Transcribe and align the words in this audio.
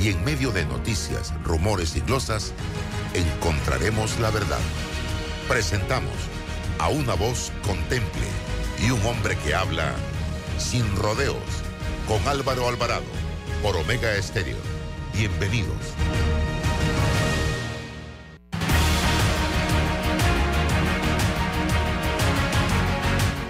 y 0.00 0.08
en 0.08 0.24
medio 0.24 0.50
de 0.50 0.64
noticias, 0.64 1.34
rumores 1.44 1.94
y 1.94 2.00
glosas, 2.00 2.54
encontraremos 3.12 4.18
la 4.18 4.30
verdad. 4.30 4.60
Presentamos 5.46 6.14
a 6.78 6.88
una 6.88 7.14
voz 7.14 7.52
contemple 7.66 8.26
y 8.82 8.90
un 8.92 9.04
hombre 9.04 9.36
que 9.44 9.54
habla 9.54 9.92
sin 10.56 10.96
rodeos 10.96 11.36
con 12.08 12.26
Álvaro 12.26 12.66
Alvarado 12.66 13.04
por 13.62 13.76
Omega 13.76 14.14
Estéreo. 14.14 14.56
Bienvenidos. 15.12 15.76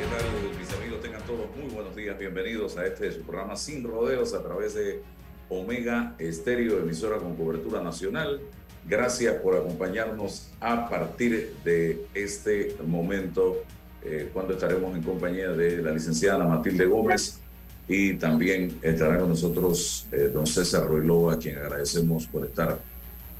¿Qué 0.00 0.06
tal, 0.06 0.58
mis 0.58 0.72
amigos? 0.72 1.00
Tengan 1.00 1.22
todos 1.22 1.46
muy 1.56 1.72
buenos 1.72 1.94
días. 1.94 2.18
Bienvenidos 2.18 2.76
a 2.76 2.86
este 2.86 3.12
su 3.12 3.22
programa 3.22 3.54
Sin 3.54 3.84
Rodeos 3.84 4.34
a 4.34 4.42
través 4.42 4.74
de 4.74 5.00
Omega 5.50 6.14
Estéreo, 6.18 6.78
emisora 6.78 7.18
con 7.18 7.36
cobertura 7.36 7.82
nacional. 7.82 8.40
Gracias 8.88 9.34
por 9.34 9.56
acompañarnos 9.56 10.48
a 10.60 10.88
partir 10.88 11.54
de 11.64 12.06
este 12.14 12.76
momento, 12.86 13.64
eh, 14.02 14.30
cuando 14.32 14.54
estaremos 14.54 14.96
en 14.96 15.02
compañía 15.02 15.50
de 15.50 15.82
la 15.82 15.92
licenciada 15.92 16.36
Ana 16.36 16.56
Matilde 16.56 16.86
Gómez 16.86 17.38
y 17.86 18.14
también 18.14 18.78
estará 18.80 19.18
con 19.18 19.28
nosotros 19.30 20.06
eh, 20.12 20.30
don 20.32 20.46
César 20.46 20.86
Ruiló, 20.86 21.30
a 21.30 21.38
quien 21.38 21.58
agradecemos 21.58 22.26
por 22.26 22.46
estar 22.46 22.78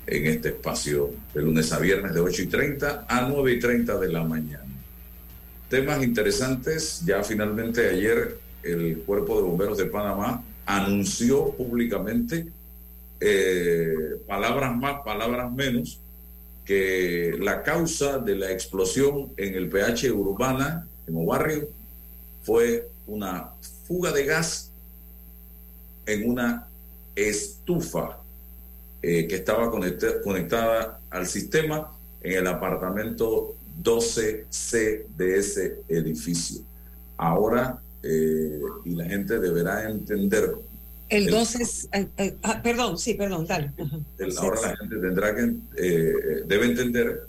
en 0.07 0.27
este 0.27 0.49
espacio 0.49 1.11
de 1.33 1.43
lunes 1.43 1.73
a 1.73 1.79
viernes 1.79 2.13
de 2.13 2.21
8 2.21 2.43
y 2.43 2.47
30 2.47 3.07
a 3.09 3.29
9 3.29 3.53
y 3.53 3.61
30 3.61 3.99
de 3.99 4.09
la 4.09 4.25
mañana. 4.25 4.65
Temas 5.69 6.03
interesantes, 6.03 7.03
ya 7.07 7.23
finalmente 7.23 7.89
ayer 7.89 8.37
el 8.65 8.99
Cuerpo 9.07 9.37
de 9.37 9.43
Bomberos 9.43 9.79
de 9.79 9.87
Panamá 9.87 10.43
anunció 10.77 11.51
públicamente 11.53 12.47
eh, 13.21 14.21
palabras 14.27 14.77
más, 14.77 15.03
palabras 15.05 15.53
menos, 15.53 16.01
que 16.65 17.37
la 17.39 17.63
causa 17.63 18.19
de 18.19 18.37
la 18.37 18.51
explosión 18.51 19.33
en 19.37 19.55
el 19.55 19.69
PH 19.69 20.11
Urbana, 20.13 20.87
en 21.07 21.17
barrio, 21.27 21.69
fue 22.43 22.89
una 23.07 23.51
fuga 23.87 24.13
de 24.13 24.25
gas 24.25 24.71
en 26.07 26.31
una 26.31 26.69
estufa 27.15 28.19
eh, 29.03 29.27
que 29.27 29.37
estaba 29.37 29.71
conecta- 29.71 30.23
conectada 30.23 31.01
al 31.11 31.27
sistema 31.27 31.93
en 32.23 32.39
el 32.39 32.47
apartamento 32.47 33.55
12C 33.83 35.07
de 35.17 35.39
ese 35.39 35.83
edificio. 35.89 36.61
Ahora, 37.17 37.81
eh, 38.03 38.61
y 38.85 38.95
la 38.95 39.05
gente 39.05 39.39
deberá 39.39 39.89
entender 39.91 40.53
El 41.09 41.25
El- 41.27 41.31
12 41.31 41.63
es, 41.63 41.89
eh, 41.93 42.07
eh, 42.19 42.37
ah, 42.43 42.61
perdón, 42.63 42.97
sí, 42.99 43.15
perdón, 43.15 43.47
dale. 43.47 43.73
El- 44.19 44.37
ahora 44.39 44.57
sí. 44.59 44.63
la 44.69 44.77
gente 44.77 44.97
tendrá 44.97 45.35
que, 45.35 45.55
eh, 45.77 46.13
debe 46.47 46.67
entender 46.67 47.23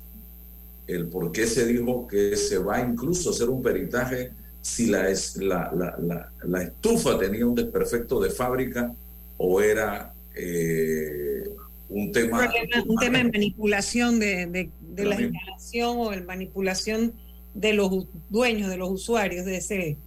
el 0.88 1.08
por 1.08 1.32
qué 1.32 1.48
se 1.48 1.66
dijo 1.66 2.08
que 2.08 2.36
se 2.36 2.58
va 2.58 2.80
incluso 2.82 3.30
a 3.30 3.34
hacer 3.34 3.50
un 3.50 3.62
peritaje 3.62 4.32
si 4.62 4.86
la, 4.88 5.10
es, 5.10 5.38
la, 5.38 5.72
la, 5.76 5.98
la, 6.00 6.32
la 6.44 6.64
estufa 6.64 7.18
tenía 7.18 7.46
un 7.48 7.56
desperfecto 7.56 8.20
de 8.22 8.30
fábrica 8.30 8.94
o 9.38 9.60
era 9.62 10.14
eh, 10.36 11.44
un 11.90 12.12
tema... 12.12 12.42
Un 12.42 12.46
problema- 12.46 12.84
un 12.88 12.98
tema 12.98 13.18
de 13.18 13.24
manipulación 13.26 14.20
de, 14.20 14.46
de, 14.46 14.70
de 14.80 15.06
la 15.06 15.20
instalación 15.20 15.96
o 15.98 16.12
de 16.12 16.22
manipulación 16.22 17.14
de 17.56 17.74
los 17.74 18.06
dueños, 18.30 18.70
de 18.70 18.78
los 18.78 18.92
usuarios 18.92 19.46
de 19.46 19.58
ese. 19.58 19.98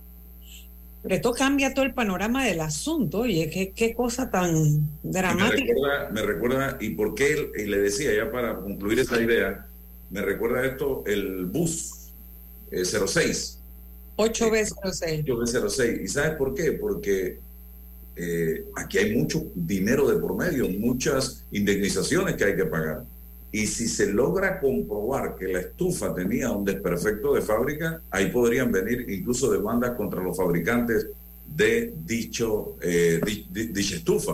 Pero 1.04 1.15
esto 1.16 1.32
cambia 1.32 1.72
todo 1.75 1.84
el 1.84 1.92
panorama 1.94 2.44
del 2.44 2.60
asunto. 2.60 3.20
Oye, 3.20 3.48
qué, 3.50 3.72
qué 3.72 3.94
cosa 3.94 4.31
tan 4.31 4.56
Y 4.56 4.81
me 5.03 5.12
dramática. 5.12 5.72
recuerda, 5.75 6.10
me 6.10 6.22
recuerda, 6.22 6.78
y 6.81 6.91
por 6.91 7.15
qué, 7.15 7.32
él- 7.34 7.50
y 7.59 7.66
le 7.66 7.78
decía 7.78 8.10
ya 8.16 8.32
para 8.32 8.56
concluir 8.56 8.98
esa 9.00 9.20
idea, 9.22 9.66
me 10.10 10.22
recuerda 10.22 10.64
esto 10.64 11.04
el 11.06 11.44
bus 11.44 11.91
eh, 12.70 12.84
06. 12.84 13.59
8 14.16 14.50
veces, 14.50 14.75
no 14.82 14.93
sé. 14.93 15.22
Yo 15.25 15.38
de 15.41 15.47
06. 15.70 16.00
¿Y 16.03 16.09
sabes 16.09 16.37
por 16.37 16.54
qué? 16.54 16.72
Porque 16.72 17.38
eh, 18.16 18.64
aquí 18.76 18.97
hay 18.98 19.14
mucho 19.14 19.44
dinero 19.54 20.09
de 20.09 20.19
por 20.19 20.34
medio, 20.37 20.69
muchas 20.70 21.44
indemnizaciones 21.53 22.37
que 22.37 22.44
hay 22.44 22.56
que 22.56 22.64
pagar. 22.64 23.03
Y 23.54 23.69
si 23.69 23.87
se 23.87 24.06
logra 24.12 24.59
comprobar 24.59 25.37
que 25.37 25.47
la 25.47 25.60
estufa 25.60 26.12
tenía 26.12 26.50
un 26.50 26.65
desperfecto 26.65 27.34
de 27.34 27.41
fábrica, 27.41 28.00
ahí 28.10 28.26
podrían 28.32 28.72
venir 28.72 29.06
incluso 29.09 29.48
demandas 29.53 29.92
contra 29.92 30.20
los 30.20 30.37
fabricantes 30.37 31.06
de 31.47 31.94
dicho, 32.04 32.75
eh, 32.82 33.20
di- 33.25 33.47
di- 33.48 33.69
dicha 33.69 33.94
estufa, 33.94 34.32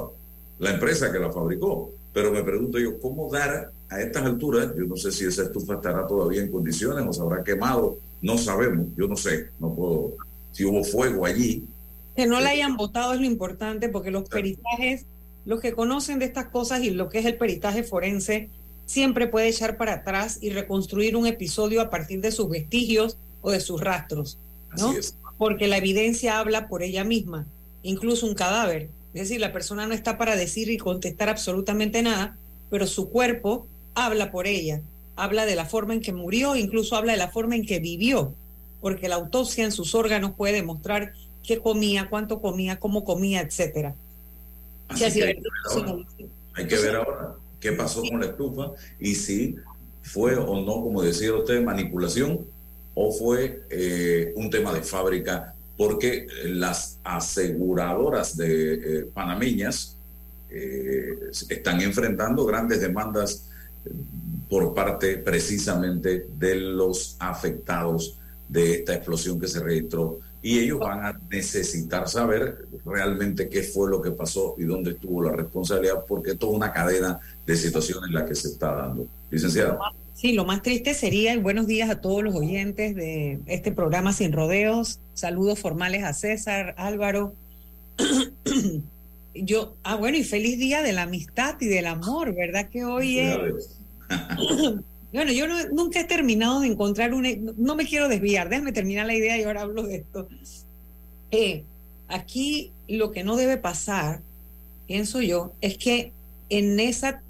la 0.58 0.70
empresa 0.70 1.12
que 1.12 1.18
la 1.18 1.30
fabricó. 1.30 1.90
Pero 2.14 2.32
me 2.32 2.42
pregunto 2.42 2.78
yo, 2.78 2.98
¿cómo 2.98 3.30
dar 3.30 3.70
a 3.90 4.00
estas 4.00 4.22
alturas? 4.24 4.72
Yo 4.74 4.84
no 4.86 4.96
sé 4.96 5.12
si 5.12 5.26
esa 5.26 5.42
estufa 5.42 5.74
estará 5.74 6.06
todavía 6.06 6.40
en 6.40 6.50
condiciones 6.50 7.04
o 7.06 7.12
se 7.12 7.20
habrá 7.20 7.44
quemado, 7.44 7.98
no 8.22 8.38
sabemos, 8.38 8.86
yo 8.96 9.06
no 9.06 9.16
sé, 9.16 9.50
no 9.60 9.74
puedo, 9.74 10.14
si 10.52 10.64
hubo 10.64 10.82
fuego 10.82 11.26
allí, 11.26 11.66
Que 12.16 12.26
no 12.26 12.40
la 12.40 12.50
hayan 12.50 12.74
votado 12.78 13.12
es 13.12 13.20
lo 13.20 13.26
importante 13.26 13.90
porque 13.90 14.10
los 14.10 14.26
peritajes, 14.30 15.04
los 15.44 15.60
que 15.60 15.72
conocen 15.74 16.18
de 16.18 16.24
estas 16.24 16.46
cosas 16.46 16.82
y 16.82 16.90
lo 16.90 17.10
que 17.10 17.18
es 17.18 17.26
el 17.26 17.36
peritaje 17.36 17.82
forense, 17.82 18.48
siempre 18.90 19.28
puede 19.28 19.46
echar 19.46 19.76
para 19.76 19.94
atrás 19.94 20.38
y 20.40 20.50
reconstruir 20.50 21.14
un 21.14 21.24
episodio 21.24 21.80
a 21.80 21.90
partir 21.90 22.20
de 22.20 22.32
sus 22.32 22.48
vestigios 22.50 23.16
o 23.40 23.52
de 23.52 23.60
sus 23.60 23.80
rastros, 23.80 24.36
¿no? 24.76 24.92
Porque 25.38 25.68
la 25.68 25.76
evidencia 25.76 26.40
habla 26.40 26.66
por 26.66 26.82
ella 26.82 27.04
misma, 27.04 27.46
incluso 27.84 28.26
un 28.26 28.34
cadáver. 28.34 28.88
Es 29.14 29.22
decir, 29.28 29.40
la 29.40 29.52
persona 29.52 29.86
no 29.86 29.94
está 29.94 30.18
para 30.18 30.34
decir 30.34 30.68
y 30.70 30.76
contestar 30.76 31.28
absolutamente 31.28 32.02
nada, 32.02 32.36
pero 32.68 32.88
su 32.88 33.10
cuerpo 33.10 33.68
habla 33.94 34.32
por 34.32 34.48
ella, 34.48 34.80
habla 35.14 35.46
de 35.46 35.54
la 35.54 35.66
forma 35.66 35.94
en 35.94 36.00
que 36.00 36.12
murió, 36.12 36.56
incluso 36.56 36.96
habla 36.96 37.12
de 37.12 37.18
la 37.18 37.30
forma 37.30 37.54
en 37.54 37.64
que 37.64 37.78
vivió, 37.78 38.34
porque 38.80 39.08
la 39.08 39.14
autopsia 39.14 39.64
en 39.64 39.70
sus 39.70 39.94
órganos 39.94 40.32
puede 40.36 40.54
demostrar 40.54 41.12
qué 41.44 41.60
comía, 41.60 42.08
cuánto 42.10 42.40
comía, 42.40 42.80
cómo 42.80 43.04
comía, 43.04 43.40
etcétera. 43.40 43.94
Así 44.88 44.98
Sí, 44.98 45.04
así 45.04 45.20
que 45.20 45.24
hay 45.26 45.36
es. 45.36 45.36
que 45.36 45.76
ver 45.76 45.86
ahora. 45.86 46.06
Hay 46.54 46.66
que 46.66 46.76
ver 46.76 46.96
ahora 46.96 47.36
qué 47.60 47.72
pasó 47.72 48.02
con 48.02 48.20
la 48.20 48.26
estufa 48.26 48.72
y 48.98 49.14
si 49.14 49.56
fue 50.02 50.36
o 50.36 50.60
no, 50.60 50.82
como 50.82 51.02
decía 51.02 51.34
usted, 51.34 51.62
manipulación 51.62 52.40
o 52.94 53.12
fue 53.12 53.62
eh, 53.70 54.32
un 54.36 54.50
tema 54.50 54.72
de 54.72 54.82
fábrica, 54.82 55.54
porque 55.76 56.26
las 56.44 56.98
aseguradoras 57.04 58.36
de 58.36 58.74
eh, 58.74 59.06
panameñas 59.14 59.96
eh, 60.50 61.30
están 61.48 61.80
enfrentando 61.80 62.44
grandes 62.44 62.80
demandas 62.80 63.46
por 64.48 64.74
parte 64.74 65.18
precisamente 65.18 66.26
de 66.36 66.56
los 66.56 67.16
afectados 67.20 68.18
de 68.48 68.74
esta 68.74 68.94
explosión 68.94 69.38
que 69.38 69.46
se 69.46 69.60
registró 69.60 70.18
y 70.42 70.58
ellos 70.58 70.78
van 70.78 71.04
a 71.04 71.20
necesitar 71.30 72.08
saber 72.08 72.66
realmente 72.84 73.48
qué 73.48 73.62
fue 73.62 73.90
lo 73.90 74.00
que 74.00 74.10
pasó 74.10 74.54
y 74.58 74.64
dónde 74.64 74.92
estuvo 74.92 75.22
la 75.22 75.32
responsabilidad, 75.32 76.04
porque 76.06 76.34
toda 76.34 76.52
una 76.52 76.72
cadena 76.72 77.20
de 77.46 77.56
situaciones 77.56 78.08
en 78.08 78.14
la 78.14 78.24
que 78.24 78.34
se 78.34 78.48
está 78.48 78.74
dando. 78.74 79.06
Licenciado. 79.30 79.78
Sí, 80.14 80.32
lo 80.32 80.44
más 80.44 80.62
triste 80.62 80.94
sería, 80.94 81.34
y 81.34 81.38
buenos 81.38 81.66
días 81.66 81.88
a 81.88 82.00
todos 82.00 82.22
los 82.22 82.34
oyentes 82.34 82.94
de 82.94 83.40
este 83.46 83.72
programa 83.72 84.12
Sin 84.12 84.32
Rodeos. 84.32 84.98
Saludos 85.14 85.58
formales 85.58 86.04
a 86.04 86.12
César, 86.12 86.74
Álvaro. 86.76 87.34
Yo, 89.34 89.76
ah, 89.82 89.96
bueno, 89.96 90.18
y 90.18 90.24
feliz 90.24 90.58
día 90.58 90.82
de 90.82 90.92
la 90.92 91.02
amistad 91.02 91.56
y 91.60 91.68
del 91.68 91.86
amor, 91.86 92.34
¿verdad? 92.34 92.68
Que 92.68 92.84
hoy 92.84 93.18
es. 93.18 93.78
Bueno, 95.12 95.32
yo 95.32 95.46
no- 95.48 95.68
nunca 95.70 96.00
he 96.00 96.04
terminado 96.04 96.60
de 96.60 96.68
encontrar 96.68 97.14
una. 97.14 97.30
no- 97.36 97.54
No 97.56 97.74
me 97.74 97.86
quiero 97.86 98.08
desviar, 98.08 98.48
déjame 98.48 98.72
terminar 98.72 99.06
la 99.06 99.14
idea 99.14 99.36
y 99.38 99.42
ahora 99.42 99.62
hablo 99.62 99.82
de 99.82 99.96
esto. 99.96 100.28
Eh, 101.30 101.64
aquí 102.08 102.72
lo 102.88 103.10
que 103.10 103.24
no 103.24 103.36
debe 103.36 103.56
pasar, 103.56 104.20
pienso 104.86 105.20
yo, 105.20 105.52
es 105.60 105.78
que 105.78 106.12
en 106.48 106.78
esa 106.80 107.22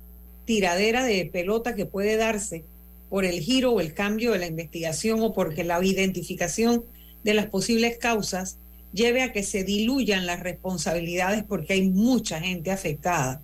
tiradera 0.44 1.04
de 1.04 1.26
pelota 1.26 1.74
que 1.74 1.86
puede 1.86 2.16
darse 2.16 2.64
por 3.08 3.24
el 3.24 3.40
giro 3.40 3.72
o 3.72 3.80
el 3.80 3.92
cambio 3.94 4.32
de 4.32 4.38
la 4.38 4.46
investigación 4.46 5.20
o 5.22 5.32
porque 5.32 5.64
la 5.64 5.82
identificación 5.84 6.84
de 7.24 7.34
las 7.34 7.46
posibles 7.46 7.98
causas 7.98 8.56
lleve 8.92 9.22
a 9.22 9.32
que 9.32 9.42
se 9.42 9.62
diluyan 9.64 10.26
las 10.26 10.40
responsabilidades 10.40 11.44
porque 11.44 11.74
hay 11.74 11.88
mucha 11.88 12.40
gente 12.40 12.70
afectada. 12.70 13.42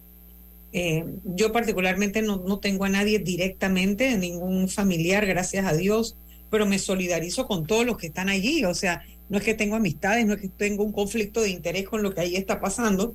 Eh, 0.73 1.05
yo 1.25 1.53
particularmente 1.53 2.23
no, 2.23 2.43
no 2.47 2.59
tengo 2.59 2.85
a 2.85 2.89
nadie 2.89 3.19
directamente, 3.19 4.17
ningún 4.19 4.69
familiar, 4.69 5.25
gracias 5.27 5.65
a 5.65 5.75
Dios, 5.75 6.17
pero 6.51 6.67
me 6.67 6.79
solidarizo 6.79 7.47
con 7.47 7.67
todos 7.67 7.87
los 7.87 7.97
que 7.97 8.09
están 8.09 8.29
allí. 8.29 8.65
O 8.65 8.75
sea, 8.75 9.03
no 9.29 9.39
es 9.39 9.45
que 9.45 9.55
tengo 9.55 9.77
amistades, 9.77 10.27
no 10.27 10.35
es 10.35 10.41
que 10.41 10.49
tengo 10.49 10.85
un 10.85 10.93
conflicto 10.93 11.41
de 11.41 11.51
interés 11.51 11.89
con 11.89 12.03
lo 12.03 12.15
que 12.15 12.21
ahí 12.21 12.37
está 12.37 12.61
pasando, 12.61 13.15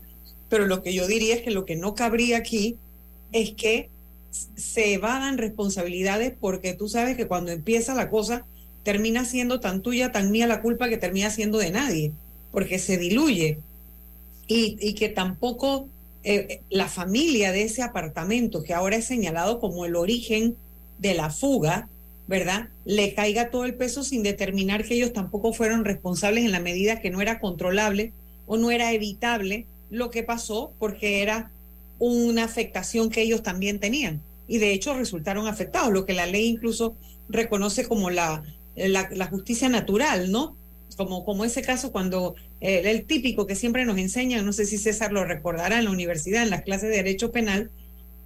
pero 0.50 0.68
lo 0.68 0.82
que 0.82 0.94
yo 0.94 1.08
diría 1.08 1.36
es 1.36 1.42
que 1.42 1.52
lo 1.52 1.66
que 1.66 1.76
no 1.76 1.96
cabría 1.96 2.38
aquí 2.38 2.78
es 3.32 3.54
que 3.54 3.90
se 4.32 4.94
evadan 4.94 5.38
responsabilidades 5.38 6.34
porque 6.40 6.74
tú 6.74 6.88
sabes 6.88 7.18
que 7.18 7.28
cuando 7.28 7.52
empieza 7.52 7.94
la 7.94 8.10
cosa 8.10 8.46
termina 8.84 9.26
siendo 9.26 9.60
tan 9.60 9.82
tuya, 9.82 10.12
tan 10.12 10.32
mía 10.32 10.48
la 10.48 10.62
culpa 10.62 10.90
que 10.90 10.98
termina 10.98 11.30
siendo 11.30 11.58
de 11.60 11.72
nadie, 11.72 12.12
porque 12.52 12.80
se 12.80 12.98
diluye. 12.98 13.60
Y, 14.48 14.78
y 14.82 14.96
que 14.96 15.08
tampoco 15.08 15.88
eh, 16.24 16.62
la 16.70 16.88
familia 16.88 17.52
de 17.52 17.64
ese 17.64 17.82
apartamento, 17.82 18.64
que 18.64 18.74
ahora 18.74 18.96
es 18.96 19.06
señalado 19.06 19.60
como 19.60 19.86
el 19.86 19.96
origen 19.96 20.56
de 21.00 21.16
la 21.16 21.32
fuga, 21.32 21.90
¿verdad? 22.28 22.70
Le 22.86 23.14
caiga 23.16 23.50
todo 23.50 23.66
el 23.66 23.76
peso 23.76 24.04
sin 24.04 24.22
determinar 24.24 24.86
que 24.86 24.94
ellos 24.94 25.14
tampoco 25.14 25.52
fueron 25.52 25.84
responsables 25.84 26.46
en 26.46 26.52
la 26.52 26.60
medida 26.60 27.02
que 27.02 27.10
no 27.10 27.22
era 27.22 27.40
controlable 27.40 28.14
o 28.46 28.58
no 28.58 28.70
era 28.72 28.94
evitable 28.94 29.66
lo 29.90 30.12
que 30.12 30.24
pasó 30.24 30.74
porque 30.78 31.22
era 31.22 31.52
una 31.98 32.44
afectación 32.44 33.10
que 33.10 33.22
ellos 33.22 33.44
también 33.44 33.80
tenían. 33.80 34.22
Y 34.48 34.60
de 34.60 34.74
hecho 34.74 34.94
resultaron 34.94 35.48
afectados, 35.48 35.92
lo 35.92 36.06
que 36.06 36.14
la 36.14 36.26
ley 36.26 36.48
incluso 36.48 36.96
reconoce 37.30 37.88
como 37.88 38.10
la, 38.10 38.44
la, 38.76 39.28
justicia 39.28 39.70
natural, 39.70 40.32
¿no? 40.32 40.56
Como, 40.98 41.26
como 41.26 41.46
ese 41.46 41.62
caso 41.62 41.92
cuando 41.92 42.36
el 42.62 43.06
típico 43.06 43.48
que 43.48 43.56
siempre 43.56 43.86
nos 43.86 43.98
enseñan, 43.98 44.46
no 44.46 44.54
sé 44.54 44.66
si 44.66 44.78
César 44.78 45.12
lo 45.12 45.26
recordará 45.26 45.80
en 45.80 45.86
la 45.86 45.92
universidad, 45.92 46.44
en 46.44 46.52
las 46.52 46.62
clases 46.62 46.90
de 46.90 46.98
derecho 46.98 47.32
penal, 47.32 47.72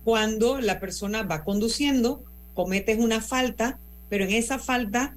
cuando 0.03 0.59
la 0.59 0.79
persona 0.79 1.23
va 1.23 1.43
conduciendo, 1.43 2.23
cometes 2.53 2.99
una 2.99 3.21
falta, 3.21 3.79
pero 4.09 4.25
en 4.25 4.31
esa 4.31 4.59
falta 4.59 5.15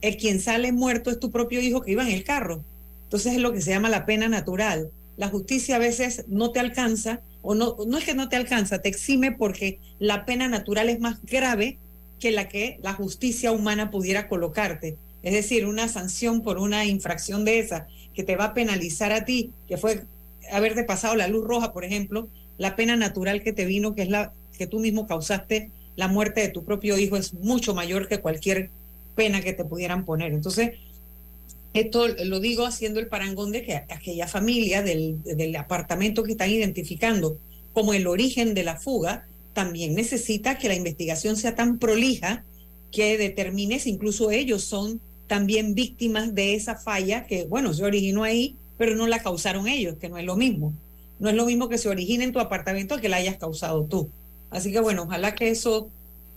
el 0.00 0.16
quien 0.16 0.40
sale 0.40 0.72
muerto 0.72 1.10
es 1.10 1.20
tu 1.20 1.30
propio 1.30 1.60
hijo 1.60 1.82
que 1.82 1.92
iba 1.92 2.02
en 2.02 2.12
el 2.12 2.24
carro. 2.24 2.64
Entonces 3.04 3.34
es 3.34 3.38
lo 3.38 3.52
que 3.52 3.62
se 3.62 3.70
llama 3.70 3.88
la 3.88 4.06
pena 4.06 4.28
natural. 4.28 4.90
La 5.16 5.28
justicia 5.28 5.76
a 5.76 5.80
veces 5.80 6.24
no 6.28 6.50
te 6.50 6.60
alcanza, 6.60 7.20
o 7.42 7.54
no, 7.54 7.76
no 7.86 7.96
es 7.96 8.04
que 8.04 8.14
no 8.14 8.28
te 8.28 8.36
alcanza, 8.36 8.80
te 8.80 8.88
exime 8.88 9.32
porque 9.32 9.78
la 9.98 10.24
pena 10.24 10.48
natural 10.48 10.88
es 10.88 11.00
más 11.00 11.22
grave 11.22 11.78
que 12.20 12.32
la 12.32 12.48
que 12.48 12.78
la 12.82 12.92
justicia 12.92 13.52
humana 13.52 13.90
pudiera 13.90 14.28
colocarte. 14.28 14.96
Es 15.22 15.32
decir, 15.32 15.66
una 15.66 15.88
sanción 15.88 16.42
por 16.42 16.58
una 16.58 16.84
infracción 16.84 17.44
de 17.44 17.60
esa 17.60 17.88
que 18.18 18.24
te 18.24 18.34
va 18.34 18.46
a 18.46 18.54
penalizar 18.54 19.12
a 19.12 19.24
ti, 19.24 19.52
que 19.68 19.76
fue 19.76 20.02
haberte 20.50 20.82
pasado 20.82 21.14
la 21.14 21.28
luz 21.28 21.46
roja, 21.46 21.72
por 21.72 21.84
ejemplo, 21.84 22.28
la 22.56 22.74
pena 22.74 22.96
natural 22.96 23.44
que 23.44 23.52
te 23.52 23.64
vino, 23.64 23.94
que 23.94 24.02
es 24.02 24.08
la 24.08 24.32
que 24.58 24.66
tú 24.66 24.80
mismo 24.80 25.06
causaste 25.06 25.70
la 25.94 26.08
muerte 26.08 26.40
de 26.40 26.48
tu 26.48 26.64
propio 26.64 26.98
hijo, 26.98 27.16
es 27.16 27.32
mucho 27.32 27.76
mayor 27.76 28.08
que 28.08 28.18
cualquier 28.18 28.70
pena 29.14 29.40
que 29.40 29.52
te 29.52 29.64
pudieran 29.64 30.04
poner. 30.04 30.32
Entonces, 30.32 30.72
esto 31.74 32.08
lo 32.08 32.40
digo 32.40 32.66
haciendo 32.66 32.98
el 32.98 33.06
parangón 33.06 33.52
de 33.52 33.62
que 33.62 33.76
aquella 33.76 34.26
familia 34.26 34.82
del, 34.82 35.22
del 35.22 35.54
apartamento 35.54 36.24
que 36.24 36.32
están 36.32 36.50
identificando 36.50 37.38
como 37.72 37.94
el 37.94 38.08
origen 38.08 38.52
de 38.52 38.64
la 38.64 38.80
fuga, 38.80 39.28
también 39.52 39.94
necesita 39.94 40.58
que 40.58 40.66
la 40.66 40.74
investigación 40.74 41.36
sea 41.36 41.54
tan 41.54 41.78
prolija 41.78 42.44
que 42.90 43.16
determine 43.16 43.78
si 43.78 43.90
incluso 43.90 44.32
ellos 44.32 44.64
son 44.64 45.00
también 45.28 45.74
víctimas 45.74 46.34
de 46.34 46.54
esa 46.54 46.76
falla 46.76 47.26
que, 47.26 47.44
bueno, 47.44 47.72
se 47.72 47.84
originó 47.84 48.24
ahí, 48.24 48.56
pero 48.76 48.96
no 48.96 49.06
la 49.06 49.22
causaron 49.22 49.68
ellos, 49.68 49.96
que 50.00 50.08
no 50.08 50.18
es 50.18 50.24
lo 50.24 50.36
mismo. 50.36 50.72
No 51.20 51.28
es 51.28 51.36
lo 51.36 51.46
mismo 51.46 51.68
que 51.68 51.78
se 51.78 51.88
origine 51.88 52.24
en 52.24 52.32
tu 52.32 52.40
apartamento 52.40 53.00
que 53.00 53.08
la 53.08 53.18
hayas 53.18 53.36
causado 53.36 53.84
tú. 53.84 54.10
Así 54.50 54.72
que, 54.72 54.80
bueno, 54.80 55.02
ojalá 55.04 55.34
que 55.34 55.50
eso 55.50 55.90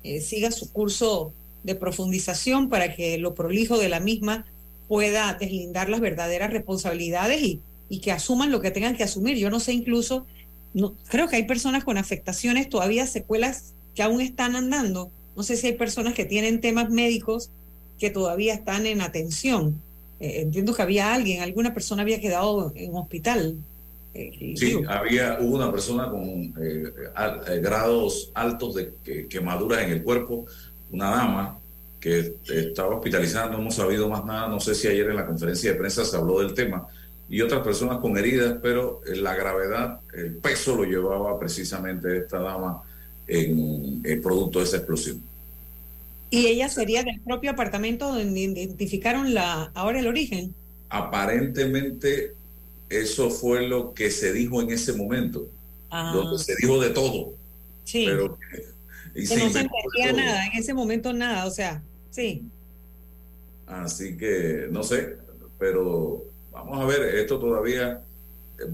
eh, 0.03 0.21
siga 0.21 0.51
su 0.51 0.71
curso 0.71 1.33
de 1.63 1.75
profundización 1.75 2.69
para 2.69 2.95
que 2.95 3.17
lo 3.17 3.33
prolijo 3.33 3.77
de 3.77 3.89
la 3.89 3.99
misma 3.99 4.45
pueda 4.87 5.35
deslindar 5.39 5.89
las 5.89 6.01
verdaderas 6.01 6.51
responsabilidades 6.51 7.41
y, 7.41 7.61
y 7.89 7.99
que 7.99 8.11
asuman 8.11 8.51
lo 8.51 8.61
que 8.61 8.71
tengan 8.71 8.95
que 8.95 9.03
asumir. 9.03 9.37
Yo 9.37 9.49
no 9.49 9.59
sé 9.59 9.73
incluso 9.73 10.25
no, 10.73 10.95
creo 11.09 11.27
que 11.27 11.35
hay 11.35 11.43
personas 11.43 11.83
con 11.83 11.97
afectaciones, 11.97 12.69
todavía 12.69 13.05
secuelas 13.05 13.73
que 13.95 14.03
aún 14.03 14.21
están 14.21 14.55
andando. 14.55 15.11
No 15.35 15.43
sé 15.43 15.57
si 15.57 15.67
hay 15.67 15.73
personas 15.73 16.13
que 16.13 16.25
tienen 16.25 16.61
temas 16.61 16.89
médicos 16.89 17.51
que 18.01 18.09
todavía 18.09 18.55
están 18.55 18.87
en 18.87 18.99
atención. 18.99 19.79
Eh, 20.19 20.41
entiendo 20.41 20.73
que 20.73 20.81
había 20.81 21.13
alguien, 21.13 21.43
alguna 21.43 21.71
persona 21.71 22.01
había 22.01 22.19
quedado 22.19 22.73
en 22.75 22.95
hospital. 22.95 23.57
Eh, 24.15 24.55
sí, 24.57 24.81
había, 24.87 25.37
hubo 25.39 25.55
una 25.55 25.71
persona 25.71 26.09
con 26.09 26.51
eh, 26.59 27.59
grados 27.61 28.31
altos 28.33 28.73
de 28.73 29.27
quemaduras 29.29 29.83
en 29.83 29.91
el 29.91 30.01
cuerpo, 30.01 30.47
una 30.91 31.11
dama 31.11 31.59
que 31.99 32.33
estaba 32.51 32.95
hospitalizada, 32.95 33.51
no 33.51 33.59
hemos 33.59 33.75
sabido 33.75 34.09
más 34.09 34.25
nada, 34.25 34.47
no 34.47 34.59
sé 34.59 34.73
si 34.73 34.87
ayer 34.87 35.07
en 35.11 35.17
la 35.17 35.27
conferencia 35.27 35.71
de 35.71 35.77
prensa 35.77 36.03
se 36.03 36.17
habló 36.17 36.39
del 36.39 36.55
tema, 36.55 36.87
y 37.29 37.39
otras 37.41 37.61
personas 37.61 37.99
con 37.99 38.17
heridas, 38.17 38.57
pero 38.63 39.01
eh, 39.05 39.15
la 39.15 39.35
gravedad, 39.35 39.99
el 40.15 40.37
peso 40.37 40.75
lo 40.75 40.85
llevaba 40.85 41.39
precisamente 41.39 42.17
esta 42.17 42.39
dama 42.39 42.81
en 43.27 44.01
el 44.03 44.19
producto 44.21 44.57
de 44.57 44.65
esa 44.65 44.77
explosión. 44.77 45.21
¿Y 46.31 46.47
ella 46.47 46.67
sería 46.69 47.03
del 47.03 47.21
propio 47.21 47.51
apartamento 47.51 48.07
donde 48.07 48.39
identificaron 48.39 49.35
la, 49.35 49.71
ahora 49.75 49.99
el 49.99 50.07
origen? 50.07 50.55
Aparentemente 50.89 52.33
eso 52.89 53.29
fue 53.29 53.67
lo 53.67 53.93
que 53.93 54.09
se 54.09 54.33
dijo 54.33 54.61
en 54.61 54.71
ese 54.71 54.93
momento, 54.93 55.47
ah. 55.91 56.11
donde 56.15 56.43
se 56.43 56.55
dijo 56.55 56.81
de 56.81 56.89
todo. 56.89 57.33
Sí. 57.83 58.05
Pero, 58.07 58.39
y 59.13 59.21
no 59.21 59.27
se 59.27 59.43
entendía 59.43 60.13
nada, 60.15 60.47
en 60.47 60.53
ese 60.57 60.73
momento 60.73 61.13
nada, 61.13 61.45
o 61.45 61.51
sea, 61.51 61.83
sí. 62.09 62.43
Así 63.67 64.17
que, 64.17 64.67
no 64.71 64.83
sé, 64.83 65.17
pero 65.59 66.31
Vamos 66.51 66.81
a 66.81 66.85
ver, 66.85 67.15
esto 67.15 67.39
todavía 67.39 68.03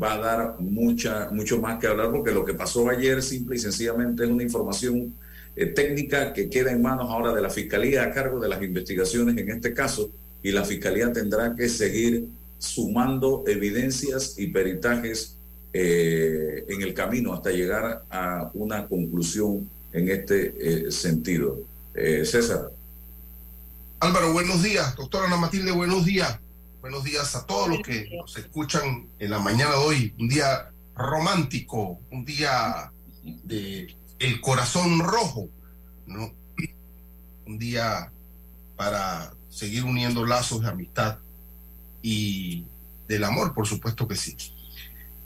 va 0.02 0.14
a 0.14 0.18
dar 0.18 0.56
mucha, 0.60 1.30
mucho 1.32 1.62
más 1.62 1.80
que 1.80 1.88
hablar 1.88 2.12
porque 2.12 2.32
lo 2.32 2.44
que 2.44 2.54
pasó 2.54 2.90
ayer 2.90 3.22
simple 3.22 3.56
y 3.56 3.60
sencillamente 3.60 4.24
es 4.24 4.30
una 4.30 4.44
información 4.44 5.14
eh, 5.60 5.66
técnica 5.66 6.34
que 6.34 6.52
queda 6.52 6.72
en 6.72 6.84
manos 6.84 7.10
ahora 7.10 7.34
de 7.34 7.42
la 7.42 7.50
Fiscalía 7.50 8.04
a 8.04 8.12
cargo 8.12 8.40
de 8.40 8.48
las 8.48 8.62
investigaciones 8.62 9.36
en 9.38 9.50
este 9.50 9.74
caso 9.74 10.12
y 10.44 10.52
la 10.52 10.64
Fiscalía 10.64 11.12
tendrá 11.12 11.56
que 11.56 11.68
seguir 11.68 12.28
sumando 12.60 13.44
evidencias 13.48 14.36
y 14.38 14.48
peritajes 14.50 15.36
eh, 15.74 16.64
en 16.68 16.84
el 16.84 16.94
camino 16.94 17.34
hasta 17.34 17.50
llegar 17.50 18.04
a 18.12 18.52
una 18.54 18.88
conclusión 18.88 19.68
en 19.94 20.12
este 20.12 20.54
eh, 20.60 20.92
sentido. 20.92 21.64
César. 21.96 22.70
Álvaro, 24.00 24.32
buenos 24.32 24.62
días. 24.62 24.96
Doctora 24.96 25.26
Ana 25.26 25.38
Matilde, 25.38 25.72
buenos 25.72 26.06
días. 26.06 26.40
Buenos 26.80 27.04
días 27.04 27.36
a 27.36 27.48
todos 27.48 27.70
los 27.70 27.80
que 27.80 28.08
nos 28.16 28.38
escuchan 28.38 29.08
en 29.18 29.32
la 29.32 29.40
mañana 29.40 29.72
de 29.72 29.78
hoy. 29.78 30.14
Un 30.20 30.30
día 30.30 30.70
romántico, 30.96 32.00
un 32.12 32.24
día 32.24 32.92
de 33.24 33.97
el 34.20 34.42
corazón 34.42 35.00
rojo, 35.00 35.50
¿no? 36.06 36.34
Un 37.46 37.58
día 37.60 38.12
para 38.76 39.34
seguir 39.50 39.84
uniendo 39.84 40.26
lazos 40.26 40.62
de 40.62 40.70
amistad 40.70 41.20
y 42.02 42.66
del 43.08 43.24
amor, 43.24 43.54
por 43.54 43.68
supuesto 43.68 44.08
que 44.08 44.16
sí. 44.16 44.36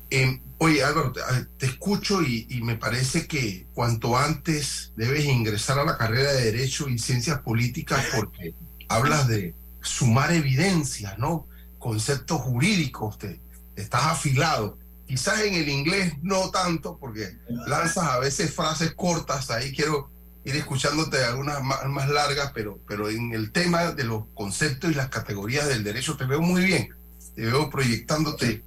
Eh, 0.09 0.41
oye, 0.57 0.83
Álvaro, 0.83 1.13
te, 1.57 1.65
escucho 1.65 2.21
y, 2.21 2.45
y, 2.49 2.61
me 2.61 2.75
parece 2.75 3.27
que 3.27 3.65
cuanto 3.73 4.17
antes 4.17 4.91
debes 4.95 5.25
ingresar 5.25 5.79
a 5.79 5.85
la 5.85 5.97
carrera 5.97 6.33
de 6.33 6.51
Derecho 6.51 6.89
y 6.89 6.99
Ciencias 6.99 7.39
Políticas 7.39 8.05
porque 8.15 8.53
hablas 8.89 9.27
de 9.27 9.55
sumar 9.81 10.31
evidencias, 10.33 11.17
¿no? 11.17 11.47
conceptos 11.81 12.39
jurídicos, 12.41 13.17
te, 13.17 13.41
estás 13.75 14.05
afilado. 14.05 14.77
Quizás 15.07 15.41
en 15.41 15.55
el 15.55 15.67
inglés 15.67 16.13
no 16.21 16.51
tanto, 16.51 16.97
porque 16.97 17.37
lanzas 17.67 18.05
a 18.05 18.19
veces 18.19 18.53
frases 18.53 18.93
cortas, 18.93 19.49
ahí 19.51 19.73
quiero 19.73 20.09
ir 20.45 20.55
escuchándote 20.55 21.23
algunas 21.23 21.61
más, 21.61 22.09
largas, 22.09 22.51
pero, 22.53 22.79
pero 22.87 23.09
en 23.09 23.33
el 23.33 23.51
tema 23.51 23.91
de 23.91 24.03
los 24.03 24.23
conceptos 24.33 24.91
y 24.91 24.95
las 24.95 25.09
categorías 25.09 25.67
del 25.67 25.83
derecho 25.83 26.17
te 26.17 26.25
veo 26.25 26.41
muy 26.41 26.63
bien, 26.63 26.89
te 27.35 27.45
veo 27.45 27.69
proyectándote 27.69 28.63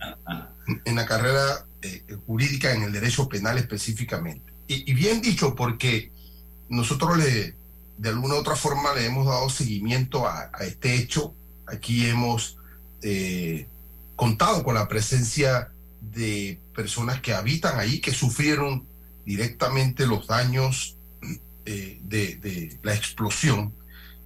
en 0.85 0.97
la 0.97 1.07
carrera 1.07 1.67
eh, 1.83 2.05
jurídica 2.27 2.73
en 2.73 2.83
el 2.83 2.93
derecho 2.93 3.29
penal 3.29 3.59
específicamente. 3.59 4.53
Y, 4.67 4.95
bien 4.95 5.21
dicho, 5.21 5.55
porque 5.55 6.11
nosotros 6.69 7.19
le, 7.19 7.55
de 7.99 8.09
alguna 8.09 8.35
u 8.35 8.39
otra 8.39 8.57
forma 8.57 8.95
le 8.95 9.05
hemos 9.05 9.27
dado 9.27 9.51
seguimiento 9.51 10.27
a, 10.27 10.51
a 10.55 10.65
este 10.65 10.95
hecho, 10.95 11.35
aquí 11.67 12.07
hemos 12.07 12.57
eh, 13.03 13.69
contado 14.17 14.65
con 14.65 14.75
la 14.75 14.89
presencia 14.89 15.71
de 16.13 16.59
personas 16.75 17.21
que 17.21 17.33
habitan 17.33 17.79
ahí, 17.79 18.01
que 18.01 18.13
sufrieron 18.13 18.87
directamente 19.25 20.07
los 20.07 20.27
daños 20.27 20.97
eh, 21.65 21.99
de, 22.03 22.79
la 22.83 22.95
explosión. 22.95 23.73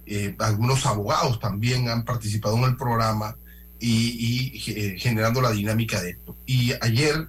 Eh, 0.05 0.35
algunos 0.39 0.85
abogados 0.85 1.39
también 1.39 1.87
han 1.89 2.03
participado 2.03 2.57
en 2.57 2.63
el 2.63 2.77
programa 2.77 3.35
y, 3.79 4.59
generando 4.99 5.41
la 5.41 5.51
dinámica 5.51 6.01
de 6.01 6.11
esto. 6.11 6.35
Y 6.45 6.73
ayer 6.81 7.27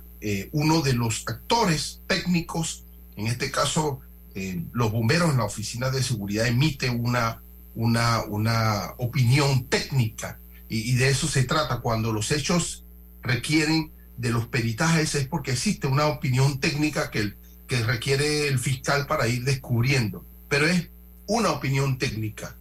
uno 0.52 0.82
de 0.82 0.92
los 0.92 1.24
actores 1.26 2.02
técnicos 2.06 2.84
En 3.16 3.26
este 3.26 3.50
caso, 3.50 4.00
eh, 4.34 4.62
los 4.72 4.92
bomberos 4.92 5.30
en 5.30 5.38
la 5.38 5.44
oficina 5.44 5.90
de 5.90 6.02
seguridad 6.02 6.46
emiten 6.46 7.04
una, 7.04 7.42
una, 7.74 8.22
una 8.24 8.94
opinión 8.98 9.66
técnica 9.66 10.38
y, 10.68 10.92
de 10.94 11.08
eso 11.08 11.26
se 11.26 11.42
trata. 11.42 11.80
Cuando 11.80 12.12
los 12.12 12.30
hechos 12.30 12.84
requieren 13.22 13.90
de 14.20 14.30
los 14.30 14.46
peritajes 14.46 15.14
es 15.14 15.26
porque 15.26 15.52
existe 15.52 15.86
una 15.86 16.06
opinión 16.06 16.60
técnica 16.60 17.10
que, 17.10 17.34
que 17.66 17.82
requiere 17.82 18.48
el 18.48 18.58
fiscal 18.58 19.06
para 19.06 19.26
ir 19.28 19.44
descubriendo. 19.44 20.24
Pero 20.48 20.66
es 20.66 20.90
una 21.26 21.50
opinión 21.52 21.98
técnica 21.98 22.56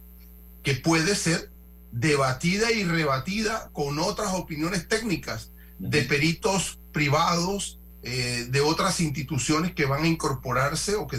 que 0.62 0.74
puede 0.74 1.14
ser 1.14 1.50
debatida 1.92 2.70
y 2.72 2.84
rebatida 2.84 3.70
con 3.72 3.98
otras 3.98 4.32
opiniones 4.32 4.88
técnicas 4.88 5.50
de 5.78 6.02
peritos 6.02 6.78
privados, 6.92 7.78
eh, 8.02 8.46
de 8.48 8.60
otras 8.60 9.00
instituciones 9.00 9.74
que 9.74 9.84
van 9.84 10.04
a 10.04 10.08
incorporarse 10.08 10.94
o, 10.94 11.06
que 11.06 11.18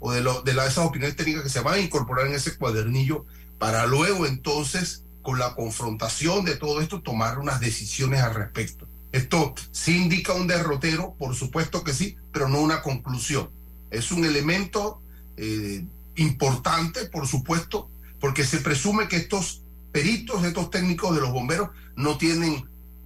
o, 0.00 0.12
de, 0.12 0.20
lo, 0.20 0.42
de 0.42 0.52
esas 0.52 0.78
opiniones 0.78 1.16
técnicas 1.16 1.44
que 1.44 1.48
se 1.48 1.60
van 1.60 1.74
a 1.74 1.78
incorporar 1.78 2.26
en 2.26 2.34
ese 2.34 2.56
cuadernillo 2.56 3.24
para 3.58 3.86
luego 3.86 4.26
entonces 4.26 5.04
con 5.22 5.38
la 5.38 5.54
confrontación 5.54 6.44
de 6.44 6.56
todo 6.56 6.80
esto 6.80 7.00
tomar 7.00 7.38
unas 7.38 7.60
decisiones 7.60 8.20
al 8.20 8.34
respecto. 8.34 8.89
Esto 9.12 9.54
sí 9.72 9.96
indica 9.96 10.34
un 10.34 10.46
derrotero, 10.46 11.14
por 11.18 11.34
supuesto 11.34 11.82
que 11.82 11.92
sí, 11.92 12.16
pero 12.32 12.48
no 12.48 12.60
una 12.60 12.82
conclusión. 12.82 13.50
Es 13.90 14.12
un 14.12 14.24
elemento 14.24 15.02
eh, 15.36 15.84
importante, 16.16 17.06
por 17.06 17.26
supuesto, 17.26 17.90
porque 18.20 18.44
se 18.44 18.58
presume 18.58 19.08
que 19.08 19.16
estos 19.16 19.62
peritos, 19.92 20.44
estos 20.44 20.70
técnicos 20.70 21.14
de 21.14 21.20
los 21.20 21.32
bomberos 21.32 21.70
no 21.96 22.18
tienen 22.18 22.64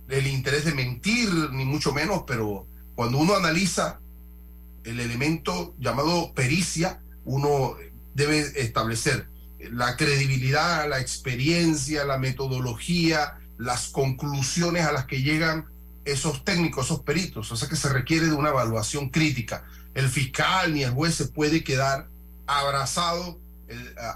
el 0.09 0.27
interés 0.27 0.67
de 0.67 0.75
mentir, 0.75 1.31
ni 1.53 1.65
mucho 1.65 1.93
menos, 1.93 2.25
pero 2.27 2.67
cuando 2.95 3.19
uno 3.19 3.35
analiza 3.35 4.01
el 4.85 5.01
elemento 5.01 5.75
llamado 5.79 6.35
pericia, 6.35 7.01
uno 7.25 7.77
debe 8.15 8.41
establecer 8.61 9.29
la 9.59 9.97
credibilidad, 9.97 10.89
la 10.89 11.01
experiencia, 11.01 12.05
la 12.05 12.19
metodología, 12.19 13.39
las 13.57 13.89
conclusiones 13.89 14.85
a 14.85 14.93
las 14.93 15.07
que 15.07 15.23
llegan 15.23 15.67
esos 16.05 16.45
técnicos, 16.45 16.87
esos 16.87 17.01
peritos. 17.01 17.51
O 17.53 17.57
sea 17.57 17.69
que 17.69 17.77
se 17.77 17.89
requiere 17.89 18.27
de 18.27 18.35
una 18.35 18.51
evaluación 18.51 19.11
crítica. 19.11 19.65
El 19.95 20.09
fiscal 20.09 20.75
ni 20.75 20.83
el 20.83 20.91
juez 20.91 21.15
se 21.15 21.27
puede 21.27 21.65
quedar 21.65 22.09
abrazado 22.47 23.39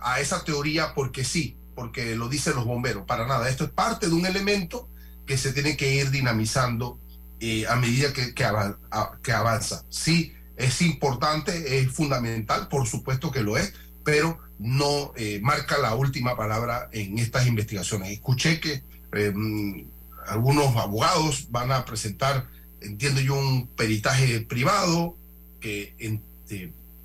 a 0.02 0.20
esa 0.20 0.44
teoría 0.44 0.94
porque 0.94 1.24
sí, 1.24 1.56
porque 1.74 2.14
lo 2.16 2.28
dicen 2.28 2.54
los 2.54 2.64
bomberos. 2.64 3.04
Para 3.06 3.26
nada. 3.26 3.48
Esto 3.48 3.64
es 3.64 3.70
parte 3.70 4.08
de 4.08 4.14
un 4.14 4.26
elemento 4.26 4.88
que 5.26 5.38
se 5.38 5.52
tiene 5.52 5.76
que 5.76 5.94
ir 5.94 6.10
dinamizando 6.10 6.98
eh, 7.38 7.66
a 7.68 7.76
medida 7.76 8.12
que, 8.12 8.34
que, 8.34 8.44
avanza. 9.32 9.84
Sí, 9.88 10.32
es 10.56 10.82
importante, 10.82 11.78
es 11.78 11.92
fundamental, 11.92 12.66
por 12.66 12.88
supuesto 12.88 13.30
que 13.30 13.42
lo 13.42 13.56
es, 13.56 13.74
pero 14.02 14.38
no 14.58 15.12
eh, 15.16 15.38
marca 15.40 15.78
la 15.78 15.94
última 15.94 16.36
palabra 16.36 16.88
en 16.92 17.18
estas 17.18 17.46
investigaciones. 17.46 18.10
Escuché 18.10 18.58
que 18.58 18.82
eh, 19.12 19.32
algunos 20.28 20.76
abogados 20.76 21.48
van 21.50 21.72
a 21.72 21.84
presentar, 21.84 22.48
entiendo 22.80 23.20
yo, 23.20 23.36
un 23.36 23.68
peritaje 23.68 24.40
privado 24.40 25.16
que 25.60 26.20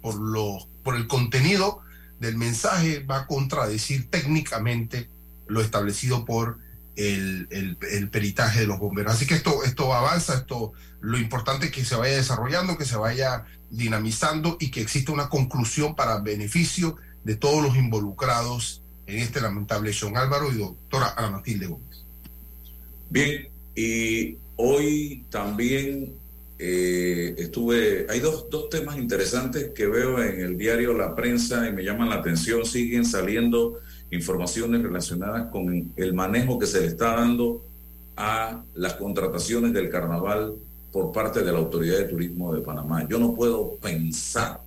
por, 0.01 0.15
lo, 0.15 0.67
por 0.83 0.95
el 0.95 1.07
contenido 1.07 1.79
del 2.19 2.37
mensaje 2.37 2.99
va 3.03 3.19
a 3.19 3.27
contradecir 3.27 4.09
técnicamente 4.09 5.09
lo 5.47 5.61
establecido 5.61 6.25
por 6.25 6.59
el, 6.95 7.47
el, 7.49 8.09
peritaje 8.09 8.61
de 8.61 8.67
los 8.67 8.79
bomberos. 8.79 9.13
Así 9.13 9.25
que 9.25 9.33
esto, 9.33 9.63
esto 9.63 9.93
avanza, 9.93 10.35
esto, 10.35 10.73
lo 11.01 11.17
importante 11.17 11.67
es 11.67 11.71
que 11.71 11.83
se 11.83 11.95
vaya 11.95 12.15
desarrollando, 12.15 12.77
que 12.77 12.85
se 12.85 12.97
vaya 12.97 13.45
dinamizando 13.69 14.57
y 14.59 14.69
que 14.69 14.81
exista 14.81 15.11
una 15.11 15.29
conclusión 15.29 15.95
para 15.95 16.19
beneficio 16.19 16.97
de 17.23 17.35
todos 17.35 17.63
los 17.63 17.75
involucrados 17.75 18.83
en 19.07 19.19
este 19.19 19.41
lamentable 19.41 19.91
hecho. 19.91 20.11
Álvaro 20.15 20.51
y 20.51 20.57
doctora 20.57 21.13
Ana 21.17 21.31
Matilde 21.31 21.67
Gómez. 21.67 21.92
Bien, 23.13 23.47
y 23.75 24.37
hoy 24.55 25.23
también 25.29 26.15
eh, 26.57 27.35
estuve, 27.37 28.07
hay 28.09 28.19
dos, 28.19 28.49
dos 28.49 28.71
temas 28.71 28.97
interesantes 28.97 29.69
que 29.69 29.85
veo 29.85 30.19
en 30.19 30.39
el 30.39 30.57
diario 30.57 30.95
La 30.95 31.13
Prensa 31.13 31.69
y 31.69 31.73
me 31.73 31.83
llaman 31.83 32.09
la 32.09 32.15
atención, 32.15 32.65
siguen 32.65 33.05
saliendo 33.05 33.77
informaciones 34.09 34.81
relacionadas 34.81 35.51
con 35.51 35.93
el 35.95 36.13
manejo 36.15 36.57
que 36.57 36.65
se 36.65 36.81
le 36.81 36.87
está 36.87 37.17
dando 37.17 37.63
a 38.17 38.63
las 38.73 38.95
contrataciones 38.95 39.73
del 39.73 39.91
carnaval 39.91 40.55
por 40.91 41.11
parte 41.11 41.43
de 41.43 41.51
la 41.51 41.59
Autoridad 41.59 41.99
de 41.99 42.05
Turismo 42.05 42.51
de 42.51 42.61
Panamá. 42.61 43.07
Yo 43.07 43.19
no 43.19 43.35
puedo 43.35 43.75
pensar, 43.75 44.59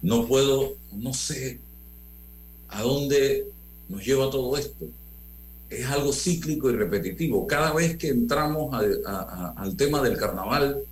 no 0.00 0.26
puedo, 0.26 0.72
no 0.94 1.12
sé 1.12 1.60
a 2.68 2.80
dónde 2.80 3.44
nos 3.90 4.02
lleva 4.02 4.30
todo 4.30 4.56
esto. 4.56 4.86
Es 5.68 5.86
algo 5.86 6.12
cíclico 6.12 6.70
y 6.70 6.76
repetitivo. 6.76 7.46
Cada 7.46 7.72
vez 7.72 7.96
que 7.96 8.08
entramos 8.08 8.74
al 8.74 9.76
tema 9.76 10.02
del 10.02 10.16
carnaval, 10.16 10.82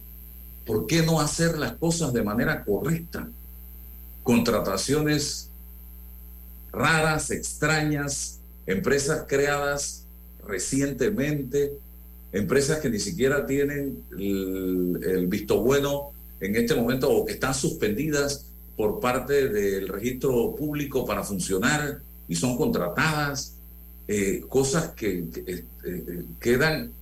¿por 0.66 0.86
qué 0.86 1.02
no 1.02 1.20
hacer 1.20 1.58
las 1.58 1.72
cosas 1.72 2.12
de 2.12 2.22
manera 2.22 2.64
correcta? 2.64 3.28
Contrataciones 4.22 5.50
raras, 6.72 7.30
extrañas, 7.30 8.40
empresas 8.66 9.24
creadas 9.28 10.04
recientemente, 10.46 11.72
empresas 12.32 12.80
que 12.80 12.90
ni 12.90 12.98
siquiera 12.98 13.46
tienen 13.46 14.02
el, 14.18 15.26
visto 15.28 15.62
bueno 15.62 16.10
en 16.40 16.56
este 16.56 16.74
momento 16.74 17.10
o 17.10 17.24
que 17.24 17.34
están 17.34 17.54
suspendidas 17.54 18.46
por 18.76 19.00
parte 19.00 19.48
del 19.48 19.88
registro 19.88 20.54
público 20.54 21.06
para 21.06 21.22
funcionar 21.22 22.00
y 22.26 22.34
son 22.34 22.56
contratadas, 22.56 23.54
eh, 24.06 24.44
cosas 24.48 24.90
que, 24.90 25.24
eh, 25.34 25.64
eh, 25.86 26.24
quedan 26.38 26.92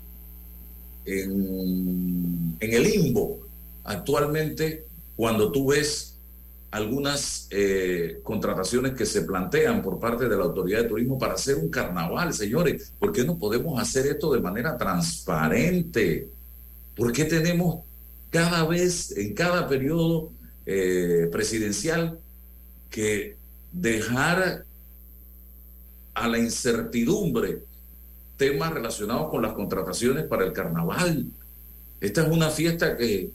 en, 1.05 2.57
el 2.61 2.83
limbo 2.85 3.41
actualmente 3.83 4.85
cuando 5.17 5.51
tú 5.51 5.71
ves 5.71 6.17
algunas 6.71 7.51
contrataciones 8.23 8.95
que 8.95 9.05
se 9.05 9.23
plantean 9.23 9.83
por 9.83 9.99
parte 9.99 10.27
de 10.27 10.37
la 10.37 10.45
Autoridad 10.45 10.83
de 10.83 10.89
Turismo 10.89 11.19
para 11.19 11.35
hacer 11.35 11.57
un 11.57 11.69
carnaval, 11.69 12.33
señores. 12.33 12.95
¿Por 12.99 13.13
qué 13.13 13.25
no 13.25 13.37
podemos 13.37 13.79
hacer 13.79 14.07
esto 14.07 14.33
de 14.33 14.41
manera 14.41 14.79
transparente? 14.79 16.31
¿Por 16.97 17.13
qué 17.13 17.27
tenemos 17.27 17.85
cada 18.31 18.65
vez, 18.65 19.15
en 19.19 19.35
cada 19.35 19.69
periodo 19.69 20.33
presidencial, 20.65 22.19
que 22.89 23.37
dejar 23.73 24.65
a 26.15 26.29
la 26.29 26.39
incertidumbre 26.39 27.63
temas 28.37 28.73
relacionados 28.73 29.31
con 29.31 29.43
las 29.43 29.53
contrataciones 29.53 30.25
para 30.25 30.45
el 30.45 30.53
carnaval? 30.53 31.27
Esta 32.01 32.23
es 32.23 32.31
una 32.31 32.51
fiesta 32.51 32.97
que... 32.97 33.31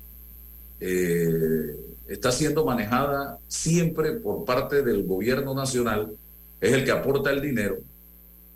Eh, 0.80 1.76
está 2.08 2.32
siendo 2.32 2.66
manejada 2.66 3.38
siempre 3.48 4.14
por 4.14 4.46
parte 4.46 4.82
del 4.82 5.04
gobierno 5.04 5.54
nacional, 5.54 6.16
es 6.60 6.74
el 6.74 6.84
que 6.86 6.92
aporta 6.92 7.32
el 7.32 7.42
dinero. 7.42 7.78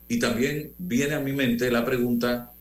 Y 0.08 0.20
también 0.20 0.74
viene 0.78 1.16
a 1.16 1.20
mi 1.20 1.34
mente 1.34 1.70
la 1.72 1.86
pregunta, 1.86 2.52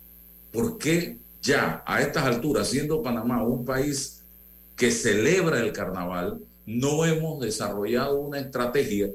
¿por 0.52 0.78
qué 0.78 1.16
ya 1.42 1.82
a 1.86 2.02
estas 2.02 2.24
alturas, 2.24 2.68
siendo 2.68 3.02
Panamá 3.02 3.42
un 3.42 3.64
país 3.64 4.22
que 4.76 4.90
celebra 4.90 5.60
el 5.60 5.72
carnaval, 5.72 6.38
no 6.66 7.04
hemos 7.04 7.40
desarrollado 7.40 8.20
una 8.20 8.40
estrategia 8.40 9.08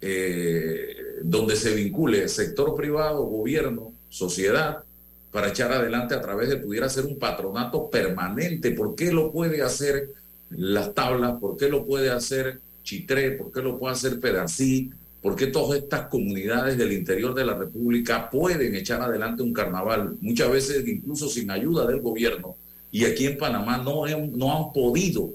eh, 0.00 0.96
donde 1.22 1.56
se 1.56 1.74
vincule 1.74 2.28
sector 2.28 2.74
privado, 2.74 3.24
gobierno, 3.24 3.92
sociedad, 4.08 4.84
para 5.30 5.48
echar 5.48 5.72
adelante 5.72 6.14
a 6.14 6.20
través 6.20 6.48
de 6.48 6.56
pudiera 6.56 6.88
ser 6.88 7.06
un 7.06 7.18
patronato 7.18 7.90
permanente? 7.90 8.72
¿Por 8.72 8.94
qué 8.94 9.12
lo 9.12 9.32
puede 9.32 9.62
hacer 9.62 10.10
las 10.50 10.94
tablas, 10.94 11.38
por 11.40 11.56
qué 11.56 11.68
lo 11.68 11.84
puede 11.84 12.10
hacer 12.10 12.60
Chitré, 12.82 13.32
por 13.32 13.52
qué 13.52 13.60
lo 13.60 13.78
puede 13.78 13.92
hacer 13.92 14.18
Pedací, 14.18 14.90
por 15.20 15.36
qué 15.36 15.48
todas 15.48 15.78
estas 15.78 16.08
comunidades 16.08 16.78
del 16.78 16.92
interior 16.92 17.34
de 17.34 17.44
la 17.44 17.54
República 17.54 18.30
pueden 18.30 18.74
echar 18.74 19.02
adelante 19.02 19.42
un 19.42 19.52
carnaval, 19.52 20.16
muchas 20.22 20.50
veces 20.50 20.88
incluso 20.88 21.28
sin 21.28 21.50
ayuda 21.50 21.86
del 21.86 22.00
gobierno, 22.00 22.56
y 22.90 23.04
aquí 23.04 23.26
en 23.26 23.36
Panamá 23.36 23.76
no, 23.76 24.06
no 24.06 24.56
han 24.56 24.72
podido, 24.72 25.30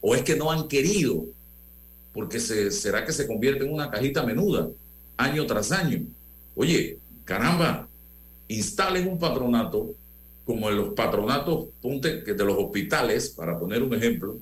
o 0.00 0.14
es 0.16 0.22
que 0.22 0.34
no 0.34 0.50
han 0.50 0.66
querido, 0.66 1.24
porque 2.12 2.40
se, 2.40 2.72
será 2.72 3.04
que 3.04 3.12
se 3.12 3.28
convierte 3.28 3.64
en 3.64 3.72
una 3.72 3.90
cajita 3.90 4.24
menuda, 4.24 4.68
año 5.22 5.46
tras 5.46 5.72
año. 5.72 6.02
Oye, 6.54 6.98
caramba, 7.24 7.88
instalen 8.48 9.08
un 9.08 9.18
patronato 9.18 9.94
como 10.44 10.68
en 10.68 10.76
los 10.76 10.94
patronatos 10.94 11.68
de 11.82 12.44
los 12.44 12.58
hospitales, 12.58 13.30
para 13.30 13.58
poner 13.58 13.82
un 13.82 13.94
ejemplo, 13.94 14.38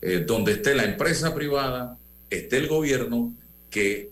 eh, 0.00 0.24
donde 0.26 0.52
esté 0.52 0.74
la 0.74 0.84
empresa 0.84 1.34
privada, 1.34 1.96
esté 2.30 2.58
el 2.58 2.68
gobierno, 2.68 3.32
que 3.70 4.10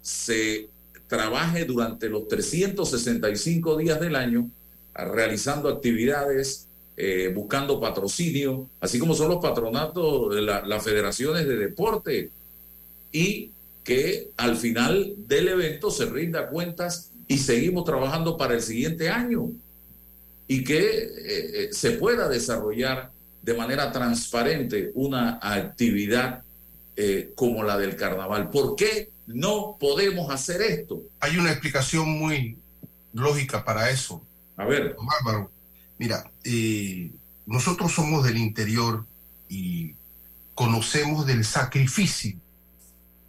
se 0.00 0.68
trabaje 1.08 1.64
durante 1.64 2.08
los 2.08 2.26
365 2.28 3.76
días 3.76 4.00
del 4.00 4.16
año 4.16 4.48
realizando 4.94 5.68
actividades 5.68 6.68
eh, 6.96 7.32
buscando 7.34 7.80
patrocinio, 7.80 8.68
así 8.80 8.98
como 8.98 9.14
son 9.14 9.30
los 9.30 9.42
patronatos, 9.42 10.34
de 10.34 10.42
las 10.42 10.84
federaciones 10.84 11.46
de 11.46 11.56
deporte, 11.56 12.30
y 13.10 13.50
que 13.84 14.30
al 14.36 14.56
final 14.56 15.14
del 15.16 15.48
evento 15.48 15.90
se 15.90 16.06
rinda 16.06 16.48
cuentas 16.48 17.10
y 17.26 17.38
seguimos 17.38 17.84
trabajando 17.84 18.36
para 18.36 18.54
el 18.54 18.62
siguiente 18.62 19.08
año 19.08 19.50
y 20.46 20.64
que 20.64 20.78
eh, 20.78 21.10
eh, 21.24 21.68
se 21.72 21.92
pueda 21.92 22.28
desarrollar 22.28 23.10
de 23.42 23.54
manera 23.54 23.90
transparente 23.90 24.90
una 24.94 25.38
actividad 25.42 26.42
como 27.34 27.64
la 27.64 27.78
del 27.78 27.96
carnaval. 27.96 28.50
¿Por 28.50 28.76
qué 28.76 29.10
no 29.26 29.76
podemos 29.80 30.30
hacer 30.30 30.62
esto? 30.62 31.02
Hay 31.20 31.36
una 31.36 31.50
explicación 31.50 32.08
muy 32.08 32.56
lógica 33.12 33.64
para 33.64 33.90
eso. 33.90 34.22
A 34.56 34.64
ver. 34.64 34.96
Bárbaro, 35.00 35.50
mira, 35.98 36.30
eh, 36.44 37.10
nosotros 37.46 37.92
somos 37.92 38.24
del 38.24 38.38
interior 38.38 39.04
y 39.48 39.94
conocemos 40.54 41.26
del 41.26 41.44
sacrificio 41.44 42.36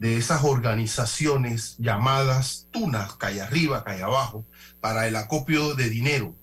de 0.04 0.18
esas 0.18 0.44
organizaciones 0.44 1.78
llamadas 1.78 2.68
tunas, 2.72 3.14
calle 3.14 3.40
arriba, 3.40 3.86
calle 3.86 4.04
abajo, 4.04 4.44
para 4.82 5.08
el 5.08 5.16
acopio 5.16 5.76
de 5.76 5.90
dinero. 5.90 6.36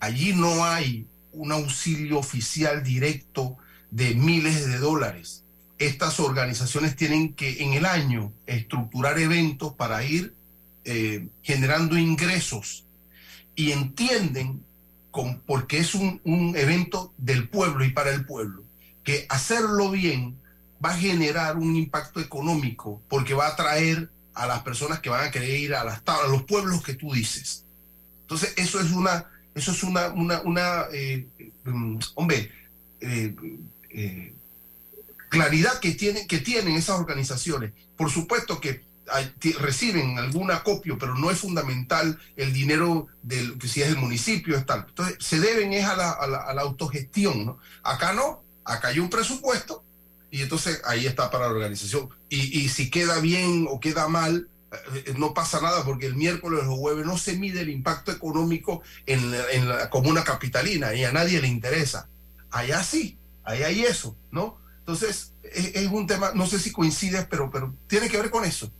Allí 0.00 0.32
no 0.32 0.64
hay 0.64 1.06
un 1.30 1.52
auxilio 1.52 2.18
oficial 2.18 2.82
directo 2.82 3.58
de 3.92 4.16
miles 4.16 4.66
de 4.66 4.78
dólares. 4.78 5.44
Estas 5.78 6.18
organizaciones 6.18 6.96
tienen 6.96 7.34
que 7.34 7.62
en 7.62 7.74
el 7.74 7.86
año 7.86 8.32
estructurar 8.44 9.20
eventos 9.20 9.74
para 9.74 10.02
ir 10.02 10.34
eh, 10.84 11.28
generando 11.44 11.96
ingresos 11.96 12.86
y 13.54 13.70
entienden, 13.70 14.64
con, 15.12 15.38
porque 15.46 15.78
es 15.78 15.94
un, 15.94 16.20
evento 16.56 17.14
del 17.18 17.48
pueblo 17.48 17.84
y 17.84 17.90
para 17.90 18.10
el 18.10 18.26
pueblo, 18.26 18.64
que 19.04 19.26
hacerlo 19.28 19.92
bien 19.92 20.34
va 20.84 20.90
a 20.90 20.98
generar 20.98 21.56
un 21.56 21.76
impacto 21.76 22.20
económico 22.20 23.02
porque 23.08 23.34
va 23.34 23.46
a 23.46 23.50
atraer 23.50 24.10
a 24.34 24.46
las 24.46 24.62
personas 24.62 25.00
que 25.00 25.10
van 25.10 25.26
a 25.26 25.30
querer 25.30 25.58
ir 25.58 25.74
a, 25.74 25.84
las, 25.84 26.02
a 26.06 26.28
los 26.28 26.42
pueblos 26.42 26.82
que 26.82 26.94
tú 26.94 27.12
dices. 27.12 27.64
Entonces, 28.22 28.52
eso 28.56 28.80
es 28.80 28.90
una, 28.92 29.24
eso 29.54 29.72
es 29.72 29.82
una, 29.82 30.08
una, 30.08 30.84
eh, 30.92 31.26
mm, 31.64 31.98
hombre, 32.14 32.52
eh, 33.00 33.34
claridad 35.28 35.78
que 35.80 35.92
tienen, 35.92 36.26
que 36.26 36.38
tienen 36.38 36.76
esas 36.76 36.98
organizaciones. 36.98 37.72
Por 37.96 38.10
supuesto 38.10 38.60
que 38.60 38.84
reciben 39.60 40.18
algún 40.18 40.50
acopio, 40.50 40.98
pero 40.98 41.14
no 41.14 41.30
es 41.30 41.38
fundamental 41.38 42.18
el 42.36 42.52
dinero 42.52 43.06
del 43.22 43.56
que 43.58 43.68
si 43.68 43.82
es 43.82 43.88
el 43.88 43.96
municipio, 43.96 44.56
es. 44.56 44.64
Entonces, 44.88 45.16
se 45.20 45.38
deben 45.38 45.72
es 45.72 45.84
a 45.84 45.96
la, 45.96 46.10
a 46.10 46.54
la, 46.54 46.62
autogestión, 46.62 47.46
¿no? 47.46 47.58
Acá 47.82 48.12
no, 48.12 48.42
acá 48.64 48.88
hay 48.88 48.98
un 48.98 49.08
presupuesto 49.08 49.84
y 50.36 50.42
entonces 50.42 50.80
ahí 50.84 51.06
está 51.06 51.30
para 51.30 51.46
la 51.46 51.52
organización. 51.52 52.08
Y, 52.28 52.60
y 52.60 52.68
si 52.68 52.90
queda 52.90 53.20
bien 53.20 53.66
o 53.68 53.80
queda 53.80 54.08
mal, 54.08 54.48
eh, 54.72 55.14
no 55.16 55.34
pasa 55.34 55.60
nada 55.60 55.84
porque 55.84 56.06
el 56.06 56.14
miércoles 56.14 56.64
o 56.66 56.76
jueves 56.76 57.06
no 57.06 57.18
se 57.18 57.36
mide 57.36 57.60
el 57.60 57.70
impacto 57.70 58.12
económico 58.12 58.82
en 59.06 59.30
la, 59.30 59.50
en 59.52 59.68
la 59.68 59.90
comuna 59.90 60.24
capitalina 60.24 60.94
y 60.94 61.04
a 61.04 61.12
nadie 61.12 61.40
le 61.40 61.48
interesa. 61.48 62.08
Allá 62.50 62.82
sí, 62.82 63.18
allá 63.44 63.66
hay 63.68 63.84
eso, 63.84 64.16
¿no? 64.30 64.58
Entonces, 64.80 65.32
es, 65.42 65.74
es 65.74 65.86
un 65.88 66.06
tema, 66.06 66.32
no 66.34 66.46
sé 66.46 66.58
si 66.58 66.72
coincides, 66.72 67.26
pero, 67.28 67.50
pero 67.50 67.74
tiene 67.88 68.08
que 68.08 68.18
ver 68.18 68.30
con 68.30 68.44
eso 68.44 68.70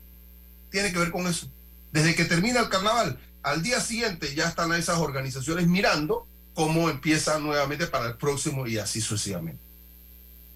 tiene 0.76 0.92
que 0.92 0.98
ver 0.98 1.10
con 1.10 1.26
eso. 1.26 1.50
Desde 1.92 2.14
que 2.14 2.26
termina 2.26 2.60
el 2.60 2.68
carnaval, 2.68 3.18
al 3.42 3.62
día 3.62 3.80
siguiente 3.80 4.34
ya 4.34 4.48
están 4.48 4.72
esas 4.74 4.98
organizaciones 4.98 5.66
mirando 5.66 6.26
cómo 6.54 6.90
empieza 6.90 7.38
nuevamente 7.38 7.86
para 7.86 8.08
el 8.08 8.16
próximo 8.16 8.66
y 8.66 8.78
así 8.78 9.00
sucesivamente. 9.00 9.62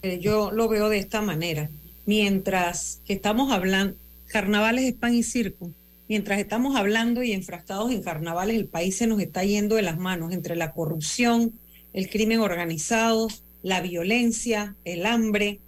Eh, 0.03 0.19
yo 0.19 0.51
lo 0.51 0.69
veo 0.69 0.89
de 0.89 0.99
esta 0.99 1.21
manera. 1.21 1.71
Mientras 2.07 3.01
estamos 3.07 3.53
hablando, 3.53 3.97
carnavales 4.27 4.85
es 4.85 4.95
pan 4.95 5.15
y 5.15 5.23
circo. 5.23 5.71
Mientras 6.09 6.41
estamos 6.41 6.77
hablando 6.77 7.23
y 7.23 7.33
enfrascados 7.33 7.93
en 7.93 8.03
carnavales, 8.03 8.57
el 8.57 8.67
país 8.67 8.97
se 8.97 9.07
nos 9.07 9.21
está 9.21 9.45
yendo 9.45 9.77
de 9.77 9.83
las 9.83 9.99
manos 9.99 10.33
entre 10.33 10.57
la 10.57 10.73
corrupción, 10.73 11.53
el 11.93 12.09
crimen 12.09 12.41
organizado, 12.41 13.29
la 13.63 13.81
violencia, 13.81 14.75
el 14.85 15.07
hambre. 15.07 15.61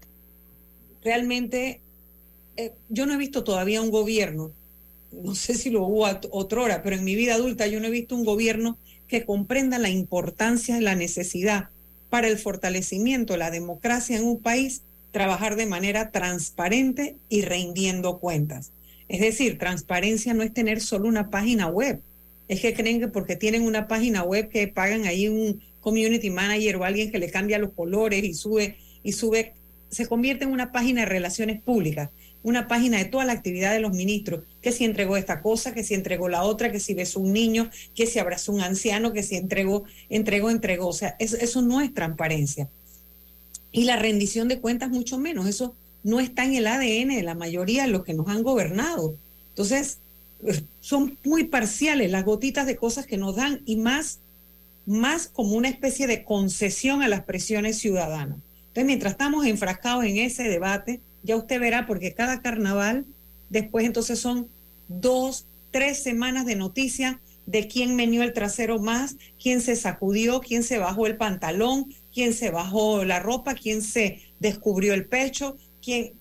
Realmente 1.04 1.80
eh, 2.56 2.72
yo 2.88 3.06
no 3.06 3.14
he 3.14 3.18
visto 3.18 3.44
todavía 3.44 3.83
un 3.83 3.90
gobierno, 3.90 4.50
no 5.12 5.35
sé 5.35 5.54
si 5.54 5.70
lo 5.70 5.85
hubo 5.85 6.06
otrora, 6.30 6.83
pero 6.83 6.96
en 6.96 7.04
mi 7.04 7.14
vida 7.14 7.35
adulta 7.35 7.66
yo 7.66 7.80
no 7.80 7.87
he 7.87 7.90
visto 7.90 8.16
un 8.16 8.24
gobierno 8.24 8.78
que 9.09 9.24
comprenda 9.26 9.78
la 9.78 9.90
importancia 9.90 10.78
y 10.78 10.80
la 10.80 10.94
necesidad 10.94 11.68
para 12.12 12.29
el 12.29 12.37
fortalecimiento 12.37 13.33
de 13.33 13.38
la 13.38 13.51
democracia 13.51 14.18
en 14.18 14.25
un 14.25 14.38
país 14.38 14.83
trabajar 15.12 15.57
de 15.57 15.64
manera 15.64 16.11
transparente 16.11 17.16
y 17.31 17.40
rindiendo 17.40 18.18
cuentas. 18.18 18.70
Es 19.09 19.22
decir, 19.22 19.57
transparencia 19.57 20.35
no 20.35 20.42
es 20.42 20.53
tener 20.53 20.83
solo 20.83 21.09
una 21.09 21.31
página 21.31 21.68
web. 21.68 22.03
Es 22.48 22.61
que 22.61 22.75
creen 22.75 23.01
que 23.01 23.09
porque 23.09 23.35
tienen 23.35 23.62
una 23.62 23.88
página 23.88 24.25
web 24.25 24.51
que 24.51 24.68
pagan 24.68 25.07
ahí 25.07 25.27
un 25.27 25.62
community 25.81 26.29
manager 26.29 26.77
o 26.77 26.85
alguien 26.85 27.11
que 27.11 27.18
le 27.18 27.31
cambia 27.31 27.59
los 27.59 27.72
colores 27.72 28.22
y 28.22 28.35
sube 28.35 28.77
y 29.03 29.12
sube, 29.12 29.55
se 29.88 30.07
convierte 30.07 30.44
en 30.44 30.51
una 30.51 30.70
página 30.70 31.01
de 31.01 31.07
relaciones 31.07 31.62
públicas 31.62 32.11
una 32.42 32.66
página 32.66 32.98
de 32.98 33.05
toda 33.05 33.24
la 33.24 33.33
actividad 33.33 33.72
de 33.72 33.81
los 33.81 33.92
ministros, 33.92 34.44
que 34.61 34.72
si 34.72 34.85
entregó 34.85 35.16
esta 35.16 35.42
cosa, 35.42 35.72
que 35.72 35.85
si 35.85 35.94
entregó 35.94 36.28
la 36.28 36.42
otra, 36.42 36.72
que 36.72 36.81
si 36.81 36.94
besó 36.94 37.20
un 37.20 37.33
niño, 37.33 37.70
que 37.94 38.07
si 38.07 38.18
abrazó 38.18 38.52
un 38.52 38.61
anciano, 38.61 39.12
que 39.12 39.22
si 39.22 39.37
entregó, 39.37 39.85
entregó, 40.09 40.50
entregó. 40.50 40.88
O 40.88 40.92
sea, 40.92 41.16
eso, 41.18 41.62
no 41.62 41.81
es 41.81 41.94
transparencia. 41.94 42.68
Y 43.70 43.85
la 43.85 43.96
rendición 43.96 44.48
de 44.48 44.61
cuentas 44.61 44.90
mucho 44.90 45.18
menos. 45.18 45.46
Eso 45.46 45.74
no 46.02 46.20
está 46.20 46.44
en 46.44 46.55
el 46.55 46.66
ADN 46.66 47.14
de 47.14 47.22
la 47.22 47.35
mayoría 47.35 47.83
de 47.83 47.90
los 47.90 48.05
que 48.05 48.14
nos 48.14 48.28
han 48.28 48.42
gobernado. 48.42 49.16
Entonces, 49.50 49.98
pues, 50.40 50.64
son 50.81 51.18
muy 51.24 51.44
parciales 51.44 52.11
las 52.11 52.24
gotitas 52.24 52.66
de 52.66 52.76
cosas 52.76 53.07
que 53.07 53.18
nos 53.18 53.37
dan 53.37 53.62
y 53.64 53.76
más, 53.76 54.20
más 54.85 55.28
como 55.28 55.55
una 55.55 55.68
especie 55.68 56.09
de 56.09 56.24
concesión 56.24 57.02
a 57.02 57.09
las 57.09 57.22
presiones 57.22 57.78
ciudadanas. 57.78 58.38
Entonces, 58.62 58.87
mientras 58.87 59.12
estamos 59.12 59.46
enfrascados 59.46 60.05
en 60.05 60.16
ese 60.16 60.44
debate, 60.44 61.00
ya 61.22 61.37
usted 61.37 61.61
verá, 61.61 61.87
porque 61.87 62.14
cada 62.14 62.42
carnaval, 62.42 63.06
después 63.50 63.85
entonces 63.85 64.18
son 64.18 64.48
dos, 64.88 65.46
tres 65.70 66.02
semanas 66.02 66.46
de 66.46 66.56
noticias 66.56 67.16
de 67.46 67.66
quién 67.66 67.96
menió 67.96 68.22
el 68.22 68.32
trasero 68.32 68.78
más, 68.78 69.16
quién 69.40 69.61
se 69.61 69.76
sacudió, 69.76 70.40
quién 70.40 70.62
se 70.62 70.78
bajó 70.78 71.06
el 71.06 71.16
pantalón, 71.16 71.87
quién 72.12 72.35
se 72.35 72.50
bajó 72.50 73.04
la 73.04 73.18
ropa, 73.18 73.54
quién 73.54 73.82
se 73.82 74.20
descubrió 74.38 74.94
el 74.94 75.06
pecho, 75.06 75.56
quién... 75.82 76.12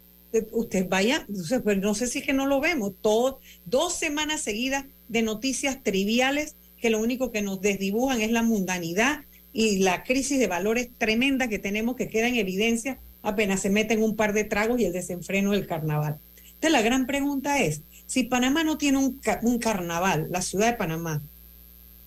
Usted 0.54 0.88
vaya, 0.88 1.28
pues, 1.62 1.78
no 1.80 1.94
sé 1.94 2.08
si 2.08 2.20
es 2.20 2.26
que 2.26 2.32
no 2.32 2.46
lo 2.46 2.62
vemos, 2.62 2.94
todo, 3.02 3.42
dos 3.66 3.94
semanas 3.94 4.40
seguidas 4.40 4.86
de 5.10 5.24
noticias 5.24 5.84
triviales 5.84 6.56
que 6.80 6.90
lo 6.90 7.00
único 7.00 7.34
que 7.34 7.42
nos 7.42 7.60
desdibujan 7.60 8.22
es 8.22 8.32
la 8.32 8.42
mundanidad 8.42 9.26
y 9.52 9.80
la 9.80 10.04
crisis 10.04 10.40
de 10.40 10.48
valores 10.48 10.90
tremenda 10.98 11.50
que 11.50 11.60
tenemos 11.60 11.98
que 11.98 12.08
queda 12.08 12.30
en 12.30 12.36
evidencia 12.36 12.98
apenas 13.22 13.62
se 13.62 13.70
meten 13.70 14.04
un 14.04 14.16
par 14.16 14.34
de 14.34 14.44
tragos 14.44 14.80
y 14.80 14.86
el 14.86 14.94
desenfreno 14.94 15.52
del 15.52 15.68
carnaval. 15.68 16.20
Entonces 16.46 16.72
la 16.72 16.82
gran 16.82 17.08
pregunta 17.08 17.62
es, 17.62 17.82
si 18.06 18.24
Panamá 18.24 18.64
no 18.64 18.78
tiene 18.78 18.98
un, 18.98 19.20
un 19.42 19.60
carnaval, 19.60 20.28
la 20.30 20.42
ciudad 20.42 20.68
de 20.68 20.78
Panamá, 20.78 21.22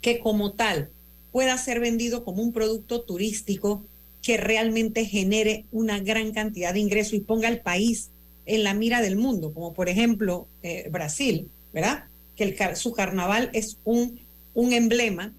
que 0.01 0.19
como 0.19 0.53
tal 0.53 0.91
pueda 1.33 1.57
ser 1.59 1.81
vendido 1.81 2.25
como 2.25 2.43
un 2.43 2.53
producto 2.53 3.03
turístico 3.03 3.85
que 4.23 4.37
realmente 4.37 5.05
genere 5.05 5.65
una 5.73 5.99
gran 5.99 6.33
cantidad 6.33 6.73
de 6.73 6.81
ingresos 6.81 7.15
y 7.15 7.21
ponga 7.21 7.49
al 7.49 7.61
país 7.61 8.11
en 8.47 8.65
la 8.65 8.75
mira 8.75 9.03
del 9.03 9.17
mundo, 9.17 9.53
como 9.53 9.75
por 9.75 9.89
ejemplo 9.89 10.47
eh, 10.63 10.89
Brasil, 10.91 11.49
¿verdad? 11.73 12.05
Que 12.37 12.77
su 12.77 12.93
carnaval 12.93 13.51
es 13.53 13.79
un, 13.85 14.21
un 14.55 14.73
emblema. 14.73 15.33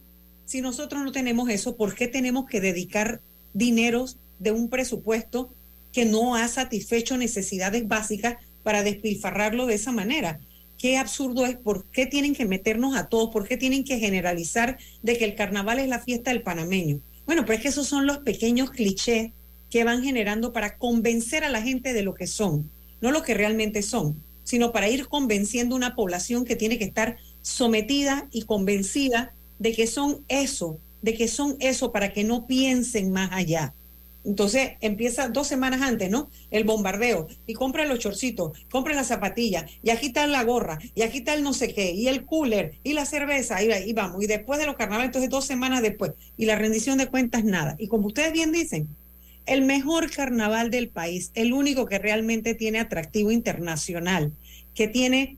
Si 0.45 0.61
nosotros 0.61 1.03
no 1.03 1.11
tenemos 1.11 1.49
eso, 1.49 1.75
¿por 1.75 1.95
qué 1.95 2.07
tenemos 2.07 2.45
que 2.45 2.61
dedicar 2.61 3.21
dineros 3.53 4.17
de 4.39 4.51
un 4.51 4.69
presupuesto 4.69 5.51
que 5.95 6.03
no 6.03 6.35
ha 6.35 6.45
satisfecho 6.49 7.15
necesidades 7.15 7.87
básicas 7.87 8.35
para 8.63 8.83
despilfarrarlo 8.83 9.65
de 9.65 9.75
esa 9.75 9.93
manera. 9.93 10.41
Qué 10.77 10.97
absurdo 10.97 11.45
es, 11.45 11.55
¿por 11.55 11.85
qué 11.89 12.05
tienen 12.05 12.35
que 12.35 12.45
meternos 12.45 12.97
a 12.97 13.07
todos? 13.07 13.29
¿Por 13.31 13.47
qué 13.47 13.55
tienen 13.55 13.85
que 13.85 13.97
generalizar 13.97 14.77
de 15.03 15.17
que 15.17 15.23
el 15.23 15.35
carnaval 15.35 15.79
es 15.79 15.87
la 15.87 15.99
fiesta 15.99 16.31
del 16.31 16.41
panameño? 16.41 16.99
Bueno, 17.25 17.45
pero 17.45 17.53
es 17.53 17.61
que 17.61 17.69
esos 17.69 17.87
son 17.87 18.05
los 18.05 18.17
pequeños 18.17 18.71
clichés 18.71 19.31
que 19.69 19.85
van 19.85 20.03
generando 20.03 20.51
para 20.51 20.77
convencer 20.77 21.45
a 21.45 21.49
la 21.49 21.61
gente 21.61 21.93
de 21.93 22.03
lo 22.03 22.13
que 22.13 22.27
son, 22.27 22.69
no 22.99 23.11
lo 23.11 23.23
que 23.23 23.33
realmente 23.33 23.81
son, 23.81 24.21
sino 24.43 24.73
para 24.73 24.89
ir 24.89 25.07
convenciendo 25.07 25.77
una 25.77 25.95
población 25.95 26.43
que 26.43 26.57
tiene 26.57 26.77
que 26.77 26.83
estar 26.83 27.15
sometida 27.41 28.27
y 28.33 28.41
convencida 28.41 29.33
de 29.59 29.71
que 29.71 29.87
son 29.87 30.25
eso, 30.27 30.77
de 31.01 31.13
que 31.13 31.29
son 31.29 31.55
eso 31.61 31.93
para 31.93 32.11
que 32.11 32.25
no 32.25 32.47
piensen 32.47 33.11
más 33.11 33.29
allá. 33.31 33.73
Entonces 34.25 34.71
empieza 34.81 35.29
dos 35.29 35.47
semanas 35.47 35.81
antes, 35.81 36.09
¿no? 36.09 36.29
El 36.51 36.63
bombardeo. 36.63 37.27
Y 37.45 37.53
compra 37.53 37.85
los 37.85 37.99
chorcitos, 37.99 38.57
compra 38.69 38.95
las 38.95 39.07
zapatillas, 39.07 39.65
y 39.83 39.91
aquí 39.91 40.07
está 40.07 40.25
la 40.27 40.43
gorra, 40.43 40.79
y 40.95 41.03
aquí 41.03 41.19
está 41.19 41.33
el 41.33 41.43
no 41.43 41.53
sé 41.53 41.73
qué, 41.73 41.91
y 41.91 42.07
el 42.07 42.25
cooler, 42.25 42.73
y 42.83 42.93
la 42.93 43.05
cerveza, 43.05 43.63
y, 43.63 43.71
y 43.71 43.93
vamos. 43.93 44.23
Y 44.23 44.27
después 44.27 44.59
de 44.59 44.65
los 44.65 44.75
carnavales, 44.75 45.07
entonces 45.07 45.29
dos 45.29 45.45
semanas 45.45 45.81
después. 45.81 46.13
Y 46.37 46.45
la 46.45 46.55
rendición 46.55 46.97
de 46.97 47.07
cuentas, 47.07 47.43
nada. 47.43 47.75
Y 47.77 47.87
como 47.87 48.07
ustedes 48.07 48.33
bien 48.33 48.51
dicen, 48.51 48.87
el 49.45 49.61
mejor 49.61 50.11
carnaval 50.11 50.71
del 50.71 50.89
país, 50.89 51.31
el 51.35 51.53
único 51.53 51.85
que 51.85 51.99
realmente 51.99 52.55
tiene 52.55 52.79
atractivo 52.79 53.31
internacional, 53.31 54.31
que 54.73 54.87
tiene, 54.87 55.37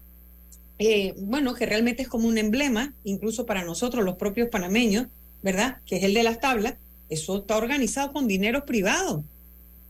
eh, 0.79 1.13
bueno, 1.17 1.53
que 1.53 1.65
realmente 1.65 2.03
es 2.03 2.07
como 2.07 2.27
un 2.27 2.37
emblema, 2.37 2.93
incluso 3.03 3.45
para 3.45 3.65
nosotros, 3.65 4.05
los 4.05 4.15
propios 4.15 4.49
panameños, 4.49 5.07
¿verdad? 5.43 5.77
Que 5.85 5.97
es 5.97 6.03
el 6.03 6.13
de 6.13 6.23
las 6.23 6.39
tablas 6.39 6.75
eso 7.09 7.37
está 7.39 7.57
organizado 7.57 8.13
con 8.13 8.27
dinero 8.27 8.65
privado. 8.65 9.23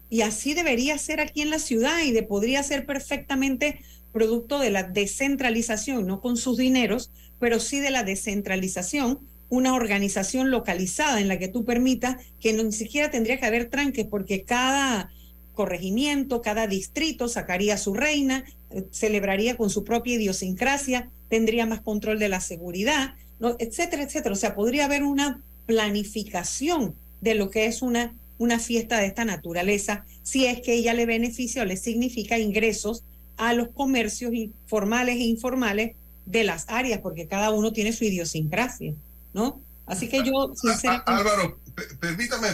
Y 0.09 0.21
así 0.21 0.53
debería 0.53 0.97
ser 0.97 1.19
aquí 1.19 1.41
en 1.41 1.49
la 1.49 1.59
ciudad 1.59 2.01
y 2.03 2.11
de, 2.11 2.23
podría 2.23 2.63
ser 2.63 2.85
perfectamente 2.85 3.81
producto 4.13 4.59
de 4.59 4.69
la 4.69 4.83
descentralización, 4.83 6.07
no 6.07 6.21
con 6.21 6.37
sus 6.37 6.57
dineros, 6.57 7.11
pero 7.39 7.59
sí 7.59 7.79
de 7.79 7.91
la 7.91 8.03
descentralización, 8.03 9.19
una 9.49 9.75
organización 9.75 10.51
localizada 10.51 11.21
en 11.21 11.27
la 11.27 11.39
que 11.39 11.47
tú 11.47 11.65
permitas 11.65 12.17
que 12.39 12.53
no, 12.53 12.63
ni 12.63 12.71
siquiera 12.71 13.11
tendría 13.11 13.39
que 13.39 13.45
haber 13.45 13.69
tranques 13.69 14.05
porque 14.05 14.43
cada 14.43 15.11
corregimiento, 15.53 16.41
cada 16.41 16.67
distrito 16.67 17.27
sacaría 17.27 17.77
su 17.77 17.93
reina, 17.93 18.43
eh, 18.69 18.85
celebraría 18.91 19.57
con 19.57 19.69
su 19.69 19.83
propia 19.83 20.15
idiosincrasia, 20.15 21.09
tendría 21.29 21.65
más 21.65 21.81
control 21.81 22.19
de 22.19 22.29
la 22.29 22.39
seguridad, 22.39 23.15
etcétera, 23.59 24.03
etcétera. 24.03 24.33
O 24.33 24.37
sea, 24.37 24.55
podría 24.55 24.85
haber 24.85 25.03
una 25.03 25.41
planificación 25.65 26.95
de 27.21 27.35
lo 27.35 27.49
que 27.49 27.65
es 27.65 27.81
una, 27.81 28.13
una 28.37 28.59
fiesta 28.59 28.99
de 28.99 29.07
esta 29.07 29.25
naturaleza, 29.25 30.05
si 30.23 30.45
es 30.45 30.61
que 30.61 30.73
ella 30.73 30.93
le 30.93 31.05
beneficia 31.05 31.61
o 31.61 31.65
le 31.65 31.77
significa 31.77 32.37
ingresos 32.37 33.03
a 33.37 33.53
los 33.53 33.69
comercios 33.69 34.31
formales 34.65 35.15
e 35.15 35.25
informales 35.25 35.95
de 36.25 36.43
las 36.43 36.65
áreas, 36.67 36.99
porque 36.99 37.27
cada 37.27 37.51
uno 37.51 37.71
tiene 37.71 37.93
su 37.93 38.03
idiosincrasia, 38.03 38.93
¿no? 39.33 39.61
Así 39.85 40.09
que 40.09 40.23
yo, 40.23 40.53
sinceramente... 40.53 41.09
Álvaro, 41.09 41.59
permítame 41.99 42.49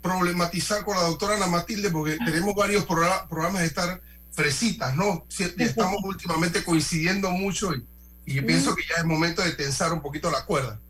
problematizar 0.00 0.84
con 0.84 0.96
la 0.96 1.02
doctora 1.02 1.36
Ana 1.36 1.46
Matilde, 1.46 1.90
porque 1.90 2.16
ah. 2.18 2.24
tenemos 2.24 2.54
varios 2.54 2.86
programas 2.86 3.60
de 3.60 3.66
estar 3.66 4.00
fresitas, 4.30 4.96
¿no? 4.96 5.26
Estamos 5.58 6.02
últimamente 6.04 6.64
coincidiendo 6.64 7.30
mucho 7.30 7.74
y, 7.74 7.84
y 8.24 8.40
pienso 8.40 8.74
que 8.74 8.82
ya 8.88 9.00
es 9.00 9.04
momento 9.04 9.42
de 9.42 9.52
tensar 9.52 9.92
un 9.92 10.00
poquito 10.00 10.30
la 10.30 10.44
cuerda. 10.46 10.80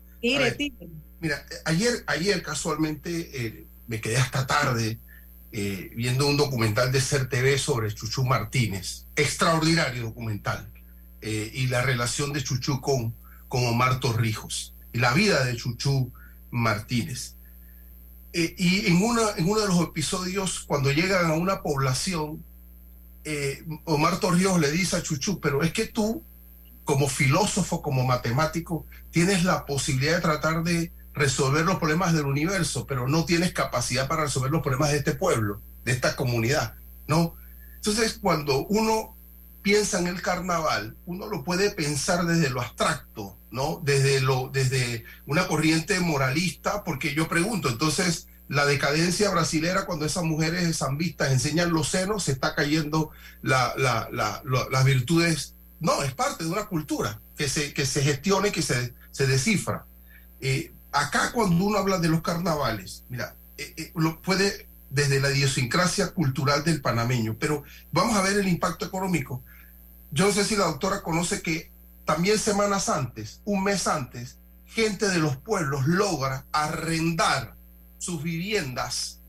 Mira, 1.21 1.45
ayer, 1.65 2.03
ayer 2.07 2.41
casualmente 2.41 3.29
eh, 3.33 3.67
me 3.87 4.01
quedé 4.01 4.17
hasta 4.17 4.47
tarde 4.47 4.97
eh, 5.51 5.91
viendo 5.95 6.27
un 6.27 6.35
documental 6.35 6.91
de 6.91 6.99
CERTV 6.99 7.59
sobre 7.59 7.93
Chuchu 7.93 8.25
Martínez, 8.25 9.05
extraordinario 9.15 10.01
documental, 10.01 10.67
eh, 11.21 11.51
y 11.53 11.67
la 11.67 11.83
relación 11.83 12.33
de 12.33 12.43
Chuchu 12.43 12.81
con, 12.81 13.13
Omar 13.49 13.99
Torrijos, 13.99 14.73
y 14.93 14.97
la 14.97 15.13
vida 15.13 15.45
de 15.45 15.55
Chuchu 15.55 16.11
Martínez. 16.49 17.35
y 18.33 18.87
en, 18.87 19.03
una, 19.03 19.21
en 19.37 19.47
uno 19.47 19.61
de 19.61 19.67
los 19.67 19.79
episodios, 19.81 20.61
cuando 20.61 20.91
llegan 20.91 21.29
a 21.29 21.33
una 21.33 21.61
población, 21.61 22.43
Omar 23.83 24.19
Torrijos 24.19 24.59
le 24.59 24.71
dice 24.71 24.95
a 24.95 25.03
Chuchu, 25.03 25.39
pero 25.39 25.61
es 25.61 25.71
que 25.71 25.85
tú, 25.85 26.23
como 26.83 27.07
filósofo, 27.07 27.83
como 27.83 28.05
matemático, 28.05 28.87
tienes 29.11 29.43
la 29.43 29.67
posibilidad 29.67 30.15
de 30.15 30.21
tratar 30.21 30.63
de 30.63 30.91
resolver 31.13 31.65
los 31.65 31.77
problemas 31.77 32.13
del 32.13 32.25
universo, 32.25 32.85
pero 32.87 33.07
no 33.07 33.25
tienes 33.25 33.53
capacidad 33.53 34.07
para 34.07 34.23
resolver 34.23 34.51
los 34.51 34.61
problemas 34.61 34.91
de 34.91 34.97
este 34.97 35.13
pueblo, 35.13 35.61
de 35.83 35.91
esta 35.91 36.15
comunidad, 36.15 36.75
¿no? 37.07 37.35
Entonces, 37.75 38.17
cuando 38.21 38.65
uno 38.67 39.15
piensa 39.61 39.99
en 39.99 40.07
el 40.07 40.21
carnaval, 40.21 40.95
uno 41.05 41.27
lo 41.27 41.43
puede 41.43 41.71
pensar 41.71 42.25
desde 42.25 42.49
lo 42.49 42.61
abstracto, 42.61 43.37
¿no? 43.51 43.81
Desde, 43.83 44.21
lo, 44.21 44.49
desde 44.51 45.03
una 45.25 45.47
corriente 45.47 45.99
moralista, 45.99 46.83
porque 46.83 47.13
yo 47.13 47.27
pregunto, 47.27 47.69
entonces, 47.69 48.27
la 48.47 48.65
decadencia 48.65 49.29
brasilera, 49.29 49.85
cuando 49.85 50.05
esas 50.05 50.23
mujeres 50.23 50.77
zambistas 50.77 51.31
enseñan 51.31 51.71
los 51.71 51.89
senos, 51.89 52.23
se 52.23 52.33
está 52.33 52.53
cayendo 52.53 53.11
la, 53.41 53.73
las 53.79 54.85
virtudes. 54.85 55.55
No, 55.79 56.03
es 56.03 56.13
parte 56.13 56.43
de 56.43 56.49
una 56.49 56.65
cultura 56.65 57.21
que 57.37 57.47
se, 57.47 57.73
que 57.73 57.85
se 57.85 58.03
gestiona 58.03 58.51
que 58.51 58.61
se, 58.61 58.93
se 59.11 59.25
descifra. 59.25 59.85
Eh, 60.41 60.71
acá 60.91 61.31
cuando 61.31 61.63
uno 61.63 61.77
habla 61.77 61.97
de 61.99 62.09
los 62.09 62.21
carnavales, 62.21 63.03
mira, 63.09 63.35
eh, 63.57 63.73
eh, 63.77 63.91
lo 63.95 64.21
puede 64.21 64.67
desde 64.89 65.19
la 65.19 65.31
idiosincrasia 65.31 66.09
cultural 66.09 66.63
del 66.63 66.81
panameño, 66.81 67.37
pero 67.39 67.63
vamos 67.91 68.15
a 68.15 68.21
ver 68.21 68.37
el 68.37 68.47
impacto 68.47 68.85
económico. 68.85 69.41
Yo 70.11 70.27
no 70.27 70.33
sé 70.33 70.43
si 70.43 70.55
la 70.55 70.65
doctora 70.65 71.01
conoce 71.01 71.41
que 71.41 71.71
también 72.05 72.37
semanas 72.37 72.89
antes, 72.89 73.39
un 73.45 73.63
mes 73.63 73.87
antes, 73.87 74.37
gente 74.67 75.07
de 75.07 75.19
los 75.19 75.37
pueblos 75.37 75.87
logra 75.87 76.45
arrendar 76.51 77.55
sus 77.97 78.21
viviendas 78.23 79.19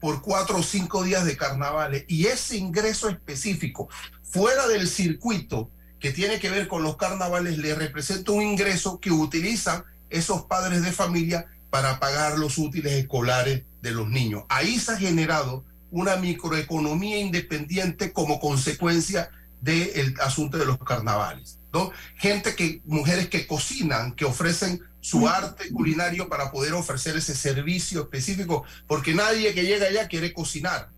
por 0.00 0.22
cuatro 0.22 0.58
o 0.58 0.62
cinco 0.62 1.04
días 1.04 1.24
de 1.24 1.36
carnavales 1.36 2.04
y 2.08 2.26
ese 2.26 2.56
ingreso 2.56 3.08
específico 3.08 3.88
fuera 4.22 4.66
del 4.66 4.88
circuito 4.88 5.70
que 6.00 6.10
tiene 6.10 6.40
que 6.40 6.50
ver 6.50 6.66
con 6.66 6.82
los 6.82 6.96
carnavales 6.96 7.58
le 7.58 7.74
representa 7.74 8.32
un 8.32 8.42
ingreso 8.42 8.98
que 8.98 9.12
utilizan 9.12 9.84
esos 10.12 10.42
padres 10.42 10.82
de 10.82 10.92
familia 10.92 11.46
para 11.70 11.98
pagar 11.98 12.38
los 12.38 12.58
útiles 12.58 12.92
escolares 12.92 13.64
de 13.80 13.90
los 13.90 14.08
niños. 14.08 14.44
Ahí 14.48 14.78
se 14.78 14.92
ha 14.92 14.96
generado 14.96 15.64
una 15.90 16.16
microeconomía 16.16 17.18
independiente 17.18 18.12
como 18.12 18.40
consecuencia 18.40 19.30
del 19.60 20.14
asunto 20.20 20.58
de 20.58 20.66
los 20.66 20.78
carnavales. 20.78 21.58
¿no? 21.72 21.90
Gente 22.16 22.54
que, 22.54 22.82
mujeres 22.84 23.28
que 23.28 23.46
cocinan, 23.46 24.12
que 24.12 24.24
ofrecen 24.24 24.82
su 25.00 25.26
arte 25.26 25.70
culinario 25.70 26.28
para 26.28 26.50
poder 26.50 26.74
ofrecer 26.74 27.16
ese 27.16 27.34
servicio 27.34 28.02
específico, 28.02 28.64
porque 28.86 29.14
nadie 29.14 29.54
que 29.54 29.64
llega 29.64 29.86
allá 29.86 30.08
quiere 30.08 30.32
cocinar. 30.32 30.90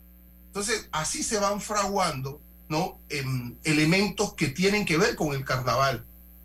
Entonces, 0.47 0.89
así 0.93 1.23
se 1.23 1.39
van 1.39 1.61
fraguando 1.61 2.41
¿no? 2.69 2.99
Em, 3.09 3.57
elementos 3.65 4.35
que 4.35 4.49
tienen 4.49 4.85
que 4.85 4.97
ver 4.97 5.17
con 5.17 5.35
el 5.35 5.45
carnaval 5.45 6.05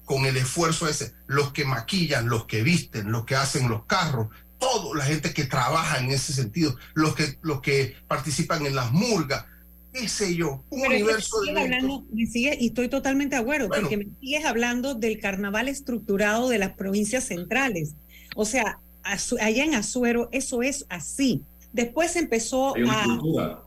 con 0.10 0.26
el 0.26 0.38
esfuerzo 0.38 0.88
ese, 0.88 1.14
los 1.28 1.54
que 1.54 1.66
maquillan, 1.66 2.30
los 2.30 2.46
que 2.46 2.64
visten, 2.64 3.12
los 3.12 3.26
que 3.26 3.36
hacen 3.36 3.70
los 3.70 3.86
carros, 3.86 4.30
toda 4.58 4.98
la 4.98 5.06
gente 5.06 5.36
que 5.36 5.46
trabaja 5.46 6.00
en 6.00 6.10
ese 6.10 6.34
sentido, 6.34 6.76
los 6.96 7.14
que, 7.14 7.38
los 7.44 7.62
que 7.62 7.96
participan 8.08 8.66
en 8.66 8.74
las 8.74 8.92
murgas, 8.92 9.46
qué 9.94 10.10
sé 10.10 10.36
yo, 10.36 10.64
un 10.72 10.82
universo 10.82 11.42
de... 11.42 11.52
Hablando, 11.52 12.08
sigue, 12.28 12.58
y 12.60 12.70
estoy 12.70 12.90
totalmente 12.90 13.36
de 13.36 13.44
acuerdo, 13.44 13.70
porque 13.70 13.98
me 13.98 14.08
sigues 14.20 14.46
hablando 14.46 14.96
del 14.96 15.20
carnaval 15.20 15.68
estructurado 15.68 16.50
de 16.50 16.58
las 16.58 16.74
provincias 16.74 17.26
centrales. 17.26 17.94
O 18.36 18.46
sea, 18.46 18.80
allá 19.04 19.64
en 19.64 19.76
Azuero 19.76 20.28
eso 20.32 20.64
es 20.64 20.88
así. 20.90 21.44
Después 21.72 22.16
empezó 22.16 22.74
a, 22.76 23.64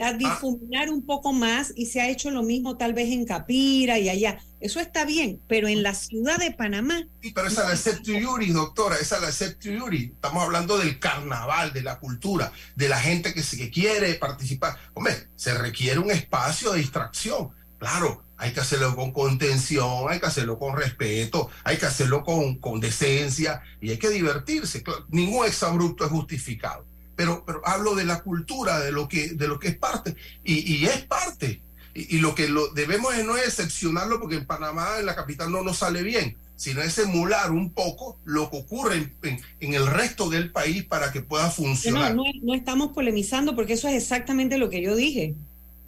a 0.00 0.12
difuminar 0.12 0.90
un 0.90 1.04
poco 1.04 1.32
más 1.32 1.72
y 1.76 1.86
se 1.86 2.00
ha 2.00 2.08
hecho 2.08 2.30
lo 2.30 2.42
mismo 2.42 2.76
tal 2.76 2.94
vez 2.94 3.10
en 3.10 3.24
Capira 3.24 3.98
y 3.98 4.08
allá 4.08 4.38
eso 4.60 4.78
está 4.78 5.06
bien, 5.06 5.40
pero 5.48 5.68
en 5.68 5.82
la 5.82 5.94
ciudad 5.94 6.38
de 6.38 6.50
Panamá. 6.50 7.02
Sí, 7.22 7.32
pero 7.34 7.48
esa 7.48 7.72
es 7.72 7.86
la 7.86 8.20
Yuri, 8.20 8.52
doctora, 8.52 8.96
esa 8.96 9.26
es 9.26 9.40
la 9.40 9.58
Yuri. 9.58 10.12
Estamos 10.14 10.44
hablando 10.44 10.76
del 10.76 10.98
carnaval, 10.98 11.72
de 11.72 11.82
la 11.82 11.98
cultura, 11.98 12.52
de 12.76 12.88
la 12.88 13.00
gente 13.00 13.32
que, 13.32 13.42
que 13.42 13.70
quiere 13.70 14.14
participar. 14.14 14.76
Hombre, 14.92 15.28
se 15.34 15.54
requiere 15.54 15.98
un 15.98 16.10
espacio 16.10 16.72
de 16.72 16.78
distracción. 16.78 17.50
Claro, 17.78 18.22
hay 18.36 18.52
que 18.52 18.60
hacerlo 18.60 18.94
con 18.94 19.12
contención, 19.12 20.04
hay 20.10 20.20
que 20.20 20.26
hacerlo 20.26 20.58
con 20.58 20.76
respeto, 20.76 21.48
hay 21.64 21.78
que 21.78 21.86
hacerlo 21.86 22.22
con, 22.22 22.56
con 22.56 22.80
decencia 22.80 23.62
y 23.80 23.90
hay 23.90 23.98
que 23.98 24.10
divertirse. 24.10 24.84
Ningún 25.08 25.46
exabrupto 25.46 26.04
es 26.04 26.10
justificado. 26.10 26.89
Pero, 27.20 27.44
pero 27.44 27.60
hablo 27.66 27.94
de 27.94 28.06
la 28.06 28.22
cultura, 28.22 28.80
de 28.80 28.92
lo 28.92 29.06
que, 29.06 29.34
de 29.34 29.46
lo 29.46 29.58
que 29.58 29.68
es 29.68 29.76
parte, 29.76 30.16
y, 30.42 30.76
y 30.76 30.86
es 30.86 31.02
parte 31.02 31.60
y, 31.92 32.16
lo 32.18 32.34
que 32.34 32.48
lo 32.48 32.68
debemos 32.68 33.14
es 33.14 33.26
no 33.26 33.36
excepcionarlo 33.36 34.20
porque 34.20 34.36
en 34.36 34.46
Panamá, 34.46 34.96
en 34.98 35.04
la 35.04 35.14
capital, 35.14 35.52
no 35.52 35.62
nos 35.62 35.76
sale 35.76 36.02
bien, 36.02 36.34
sino 36.56 36.80
es 36.80 36.96
emular 36.96 37.50
un 37.50 37.74
poco 37.74 38.18
lo 38.24 38.50
que 38.50 38.56
ocurre 38.56 39.12
en, 39.60 39.74
el 39.74 39.86
resto 39.86 40.30
del 40.30 40.50
país 40.50 40.82
para 40.84 41.12
que 41.12 41.20
pueda 41.20 41.50
funcionar. 41.50 42.14
No, 42.14 42.24
no, 42.42 42.54
estamos 42.54 42.92
polemizando 42.92 43.54
porque 43.54 43.74
eso 43.74 43.86
es 43.86 43.96
exactamente 43.96 44.56
lo 44.56 44.70
que 44.70 44.80
yo 44.80 44.96
dije, 44.96 45.34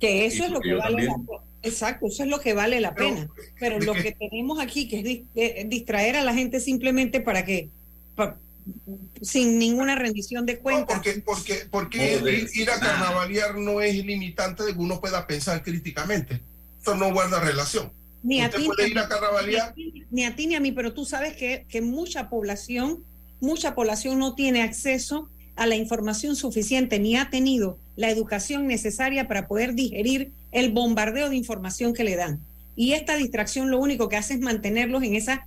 que 0.00 0.26
eso 0.26 0.44
es 0.44 0.50
lo 0.50 0.60
que 0.60 0.74
vale 0.74 1.04
la 1.04 1.14
pena. 1.14 1.38
Exacto, 1.62 2.08
eso 2.08 2.24
es 2.24 2.28
lo 2.28 2.40
que 2.40 2.52
vale 2.52 2.78
la 2.78 2.94
pena. 2.94 3.26
Pero 3.58 3.78
lo 3.78 3.94
que... 3.94 4.12
tenemos 4.12 4.60
aquí, 4.60 4.86
que 4.88 5.24
es 5.34 5.68
distraer 5.70 6.16
a 6.16 6.24
la 6.24 6.34
gente 6.34 6.60
simplemente 6.60 7.20
para 7.20 7.44
que 7.46 7.70
sin 9.20 9.58
ninguna 9.58 9.94
rendición 9.94 10.46
de 10.46 10.58
cuentas. 10.58 10.96
porque 10.96 11.22
porque, 11.24 11.66
porque 11.70 12.48
ir, 12.54 12.70
a 12.70 12.78
carnavalear 12.78 13.56
no 13.56 13.80
es 13.80 13.94
limitante 14.04 14.64
de 14.64 14.72
que 14.72 14.78
uno 14.78 15.00
pueda 15.00 15.26
pensar 15.26 15.62
críticamente. 15.62 16.40
Eso 16.80 16.94
no 16.94 17.12
guarda 17.12 17.40
relación. 17.40 17.92
Ni 18.22 18.40
a, 18.40 18.50
ti, 18.50 18.64
puede 18.66 18.88
ir 18.88 18.98
a 18.98 19.08
carnavalear? 19.08 19.74
Ni, 20.10 20.24
a 20.24 20.36
ti 20.36 20.46
ni 20.46 20.54
a 20.54 20.60
mí, 20.60 20.72
pero 20.72 20.92
tú 20.92 21.04
sabes 21.04 21.36
que, 21.36 21.66
que 21.68 21.80
mucha 21.80 22.28
población, 22.28 23.04
mucha 23.40 23.74
población 23.74 24.18
no 24.18 24.34
tiene 24.34 24.62
acceso 24.62 25.28
a 25.56 25.66
la 25.66 25.76
información 25.76 26.36
suficiente 26.36 26.98
ni 26.98 27.16
ha 27.16 27.30
tenido 27.30 27.78
la 27.96 28.10
educación 28.10 28.66
necesaria 28.66 29.28
para 29.28 29.48
poder 29.48 29.74
digerir 29.74 30.32
el 30.50 30.72
bombardeo 30.72 31.28
de 31.28 31.36
información 31.36 31.92
que 31.94 32.04
le 32.04 32.16
dan. 32.16 32.40
Y 32.74 32.94
esta 32.94 33.16
distracción 33.16 33.70
lo 33.70 33.78
único 33.78 34.08
que 34.08 34.16
hace 34.16 34.34
es 34.34 34.40
mantenerlos 34.40 35.02
en 35.02 35.14
esa, 35.14 35.46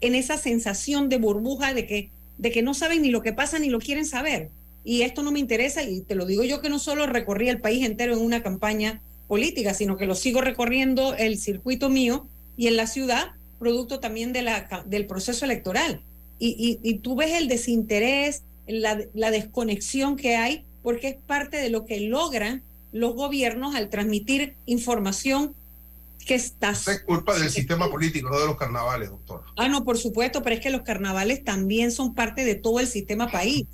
en 0.00 0.14
esa 0.14 0.38
sensación 0.38 1.08
de 1.08 1.18
burbuja 1.18 1.72
de 1.72 1.86
que, 1.86 2.10
de 2.38 2.50
que 2.50 2.62
no 2.62 2.74
saben 2.74 3.02
ni 3.02 3.10
lo 3.10 3.22
que 3.22 3.32
pasa 3.32 3.58
ni 3.58 3.68
lo 3.68 3.78
quieren 3.78 4.06
saber. 4.06 4.50
Y 4.84 5.02
esto 5.02 5.22
no 5.22 5.32
me 5.32 5.38
interesa, 5.38 5.82
y 5.82 6.02
te 6.02 6.14
lo 6.14 6.26
digo 6.26 6.44
yo 6.44 6.60
que 6.60 6.68
no 6.68 6.78
solo 6.78 7.06
recorrí 7.06 7.48
el 7.48 7.60
país 7.60 7.84
entero 7.84 8.14
en 8.14 8.20
una 8.20 8.42
campaña 8.42 9.00
política, 9.26 9.72
sino 9.72 9.96
que 9.96 10.06
lo 10.06 10.14
sigo 10.14 10.40
recorriendo 10.40 11.14
el 11.14 11.38
circuito 11.38 11.88
mío 11.88 12.28
y 12.56 12.66
en 12.66 12.76
la 12.76 12.86
ciudad, 12.86 13.32
producto 13.58 14.00
también 14.00 14.32
de 14.32 14.42
la, 14.42 14.84
del 14.86 15.06
proceso 15.06 15.44
electoral. 15.44 16.02
Y, 16.38 16.78
y, 16.82 16.94
tú 16.98 17.14
ves 17.16 17.32
el 17.32 17.48
desinterés, 17.48 18.42
la, 18.66 19.00
la 19.14 19.30
desconexión 19.30 20.16
que 20.16 20.36
hay, 20.36 20.64
porque 20.82 21.08
es 21.08 21.16
parte 21.26 21.56
de 21.56 21.70
lo 21.70 21.86
que 21.86 22.00
logran 22.00 22.62
los 22.92 23.14
gobiernos 23.14 23.74
al 23.74 23.88
transmitir 23.88 24.54
información 24.66 25.54
que 26.24 26.34
está... 26.34 26.70
Es 26.70 27.02
culpa 27.06 27.38
del 27.38 27.50
sistema 27.50 27.90
político, 27.90 28.30
no 28.30 28.38
de 28.38 28.46
los 28.46 28.56
carnavales, 28.56 29.10
doctor. 29.10 29.42
Ah, 29.56 29.68
no, 29.68 29.84
por 29.84 29.98
supuesto, 29.98 30.42
pero 30.42 30.56
es 30.56 30.62
que 30.62 30.70
los 30.70 30.82
carnavales 30.82 31.44
también 31.44 31.92
son 31.92 32.14
parte 32.14 32.44
de 32.44 32.54
todo 32.54 32.80
el 32.80 32.86
sistema 32.86 33.30
país. 33.30 33.66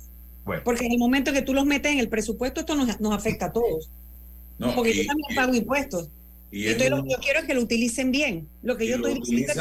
Porque 0.63 0.85
en 0.85 0.93
el 0.93 0.97
momento 0.97 1.33
que 1.33 1.41
tú 1.41 1.53
los 1.53 1.65
metes 1.65 1.91
en 1.91 1.99
el 1.99 2.09
presupuesto, 2.09 2.59
esto 2.59 2.75
nos, 2.75 2.99
nos 2.99 3.13
afecta 3.13 3.47
a 3.47 3.53
todos. 3.53 3.89
No, 4.57 4.75
porque 4.75 4.93
yo 4.93 5.05
también 5.05 5.35
pago 5.35 5.53
impuestos. 5.53 6.09
Y 6.51 6.67
Entonces, 6.67 6.89
lo 6.89 7.03
que 7.03 7.11
yo 7.11 7.17
quiero 7.19 7.39
es 7.39 7.45
que 7.45 7.53
lo 7.53 7.61
utilicen 7.61 8.11
bien. 8.11 8.47
Lo 8.61 8.75
que 8.75 8.85
yo 8.85 8.97
estoy 8.97 9.13
diciendo 9.15 9.53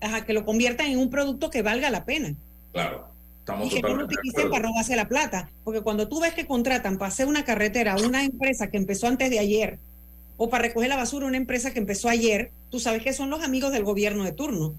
es 0.00 0.12
que, 0.12 0.24
que 0.24 0.32
lo 0.32 0.44
conviertan 0.44 0.86
en 0.86 0.98
un 0.98 1.10
producto 1.10 1.50
que 1.50 1.62
valga 1.62 1.90
la 1.90 2.04
pena. 2.04 2.34
Claro. 2.72 3.08
Estamos 3.40 3.66
y 3.66 3.76
que 3.76 3.82
no 3.82 3.94
lo 3.94 4.06
utilicen 4.06 4.50
para 4.50 4.66
robarse 4.66 4.96
la 4.96 5.08
plata. 5.08 5.50
Porque 5.62 5.82
cuando 5.82 6.08
tú 6.08 6.20
ves 6.20 6.32
que 6.32 6.46
contratan 6.46 6.96
para 6.96 7.10
hacer 7.10 7.26
una 7.26 7.44
carretera 7.44 7.92
a 7.92 8.00
una 8.00 8.24
empresa 8.24 8.68
que 8.68 8.78
empezó 8.78 9.06
antes 9.06 9.30
de 9.30 9.38
ayer, 9.38 9.78
o 10.36 10.50
para 10.50 10.64
recoger 10.64 10.88
la 10.88 10.96
basura 10.96 11.26
una 11.26 11.36
empresa 11.36 11.72
que 11.72 11.78
empezó 11.78 12.08
ayer, 12.08 12.50
tú 12.70 12.80
sabes 12.80 13.02
que 13.02 13.12
son 13.12 13.30
los 13.30 13.42
amigos 13.42 13.72
del 13.72 13.84
gobierno 13.84 14.24
de 14.24 14.32
turno. 14.32 14.74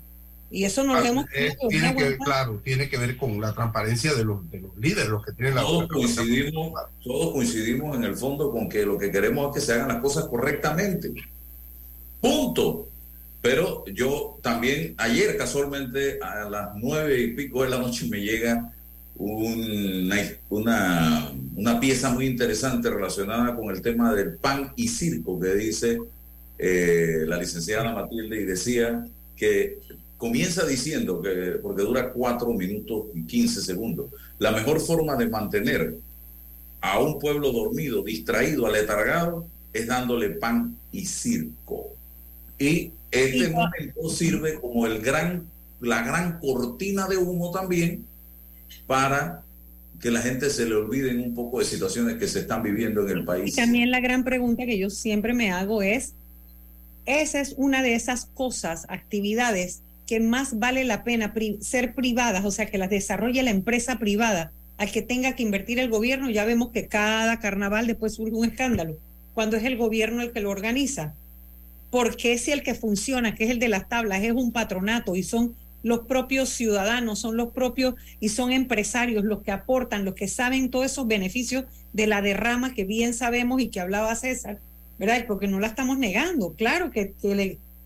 Y 0.49 0.63
eso 0.63 0.83
no 0.83 0.93
lo 0.93 1.05
hemos 1.05 1.25
tiene 1.69 1.93
que 1.95 2.17
Claro, 2.17 2.61
tiene 2.63 2.87
que 2.87 2.97
ver 2.97 3.17
con 3.17 3.41
la 3.41 3.53
transparencia 3.53 4.13
de 4.13 4.23
los, 4.23 4.49
de 4.49 4.61
los 4.61 4.77
líderes, 4.77 5.09
los 5.09 5.25
que 5.25 5.33
tienen 5.33 5.55
la 5.55 5.61
todos 5.61 5.89
coincidimos, 5.89 6.73
todos 7.03 7.33
coincidimos 7.33 7.97
en 7.97 8.05
el 8.05 8.15
fondo 8.15 8.49
con 8.51 8.69
que 8.69 8.85
lo 8.85 8.97
que 8.97 9.11
queremos 9.11 9.49
es 9.49 9.55
que 9.55 9.65
se 9.65 9.73
hagan 9.73 9.89
las 9.89 10.01
cosas 10.01 10.25
correctamente. 10.25 11.11
Punto. 12.21 12.87
Pero 13.41 13.85
yo 13.87 14.39
también, 14.41 14.95
ayer 14.97 15.37
casualmente 15.37 16.19
a 16.21 16.49
las 16.49 16.69
nueve 16.75 17.19
y 17.19 17.33
pico 17.33 17.63
de 17.63 17.69
la 17.69 17.77
noche 17.77 18.07
me 18.09 18.21
llega 18.21 18.73
una, 19.17 20.15
una, 20.49 21.31
una 21.55 21.79
pieza 21.79 22.11
muy 22.11 22.27
interesante 22.27 22.89
relacionada 22.89 23.55
con 23.55 23.69
el 23.69 23.81
tema 23.81 24.13
del 24.13 24.35
pan 24.35 24.73
y 24.75 24.87
circo 24.87 25.39
que 25.39 25.55
dice 25.55 25.99
eh, 26.57 27.23
la 27.25 27.37
licenciada 27.37 27.93
Matilde 27.93 28.41
y 28.41 28.45
decía 28.45 29.07
que 29.35 29.79
comienza 30.17 30.65
diciendo 30.65 31.21
que, 31.21 31.59
porque 31.61 31.83
dura 31.83 32.11
cuatro 32.11 32.53
minutos 32.53 33.05
y 33.13 33.23
quince 33.23 33.61
segundos, 33.61 34.07
la 34.39 34.51
mejor 34.51 34.79
forma 34.79 35.15
de 35.15 35.29
mantener 35.29 35.95
a 36.81 36.99
un 36.99 37.19
pueblo 37.19 37.51
dormido, 37.51 38.03
distraído, 38.03 38.65
aletargado, 38.65 39.47
es 39.73 39.87
dándole 39.87 40.29
pan 40.31 40.75
y 40.91 41.05
circo. 41.05 41.93
Y 42.59 42.91
este 43.11 43.49
momento 43.49 44.09
sirve 44.09 44.59
como 44.59 44.85
el 44.87 45.01
gran, 45.01 45.47
la 45.79 46.03
gran 46.03 46.39
cortina 46.39 47.07
de 47.07 47.17
humo 47.17 47.51
también 47.51 48.05
para 48.85 49.43
que 49.99 50.11
la 50.11 50.21
gente 50.21 50.49
se 50.49 50.67
le 50.67 50.75
olviden 50.75 51.19
un 51.19 51.33
poco 51.33 51.59
de 51.59 51.65
situaciones 51.65 52.17
que 52.17 52.27
se 52.27 52.39
están 52.39 52.61
viviendo 52.61 53.01
en 53.01 53.17
el 53.17 53.25
país. 53.25 53.53
Y 53.53 53.55
también 53.55 53.91
la 53.91 53.99
gran 53.99 54.23
pregunta 54.23 54.65
que 54.65 54.77
yo 54.77 54.89
siempre 54.89 55.33
me 55.33 55.51
hago 55.51 55.81
es, 55.81 56.13
esa 57.05 57.39
es 57.39 57.55
una 57.57 57.81
de 57.81 57.95
esas 57.95 58.25
cosas, 58.25 58.85
actividades 58.89 59.81
que 60.05 60.19
más 60.19 60.57
vale 60.59 60.85
la 60.85 61.03
pena 61.03 61.33
ser 61.59 61.93
privadas, 61.93 62.45
o 62.45 62.51
sea, 62.51 62.67
que 62.67 62.77
las 62.77 62.89
desarrolle 62.89 63.43
la 63.43 63.51
empresa 63.51 63.99
privada, 63.99 64.51
al 64.77 64.91
que 64.91 65.01
tenga 65.01 65.35
que 65.35 65.43
invertir 65.43 65.79
el 65.79 65.89
gobierno, 65.89 66.29
ya 66.29 66.45
vemos 66.45 66.69
que 66.69 66.87
cada 66.87 67.39
carnaval 67.39 67.87
después 67.87 68.13
surge 68.13 68.33
un 68.33 68.45
escándalo, 68.45 68.97
cuando 69.33 69.57
es 69.57 69.63
el 69.63 69.75
gobierno 69.75 70.21
el 70.21 70.31
que 70.31 70.39
lo 70.39 70.49
organiza. 70.49 71.13
Porque 71.89 72.37
si 72.37 72.51
el 72.51 72.63
que 72.63 72.75
funciona, 72.75 73.35
que 73.35 73.45
es 73.45 73.49
el 73.49 73.59
de 73.59 73.69
las 73.69 73.89
tablas, 73.89 74.23
es 74.23 74.31
un 74.31 74.51
patronato 74.51 75.15
y 75.15 75.23
son 75.23 75.55
los 75.83 76.01
propios 76.01 76.49
ciudadanos, 76.49 77.19
son 77.19 77.37
los 77.37 77.53
propios 77.53 77.95
y 78.19 78.29
son 78.29 78.51
empresarios 78.51 79.23
los 79.23 79.41
que 79.41 79.51
aportan, 79.51 80.05
los 80.05 80.15
que 80.15 80.27
saben 80.27 80.69
todos 80.69 80.85
esos 80.85 81.07
beneficios 81.07 81.65
de 81.93 82.07
la 82.07 82.21
derrama 82.21 82.73
que 82.73 82.85
bien 82.85 83.13
sabemos 83.13 83.61
y 83.61 83.69
que 83.69 83.79
hablaba 83.79 84.15
César, 84.15 84.59
¿verdad? 84.97 85.25
Porque 85.27 85.47
no 85.47 85.59
la 85.59 85.67
estamos 85.67 85.97
negando. 85.97 86.53
Claro 86.53 86.91
que, 86.91 87.13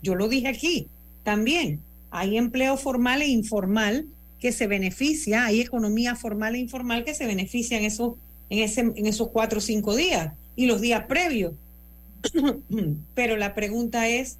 yo 0.01 0.15
lo 0.15 0.27
dije 0.27 0.47
aquí 0.47 0.87
también 1.23 1.79
hay 2.11 2.37
empleo 2.37 2.75
formal 2.77 3.21
e 3.21 3.27
informal 3.27 4.05
que 4.39 4.51
se 4.51 4.67
beneficia, 4.67 5.45
hay 5.45 5.61
economía 5.61 6.15
formal 6.15 6.55
e 6.55 6.59
informal 6.59 7.05
que 7.05 7.13
se 7.13 7.25
beneficia 7.25 7.77
en 7.77 7.85
esos, 7.85 8.15
en 8.49 8.59
ese, 8.59 8.81
en 8.81 9.05
esos 9.05 9.29
cuatro 9.29 9.59
o 9.59 9.61
cinco 9.61 9.95
días 9.95 10.33
y 10.55 10.65
los 10.65 10.81
días 10.81 11.05
previos. 11.05 11.53
Pero 13.15 13.37
la 13.37 13.55
pregunta 13.55 14.09
es, 14.09 14.37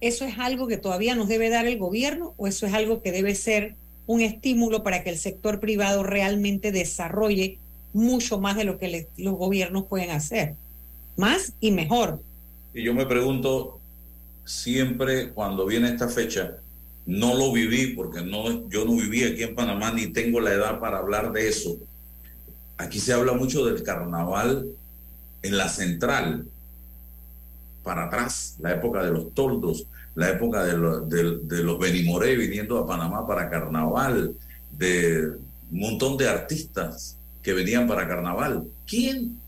¿eso 0.00 0.24
es 0.24 0.38
algo 0.38 0.66
que 0.66 0.76
todavía 0.76 1.14
nos 1.14 1.28
debe 1.28 1.48
dar 1.48 1.66
el 1.66 1.78
gobierno 1.78 2.34
o 2.36 2.46
eso 2.46 2.66
es 2.66 2.72
algo 2.72 3.02
que 3.02 3.12
debe 3.12 3.34
ser 3.34 3.76
un 4.06 4.20
estímulo 4.20 4.82
para 4.82 5.04
que 5.04 5.10
el 5.10 5.18
sector 5.18 5.60
privado 5.60 6.02
realmente 6.02 6.72
desarrolle 6.72 7.58
mucho 7.92 8.40
más 8.40 8.56
de 8.56 8.64
lo 8.64 8.78
que 8.78 9.08
los 9.16 9.34
gobiernos 9.34 9.86
pueden 9.86 10.10
hacer? 10.10 10.56
Más 11.16 11.52
y 11.60 11.70
mejor. 11.70 12.20
Y 12.72 12.82
yo 12.82 12.94
me 12.94 13.06
pregunto, 13.06 13.80
siempre 14.44 15.30
cuando 15.30 15.66
viene 15.66 15.88
esta 15.88 16.08
fecha, 16.08 16.56
no 17.06 17.34
lo 17.34 17.52
viví 17.52 17.94
porque 17.94 18.22
no, 18.22 18.68
yo 18.68 18.84
no 18.84 18.92
viví 18.92 19.24
aquí 19.24 19.42
en 19.42 19.54
Panamá 19.54 19.92
ni 19.92 20.08
tengo 20.08 20.40
la 20.40 20.52
edad 20.52 20.80
para 20.80 20.98
hablar 20.98 21.32
de 21.32 21.48
eso. 21.48 21.78
Aquí 22.76 22.98
se 22.98 23.12
habla 23.12 23.32
mucho 23.32 23.64
del 23.64 23.82
carnaval 23.82 24.66
en 25.42 25.56
la 25.56 25.68
central, 25.68 26.46
para 27.90 28.06
atrás, 28.06 28.54
la 28.60 28.70
época 28.70 29.02
de 29.02 29.10
los 29.10 29.34
toldos, 29.34 29.86
la 30.14 30.30
época 30.30 30.64
de, 30.64 31.40
de 31.42 31.62
los 31.64 31.76
Benimoré 31.76 32.36
viniendo 32.36 32.78
a 32.78 32.86
Panamá 32.86 33.26
para 33.26 33.50
carnaval, 33.50 34.36
de 34.70 35.26
un 35.72 35.80
montón 35.80 36.16
de 36.16 36.28
artistas 36.28 37.16
que 37.42 37.52
venían 37.52 37.88
para 37.88 38.06
carnaval. 38.06 38.64
¿Quién 38.86 39.40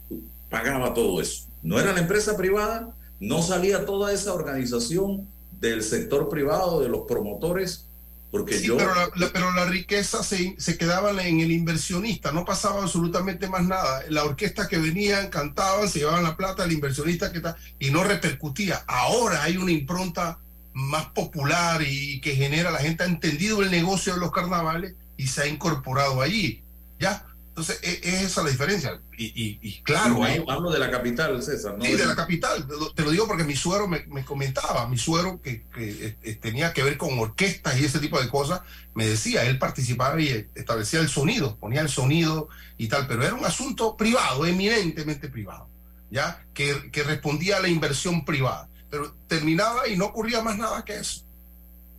pagaba 0.51 0.93
todo 0.93 1.21
eso? 1.21 1.45
¿No 1.63 1.79
era 1.79 1.93
la 1.93 2.01
empresa 2.01 2.37
privada? 2.37 2.93
no 3.23 3.41
salía 3.41 3.87
toda 3.87 4.13
esa 4.13 4.35
organización 4.35 5.29
del 5.61 5.85
sector 5.85 6.29
privado, 6.29 6.81
de 6.81 6.89
los 6.89 7.03
promotores, 7.07 7.87
porque 8.33 8.63
yo... 8.63 8.79
Pero 8.79 8.95
la, 8.95 9.11
pero 9.31 9.53
la 9.53 9.67
riqueza 9.67 10.23
se, 10.25 10.57
se, 10.59 10.79
quedaba 10.79 11.11
en 11.23 11.41
el 11.41 11.53
inversionista, 11.53 12.33
no 12.33 12.47
pasaba 12.47 12.83
absolutamente 12.83 13.47
más 13.47 13.63
nada. 13.63 14.03
La 14.09 14.25
orquesta 14.25 14.69
que 14.69 14.79
venían, 14.79 15.29
cantaban, 15.29 15.87
se 15.87 15.99
llevaban 15.99 16.25
la 16.25 16.35
plata, 16.35 16.65
el 16.65 16.73
inversionista 16.73 17.31
que 17.31 17.37
está, 17.37 17.59
y 17.79 17.91
no 17.91 18.03
repercutía. 18.03 18.85
Ahora 18.87 19.43
hay 19.43 19.59
una 19.59 19.71
impronta 19.71 20.39
más 20.73 21.05
popular 21.11 21.83
y 21.87 22.23
que 22.23 22.35
genera, 22.35 22.71
la 22.71 22.79
gente 22.79 23.03
ha 23.03 23.07
entendido 23.07 23.63
el 23.63 23.71
negocio 23.71 24.15
de 24.15 24.21
los 24.21 24.33
carnavales 24.33 24.95
y 25.19 25.27
se 25.27 25.43
ha 25.43 25.47
incorporado 25.47 26.23
allí. 26.23 26.63
¿Ya? 26.99 27.27
Entonces, 27.53 27.81
e, 27.83 28.01
es, 28.03 28.23
esa 28.23 28.43
la 28.43 28.49
diferencia. 28.49 28.99
Y, 29.19 29.83
claro. 29.83 30.23
hablo 30.49 30.71
de 30.71 30.79
la 30.79 30.91
capital, 30.91 31.43
César. 31.43 31.77
¿no? 31.77 31.85
Sí, 31.85 31.93
de 31.93 32.07
la 32.07 32.17
capital. 32.17 32.67
Te 32.95 33.03
lo 33.03 33.11
digo 33.11 33.27
porque 33.27 33.45
mi 33.45 33.55
suero 33.55 33.87
me, 33.87 34.25
comentaba, 34.25 34.89
mi 34.89 34.97
suero 34.97 35.39
que, 35.43 35.65
que, 35.67 36.17
tenía 36.41 36.73
que 36.73 36.83
ver 36.83 36.97
con 36.97 37.19
orquestas 37.19 37.79
y 37.79 37.85
ese 37.85 37.99
tipo 37.99 38.19
de 38.19 38.31
cosas, 38.31 38.63
me 38.95 39.07
decía, 39.07 39.45
él 39.45 39.59
participaba 39.59 40.19
y 40.19 40.49
establecía 40.55 41.01
el 41.01 41.11
sonido, 41.11 41.59
ponía 41.59 41.83
el 41.83 41.91
sonido 41.91 42.49
y 42.79 42.89
tal, 42.89 43.07
pero 43.07 43.23
era 43.23 43.35
un 43.35 43.45
asunto 43.45 43.99
privado, 43.99 44.47
eminentemente 44.47 45.29
privado, 45.29 45.69
¿ya? 46.11 46.43
Que, 46.55 46.91
que 46.91 47.03
respondía 47.03 47.59
a 47.59 47.61
la 47.61 47.69
inversión 47.69 48.25
privada. 48.25 48.71
Pero 48.89 49.15
terminaba 49.27 49.89
y 49.89 49.97
no 49.99 50.07
ocurría 50.07 50.41
más 50.41 50.57
nada 50.57 50.87
que 50.87 50.97
eso. 50.97 51.23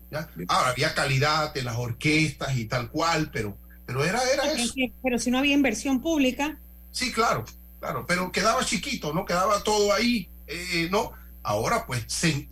¿ya? 0.10 0.28
Ahora, 0.48 0.70
había 0.70 0.96
calidad 0.96 1.56
en 1.56 1.66
las 1.66 1.78
orquestas 1.78 2.58
y 2.58 2.66
tal 2.66 2.90
cual, 2.90 3.30
pero 3.32 3.56
pero 3.86 4.04
era, 4.04 4.22
era 4.32 4.52
eso. 4.52 4.74
Pero 5.02 5.20
si 5.20 5.32
no 5.32 5.40
había 5.40 5.54
inversión 5.54 6.02
pública. 6.02 6.58
Sí, 6.92 7.12
claro, 7.12 7.46
claro, 7.80 8.06
pero 8.08 8.32
quedaba 8.32 8.64
chiquito, 8.66 9.14
¿no? 9.14 9.26
Quedaba 9.26 9.64
todo 9.64 9.94
ahí, 9.94 10.30
eh, 10.48 10.88
¿no? 10.92 11.12
Ahora 11.44 11.86
pues 11.86 12.06
se, 12.08 12.48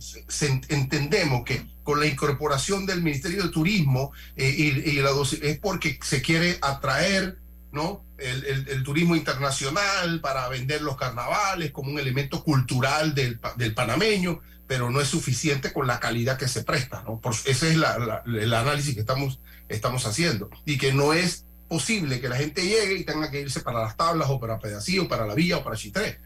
entendemos 0.68 1.44
que 1.44 1.66
con 1.82 1.98
la 1.98 2.06
incorporación 2.06 2.84
del 2.84 3.02
Ministerio 3.02 3.44
de 3.44 3.48
Turismo 3.48 4.12
eh, 4.36 4.50
y, 4.50 5.00
la 5.00 5.10
es 5.42 5.58
porque 5.58 5.98
se 6.02 6.20
quiere 6.20 6.58
atraer, 6.60 7.38
¿no? 7.72 8.04
El, 8.18 8.68
el, 8.68 8.82
turismo 8.84 9.16
internacional 9.16 10.20
para 10.20 10.48
vender 10.48 10.82
los 10.82 10.96
carnavales 10.96 11.72
como 11.72 11.90
un 11.90 11.98
elemento 11.98 12.44
cultural 12.44 13.14
del, 13.16 13.40
del 13.56 13.74
panameño, 13.74 14.40
pero 14.72 14.90
no 14.90 15.02
es 15.02 15.08
suficiente 15.08 15.70
con 15.70 15.86
la 15.86 16.00
calidad 16.00 16.38
que 16.38 16.48
se 16.48 16.64
presta, 16.64 17.02
¿no? 17.02 17.20
Ese 17.44 17.68
es 17.68 17.74
el 17.74 18.54
análisis 18.54 18.94
que 18.94 19.02
estamos 19.02 19.38
estamos 19.68 20.06
haciendo 20.06 20.48
y 20.64 20.78
que 20.78 20.94
no 20.94 21.12
es 21.12 21.44
posible 21.68 22.22
que 22.22 22.30
la 22.30 22.36
gente 22.36 22.62
llegue 22.62 22.94
y 22.94 23.04
tenga 23.04 23.30
que 23.30 23.42
irse 23.42 23.60
para 23.60 23.82
las 23.82 23.98
tablas 23.98 24.30
o 24.30 24.40
para 24.40 24.58
Pedacillo, 24.58 25.08
para 25.08 25.26
la 25.26 25.34
Villa 25.34 25.58
o 25.58 25.62
para 25.62 25.76
Chitré. 25.76 26.20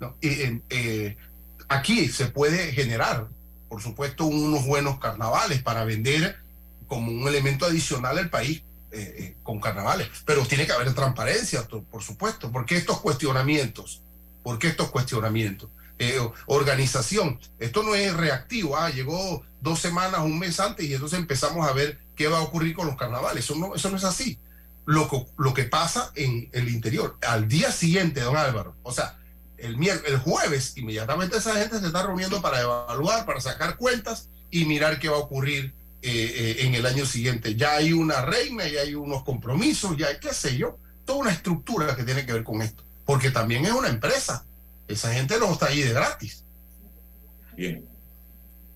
¿no? 0.00 0.16
Eh, 0.22 1.16
aquí 1.68 2.08
se 2.08 2.26
puede 2.26 2.72
generar, 2.72 3.28
por 3.68 3.80
supuesto, 3.80 4.24
unos 4.24 4.66
buenos 4.66 4.98
carnavales 4.98 5.62
para 5.62 5.84
vender 5.84 6.36
como 6.88 7.12
un 7.12 7.28
elemento 7.28 7.64
adicional 7.64 8.18
al 8.18 8.28
país 8.28 8.64
eh, 8.90 9.14
eh, 9.18 9.36
con 9.44 9.60
carnavales. 9.60 10.08
Pero 10.26 10.44
tiene 10.46 10.66
que 10.66 10.72
haber 10.72 10.92
transparencia, 10.94 11.62
por 11.62 12.02
supuesto. 12.02 12.50
porque 12.50 12.76
estos 12.76 13.00
cuestionamientos? 13.00 14.02
¿Por 14.42 14.58
qué 14.58 14.66
estos 14.66 14.90
cuestionamientos? 14.90 15.70
Eh, 15.98 16.18
organización. 16.46 17.38
Esto 17.58 17.82
no 17.82 17.94
es 17.94 18.14
reactivo. 18.14 18.76
Ah, 18.76 18.90
llegó 18.90 19.44
dos 19.60 19.78
semanas, 19.78 20.20
un 20.20 20.38
mes 20.38 20.58
antes 20.58 20.86
y 20.86 20.94
entonces 20.94 21.18
empezamos 21.18 21.68
a 21.68 21.72
ver 21.72 21.98
qué 22.16 22.26
va 22.26 22.38
a 22.38 22.42
ocurrir 22.42 22.74
con 22.74 22.86
los 22.86 22.96
carnavales. 22.96 23.44
Eso 23.44 23.54
no, 23.54 23.74
eso 23.74 23.90
no 23.90 23.96
es 23.96 24.04
así. 24.04 24.38
Lo 24.86 25.08
que, 25.08 25.24
lo 25.38 25.54
que 25.54 25.64
pasa 25.64 26.10
en 26.14 26.48
el 26.52 26.68
interior. 26.68 27.16
Al 27.26 27.48
día 27.48 27.70
siguiente, 27.70 28.20
don 28.20 28.36
Álvaro, 28.36 28.76
o 28.82 28.92
sea, 28.92 29.16
el, 29.56 29.76
el 29.88 30.18
jueves, 30.18 30.76
inmediatamente 30.76 31.38
esa 31.38 31.54
gente 31.54 31.80
se 31.80 31.86
está 31.86 32.02
reuniendo 32.02 32.42
para 32.42 32.60
evaluar, 32.60 33.24
para 33.24 33.40
sacar 33.40 33.76
cuentas 33.76 34.28
y 34.50 34.64
mirar 34.66 34.98
qué 34.98 35.08
va 35.08 35.16
a 35.16 35.20
ocurrir 35.20 35.74
eh, 36.02 36.56
eh, 36.60 36.66
en 36.66 36.74
el 36.74 36.84
año 36.84 37.06
siguiente. 37.06 37.54
Ya 37.54 37.76
hay 37.76 37.92
una 37.92 38.20
reina, 38.20 38.68
ya 38.68 38.82
hay 38.82 38.94
unos 38.94 39.24
compromisos, 39.24 39.96
ya 39.96 40.08
hay, 40.08 40.18
qué 40.20 40.34
sé 40.34 40.58
yo, 40.58 40.78
toda 41.06 41.20
una 41.20 41.30
estructura 41.30 41.96
que 41.96 42.04
tiene 42.04 42.26
que 42.26 42.34
ver 42.34 42.44
con 42.44 42.60
esto. 42.60 42.84
Porque 43.06 43.30
también 43.30 43.64
es 43.64 43.72
una 43.72 43.88
empresa. 43.88 44.44
Esa 44.88 45.12
gente 45.12 45.38
no 45.38 45.52
está 45.52 45.66
ahí 45.66 45.82
de 45.82 45.92
gratis. 45.92 46.44
Bien. 47.56 47.84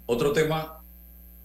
Otro 0.07 0.33
tema 0.33 0.83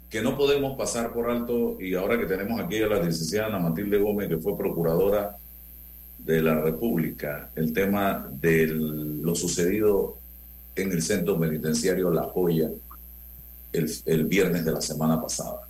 que 0.09 0.21
no 0.21 0.37
podemos 0.37 0.77
pasar 0.77 1.11
por 1.11 1.29
alto, 1.29 1.77
y 1.81 1.95
ahora 1.95 2.19
que 2.19 2.25
tenemos 2.25 2.59
aquí 2.59 2.81
a 2.81 2.87
la 2.87 3.03
licenciada 3.03 3.57
Matilde 3.57 3.97
Gómez, 3.97 4.29
que 4.29 4.37
fue 4.37 4.57
procuradora 4.57 5.37
de 6.19 6.41
la 6.41 6.61
República, 6.61 7.51
el 7.55 7.73
tema 7.73 8.29
de 8.31 8.67
lo 8.67 9.35
sucedido 9.35 10.17
en 10.75 10.91
el 10.91 11.01
centro 11.01 11.39
penitenciario 11.39 12.11
La 12.11 12.23
Joya 12.23 12.69
el, 13.73 13.91
el 14.05 14.25
viernes 14.25 14.63
de 14.63 14.71
la 14.71 14.81
semana 14.81 15.19
pasada. 15.19 15.67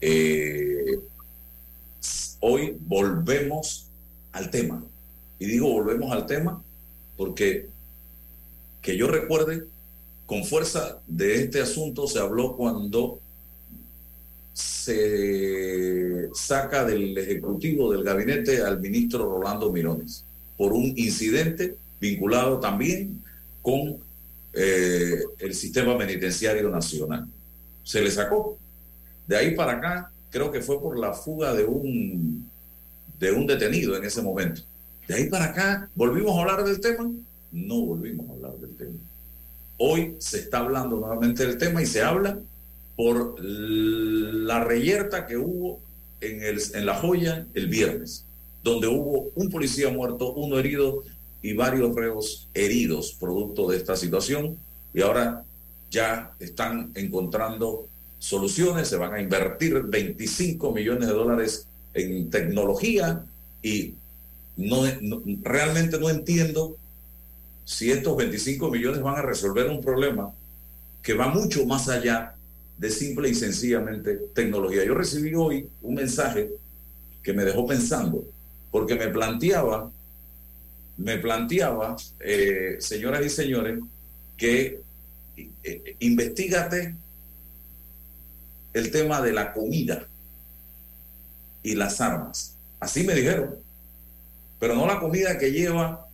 Eh, 0.00 0.98
hoy 2.40 2.76
volvemos 2.80 3.86
al 4.32 4.50
tema. 4.50 4.84
Y 5.38 5.46
digo 5.46 5.72
volvemos 5.72 6.10
al 6.12 6.26
tema 6.26 6.60
porque 7.22 7.68
que 8.80 8.96
yo 8.96 9.06
recuerde, 9.06 9.64
con 10.26 10.44
fuerza 10.44 10.98
de 11.06 11.36
este 11.36 11.60
asunto 11.60 12.08
se 12.08 12.18
habló 12.18 12.56
cuando 12.56 13.20
se 14.52 16.28
saca 16.34 16.84
del 16.84 17.16
Ejecutivo 17.16 17.92
del 17.92 18.02
gabinete 18.02 18.60
al 18.62 18.80
ministro 18.80 19.30
Rolando 19.30 19.70
Mirones 19.70 20.24
por 20.56 20.72
un 20.72 20.94
incidente 20.96 21.76
vinculado 22.00 22.58
también 22.58 23.22
con 23.62 23.98
eh, 24.52 25.22
el 25.38 25.54
sistema 25.54 25.96
penitenciario 25.96 26.70
nacional. 26.70 27.28
Se 27.84 28.02
le 28.02 28.10
sacó. 28.10 28.58
De 29.28 29.36
ahí 29.36 29.54
para 29.54 29.74
acá, 29.74 30.10
creo 30.28 30.50
que 30.50 30.60
fue 30.60 30.80
por 30.80 30.98
la 30.98 31.12
fuga 31.12 31.54
de 31.54 31.62
un, 31.62 32.50
de 33.20 33.30
un 33.30 33.46
detenido 33.46 33.96
en 33.96 34.02
ese 34.02 34.22
momento. 34.22 34.62
De 35.12 35.18
ahí 35.18 35.28
para 35.28 35.44
acá, 35.44 35.90
¿volvimos 35.94 36.34
a 36.34 36.40
hablar 36.40 36.64
del 36.64 36.80
tema? 36.80 37.12
No 37.50 37.82
volvimos 37.84 38.30
a 38.30 38.32
hablar 38.32 38.52
del 38.56 38.74
tema. 38.78 38.98
Hoy 39.76 40.16
se 40.18 40.38
está 40.38 40.60
hablando 40.60 40.96
nuevamente 40.96 41.46
del 41.46 41.58
tema 41.58 41.82
y 41.82 41.86
se 41.86 42.00
habla 42.00 42.38
por 42.96 43.38
la 43.38 44.64
reyerta 44.64 45.26
que 45.26 45.36
hubo 45.36 45.80
en, 46.22 46.42
el, 46.42 46.58
en 46.72 46.86
La 46.86 46.94
Joya 46.94 47.44
el 47.52 47.66
viernes, 47.66 48.24
donde 48.64 48.86
hubo 48.86 49.30
un 49.34 49.50
policía 49.50 49.90
muerto, 49.90 50.32
uno 50.32 50.58
herido 50.58 51.02
y 51.42 51.52
varios 51.52 51.94
reos 51.94 52.48
heridos 52.54 53.12
producto 53.20 53.68
de 53.68 53.76
esta 53.76 53.96
situación. 53.96 54.56
Y 54.94 55.02
ahora 55.02 55.44
ya 55.90 56.32
están 56.40 56.90
encontrando 56.94 57.86
soluciones, 58.18 58.88
se 58.88 58.96
van 58.96 59.12
a 59.12 59.20
invertir 59.20 59.82
25 59.82 60.72
millones 60.72 61.06
de 61.06 61.14
dólares 61.14 61.66
en 61.92 62.30
tecnología 62.30 63.26
y 63.62 63.96
no, 64.56 64.84
realmente 65.42 65.98
no 65.98 66.10
entiendo 66.10 66.76
si 67.64 67.90
estos 67.90 68.16
25 68.16 68.70
millones 68.70 69.00
van 69.00 69.16
a 69.16 69.22
resolver 69.22 69.68
un 69.68 69.80
problema 69.80 70.32
que 71.02 71.14
va 71.14 71.28
mucho 71.28 71.64
más 71.66 71.88
allá 71.88 72.34
de 72.76 72.90
simple 72.90 73.28
y 73.28 73.34
sencillamente 73.34 74.18
tecnología. 74.34 74.84
Yo 74.84 74.94
recibí 74.94 75.34
hoy 75.34 75.68
un 75.82 75.94
mensaje 75.94 76.50
que 77.22 77.32
me 77.32 77.44
dejó 77.44 77.66
pensando, 77.66 78.24
porque 78.70 78.94
me 78.94 79.08
planteaba, 79.08 79.90
me 80.96 81.18
planteaba, 81.18 81.96
eh, 82.20 82.76
señoras 82.80 83.24
y 83.24 83.30
señores, 83.30 83.78
que 84.36 84.80
eh, 85.36 85.96
investigate 86.00 86.96
el 88.72 88.90
tema 88.90 89.20
de 89.20 89.32
la 89.32 89.52
comida 89.52 90.08
y 91.62 91.74
las 91.74 92.00
armas. 92.00 92.56
Así 92.80 93.04
me 93.04 93.14
dijeron 93.14 93.61
pero 94.62 94.76
no 94.76 94.86
la 94.86 95.00
comida 95.00 95.38
que 95.38 95.50
lleva 95.50 96.06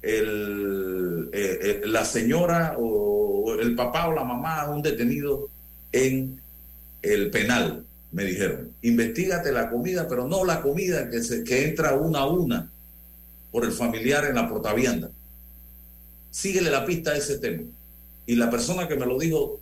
el, 0.00 1.28
eh, 1.30 1.58
eh, 1.60 1.82
la 1.84 2.06
señora 2.06 2.74
o 2.78 3.54
el 3.60 3.74
papá 3.74 4.08
o 4.08 4.14
la 4.14 4.24
mamá 4.24 4.64
de 4.64 4.72
un 4.72 4.80
detenido 4.80 5.50
en 5.92 6.40
el 7.02 7.30
penal, 7.30 7.84
me 8.12 8.24
dijeron. 8.24 8.72
Investígate 8.80 9.52
la 9.52 9.68
comida, 9.68 10.08
pero 10.08 10.26
no 10.26 10.42
la 10.46 10.62
comida 10.62 11.10
que, 11.10 11.22
se, 11.22 11.44
que 11.44 11.68
entra 11.68 11.96
una 11.96 12.20
a 12.20 12.28
una 12.28 12.70
por 13.52 13.66
el 13.66 13.72
familiar 13.72 14.24
en 14.24 14.36
la 14.36 14.48
portavienda. 14.48 15.10
Síguele 16.30 16.70
la 16.70 16.86
pista 16.86 17.10
a 17.10 17.18
ese 17.18 17.40
tema. 17.40 17.64
Y 18.24 18.36
la 18.36 18.48
persona 18.48 18.88
que 18.88 18.96
me 18.96 19.04
lo 19.04 19.18
dijo 19.18 19.60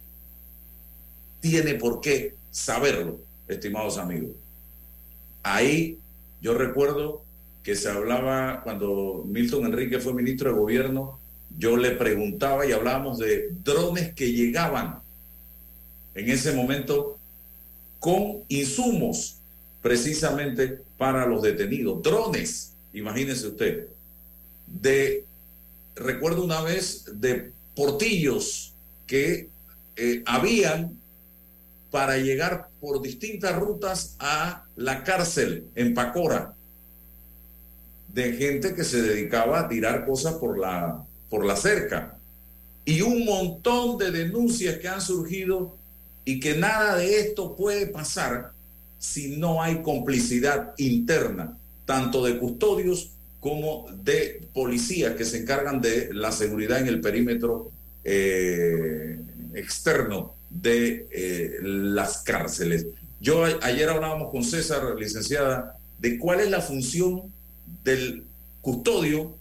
tiene 1.40 1.74
por 1.74 2.00
qué 2.00 2.36
saberlo, 2.52 3.18
estimados 3.48 3.98
amigos. 3.98 4.36
Ahí 5.42 5.98
yo 6.40 6.54
recuerdo 6.54 7.26
que 7.62 7.74
se 7.74 7.88
hablaba 7.88 8.62
cuando 8.62 9.24
Milton 9.26 9.66
Enrique 9.66 9.98
fue 9.98 10.14
ministro 10.14 10.50
de 10.50 10.58
gobierno, 10.58 11.18
yo 11.56 11.76
le 11.76 11.92
preguntaba 11.92 12.66
y 12.66 12.72
hablábamos 12.72 13.18
de 13.18 13.48
drones 13.62 14.14
que 14.14 14.32
llegaban 14.32 15.00
en 16.14 16.30
ese 16.30 16.52
momento 16.52 17.18
con 17.98 18.42
insumos 18.48 19.38
precisamente 19.82 20.80
para 20.96 21.26
los 21.26 21.42
detenidos. 21.42 22.02
Drones, 22.02 22.74
imagínese 22.92 23.48
usted. 23.48 23.88
De, 24.66 25.24
recuerdo 25.94 26.44
una 26.44 26.62
vez 26.62 27.04
de 27.14 27.52
portillos 27.74 28.74
que 29.06 29.48
eh, 29.96 30.22
habían 30.26 30.98
para 31.90 32.18
llegar 32.18 32.68
por 32.80 33.00
distintas 33.00 33.56
rutas 33.56 34.16
a 34.18 34.64
la 34.76 35.02
cárcel 35.04 35.66
en 35.74 35.94
Pacora 35.94 36.54
de 38.12 38.32
gente 38.32 38.74
que 38.74 38.84
se 38.84 39.02
dedicaba 39.02 39.60
a 39.60 39.68
tirar 39.68 40.06
cosas 40.06 40.34
por 40.34 40.58
la, 40.58 41.04
por 41.28 41.44
la 41.44 41.56
cerca. 41.56 42.18
Y 42.84 43.02
un 43.02 43.24
montón 43.24 43.98
de 43.98 44.10
denuncias 44.10 44.78
que 44.78 44.88
han 44.88 45.00
surgido 45.00 45.76
y 46.24 46.40
que 46.40 46.56
nada 46.56 46.96
de 46.96 47.20
esto 47.20 47.54
puede 47.54 47.86
pasar 47.86 48.52
si 48.98 49.36
no 49.36 49.62
hay 49.62 49.82
complicidad 49.82 50.74
interna, 50.78 51.56
tanto 51.84 52.24
de 52.24 52.38
custodios 52.38 53.10
como 53.40 53.86
de 54.02 54.46
policías 54.52 55.14
que 55.14 55.24
se 55.24 55.38
encargan 55.38 55.80
de 55.80 56.12
la 56.12 56.32
seguridad 56.32 56.80
en 56.80 56.88
el 56.88 57.00
perímetro 57.00 57.70
eh, 58.04 59.18
externo 59.54 60.34
de 60.50 61.06
eh, 61.10 61.58
las 61.62 62.18
cárceles. 62.18 62.86
Yo 63.20 63.44
ayer 63.62 63.88
hablábamos 63.88 64.30
con 64.30 64.44
César, 64.44 64.96
licenciada, 64.98 65.76
de 65.98 66.18
cuál 66.18 66.40
es 66.40 66.50
la 66.50 66.60
función 66.60 67.32
del 67.88 68.24
custodio 68.60 69.34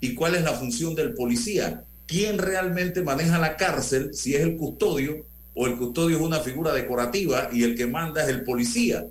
y 0.00 0.14
cuál 0.14 0.34
es 0.34 0.42
la 0.42 0.54
función 0.54 0.94
del 0.94 1.14
policía. 1.14 1.84
¿Quién 2.06 2.38
realmente 2.38 3.02
maneja 3.02 3.38
la 3.38 3.56
cárcel? 3.56 4.12
Si 4.12 4.34
es 4.34 4.42
el 4.42 4.56
custodio 4.56 5.24
o 5.54 5.66
el 5.66 5.76
custodio 5.76 6.16
es 6.16 6.22
una 6.22 6.40
figura 6.40 6.72
decorativa 6.72 7.48
y 7.52 7.62
el 7.62 7.76
que 7.76 7.86
manda 7.86 8.22
es 8.22 8.28
el 8.28 8.42
policía. 8.42 9.06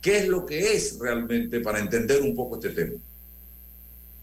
¿Qué 0.00 0.18
es 0.18 0.28
lo 0.28 0.44
que 0.44 0.74
es 0.74 0.98
realmente 0.98 1.60
para 1.60 1.78
entender 1.78 2.20
un 2.22 2.34
poco 2.34 2.56
este 2.56 2.70
tema? 2.70 2.94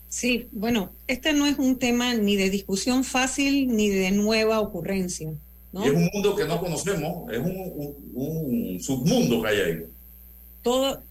Sí, 0.09 0.47
bueno, 0.51 0.91
este 1.07 1.33
no 1.33 1.45
es 1.45 1.57
un 1.57 1.77
tema 1.77 2.13
ni 2.13 2.35
de 2.35 2.49
discusión 2.49 3.03
fácil 3.03 3.75
ni 3.75 3.89
de 3.89 4.11
nueva 4.11 4.59
ocurrencia. 4.59 5.29
es 5.29 5.91
un 5.91 6.09
mundo 6.13 6.35
que 6.35 6.45
no 6.45 6.59
conocemos, 6.59 7.31
es 7.31 7.39
un, 7.39 7.95
un 8.13 8.79
submundo 8.81 9.41
que 9.41 9.47
hay 9.47 9.59
ahí. 9.59 9.85
Todo, 10.61 11.01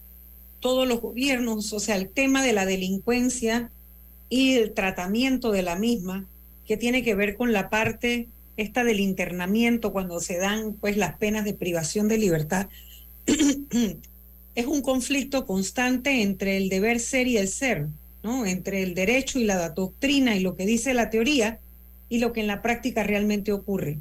todos 0.59 0.87
los 0.87 1.01
gobiernos, 1.01 1.73
o 1.73 1.79
sea, 1.79 1.95
el 1.95 2.09
tema 2.09 2.43
de 2.43 2.53
la 2.53 2.65
delincuencia 2.65 3.71
y 4.29 4.53
el 4.53 4.73
tratamiento 4.73 5.51
de 5.51 5.63
la 5.63 5.75
misma, 5.75 6.25
que 6.67 6.77
tiene 6.77 7.03
que 7.03 7.15
ver 7.15 7.35
con 7.35 7.51
la 7.51 7.69
parte 7.69 8.27
esta 8.57 8.83
del 8.83 8.99
internamiento 8.99 9.93
cuando 9.93 10.19
se 10.19 10.37
dan 10.37 10.73
pues 10.73 10.97
las 10.97 11.17
penas 11.17 11.45
de 11.45 11.53
privación 11.53 12.07
de 12.07 12.17
libertad. 12.17 12.67
es 14.55 14.65
un 14.65 14.81
conflicto 14.81 15.45
constante 15.45 16.21
entre 16.21 16.57
el 16.57 16.69
deber 16.69 16.99
ser 16.99 17.27
y 17.27 17.37
el 17.37 17.47
ser, 17.47 17.87
¿no? 18.23 18.45
Entre 18.45 18.83
el 18.83 18.93
derecho 18.93 19.39
y 19.39 19.45
la 19.45 19.69
doctrina 19.69 20.35
y 20.35 20.41
lo 20.41 20.55
que 20.55 20.65
dice 20.65 20.93
la 20.93 21.09
teoría 21.09 21.59
y 22.09 22.19
lo 22.19 22.33
que 22.33 22.41
en 22.41 22.47
la 22.47 22.61
práctica 22.61 23.03
realmente 23.03 23.53
ocurre. 23.53 23.99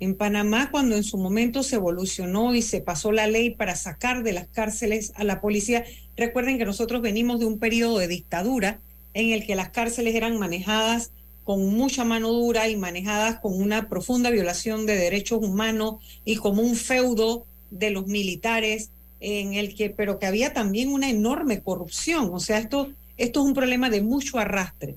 En 0.00 0.14
Panamá, 0.16 0.70
cuando 0.70 0.96
en 0.96 1.04
su 1.04 1.18
momento 1.18 1.62
se 1.62 1.76
evolucionó 1.76 2.54
y 2.54 2.62
se 2.62 2.80
pasó 2.80 3.12
la 3.12 3.26
ley 3.26 3.50
para 3.50 3.76
sacar 3.76 4.22
de 4.22 4.32
las 4.32 4.48
cárceles 4.48 5.12
a 5.14 5.24
la 5.24 5.40
policía, 5.40 5.84
recuerden 6.16 6.56
que 6.56 6.64
nosotros 6.64 7.02
venimos 7.02 7.38
de 7.38 7.46
un 7.46 7.58
periodo 7.58 7.98
de 7.98 8.08
dictadura 8.08 8.80
en 9.12 9.30
el 9.30 9.46
que 9.46 9.54
las 9.54 9.70
cárceles 9.70 10.14
eran 10.14 10.38
manejadas 10.38 11.12
con 11.44 11.66
mucha 11.74 12.04
mano 12.04 12.32
dura 12.32 12.68
y 12.68 12.76
manejadas 12.76 13.40
con 13.40 13.60
una 13.60 13.88
profunda 13.88 14.30
violación 14.30 14.86
de 14.86 14.96
derechos 14.96 15.42
humanos 15.42 15.96
y 16.24 16.36
como 16.36 16.62
un 16.62 16.76
feudo 16.76 17.44
de 17.70 17.90
los 17.90 18.06
militares 18.06 18.90
en 19.20 19.54
el 19.54 19.74
que 19.74 19.90
pero 19.90 20.18
que 20.18 20.26
había 20.26 20.54
también 20.54 20.90
una 20.90 21.10
enorme 21.10 21.60
corrupción, 21.60 22.30
o 22.32 22.40
sea, 22.40 22.58
esto 22.58 22.88
esto 23.20 23.40
es 23.40 23.46
un 23.46 23.52
problema 23.52 23.90
de 23.90 24.00
mucho 24.00 24.38
arrastre. 24.38 24.96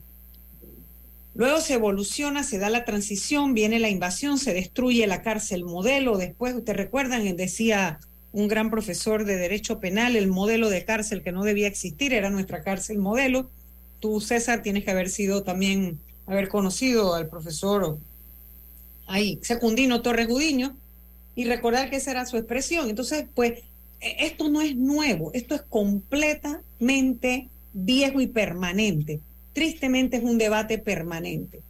Luego 1.36 1.62
se 1.62 1.74
evoluciona, 1.74 2.44
se 2.44 2.60
da 2.60 2.70
la 2.70 2.86
transición, 2.86 3.56
viene 3.56 3.80
la 3.80 3.90
invasión, 3.90 4.38
se 4.38 4.54
destruye 4.54 5.08
la 5.08 5.24
cárcel 5.24 5.64
modelo. 5.64 6.18
Después, 6.18 6.54
ustedes 6.54 6.78
recuerdan, 6.78 7.36
decía 7.36 8.00
un 8.32 8.48
gran 8.48 8.70
profesor 8.70 9.26
de 9.26 9.38
Derecho 9.38 9.80
Penal, 9.80 10.16
el 10.16 10.28
modelo 10.28 10.70
de 10.70 10.86
cárcel 10.86 11.24
que 11.24 11.32
no 11.32 11.44
debía 11.44 11.68
existir 11.68 12.14
era 12.14 12.30
nuestra 12.30 12.62
cárcel 12.62 13.00
modelo. 13.00 13.50
Tú, 14.00 14.22
César, 14.22 14.62
tienes 14.62 14.84
que 14.84 14.92
haber 14.92 15.10
sido 15.10 15.42
también, 15.44 16.00
haber 16.28 16.50
conocido 16.50 17.16
al 17.16 17.28
profesor 17.28 17.98
ahí, 19.08 19.40
Secundino 19.42 20.02
Torres 20.02 20.28
Gudiño, 20.28 20.76
y 21.36 21.46
recordar 21.46 21.90
que 21.90 21.96
esa 21.96 22.12
era 22.12 22.26
su 22.28 22.38
expresión. 22.38 22.90
Entonces, 22.90 23.26
pues, 23.34 23.62
e, 24.02 24.26
esto 24.26 24.50
no 24.50 24.62
es 24.62 24.76
nuevo, 24.76 25.32
esto 25.34 25.56
es 25.56 25.64
completamente 25.64 27.50
viejo 27.74 28.22
y 28.22 28.28
permanente 28.28 29.20
tristemente 29.54 30.18
es 30.18 30.24
un 30.24 30.38
debate 30.38 30.78
permanente 30.78 31.62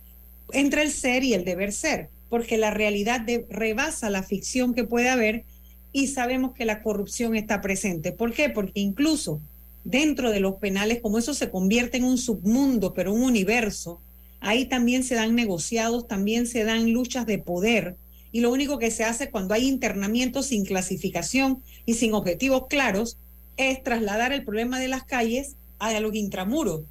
entre 0.54 0.84
el 0.84 0.92
ser 0.92 1.24
y 1.24 1.34
el 1.34 1.44
deber 1.44 1.72
ser, 1.72 2.10
porque 2.30 2.58
la 2.58 2.72
realidad 2.72 3.26
rebasa 3.50 4.10
la 4.10 4.24
ficción 4.24 4.74
que 4.74 4.84
puede 4.84 5.10
haber 5.10 5.44
y 5.92 6.08
sabemos 6.08 6.54
que 6.54 6.66
la 6.66 6.82
corrupción 6.82 7.36
está 7.36 7.62
presente. 7.62 8.12
¿Por 8.12 8.34
qué? 8.34 8.50
Porque 8.50 8.80
incluso 8.80 9.42
dentro 9.84 10.32
de 10.32 10.40
los 10.40 10.56
penales, 10.56 11.00
como 11.02 11.18
eso 11.18 11.34
se 11.34 11.50
convierte 11.50 11.98
en 11.98 12.06
un 12.06 12.18
submundo, 12.18 12.94
pero 12.94 13.14
un 13.14 13.22
universo, 13.22 14.00
ahí 14.40 14.66
también 14.66 15.04
se 15.04 15.16
dan 15.16 15.36
negociados, 15.36 16.08
también 16.08 16.48
se 16.48 16.64
dan 16.64 16.92
luchas 16.92 17.26
de 17.26 17.38
poder. 17.38 17.96
Y 18.32 18.40
lo 18.40 18.52
único 18.52 18.80
que 18.80 18.92
se 18.92 19.04
hace 19.04 19.30
cuando 19.30 19.54
hay 19.54 19.68
internamiento 19.68 20.42
sin 20.42 20.66
clasificación 20.66 21.62
y 21.86 21.96
sin 21.96 22.14
objetivos 22.14 22.68
claros 22.68 23.18
es 23.58 23.84
trasladar 23.84 24.34
el 24.34 24.44
problema 24.44 24.80
de 24.80 24.88
las 24.88 25.04
calles 25.04 25.56
a 25.78 26.00
los 26.00 26.16
intramuros 26.16 26.82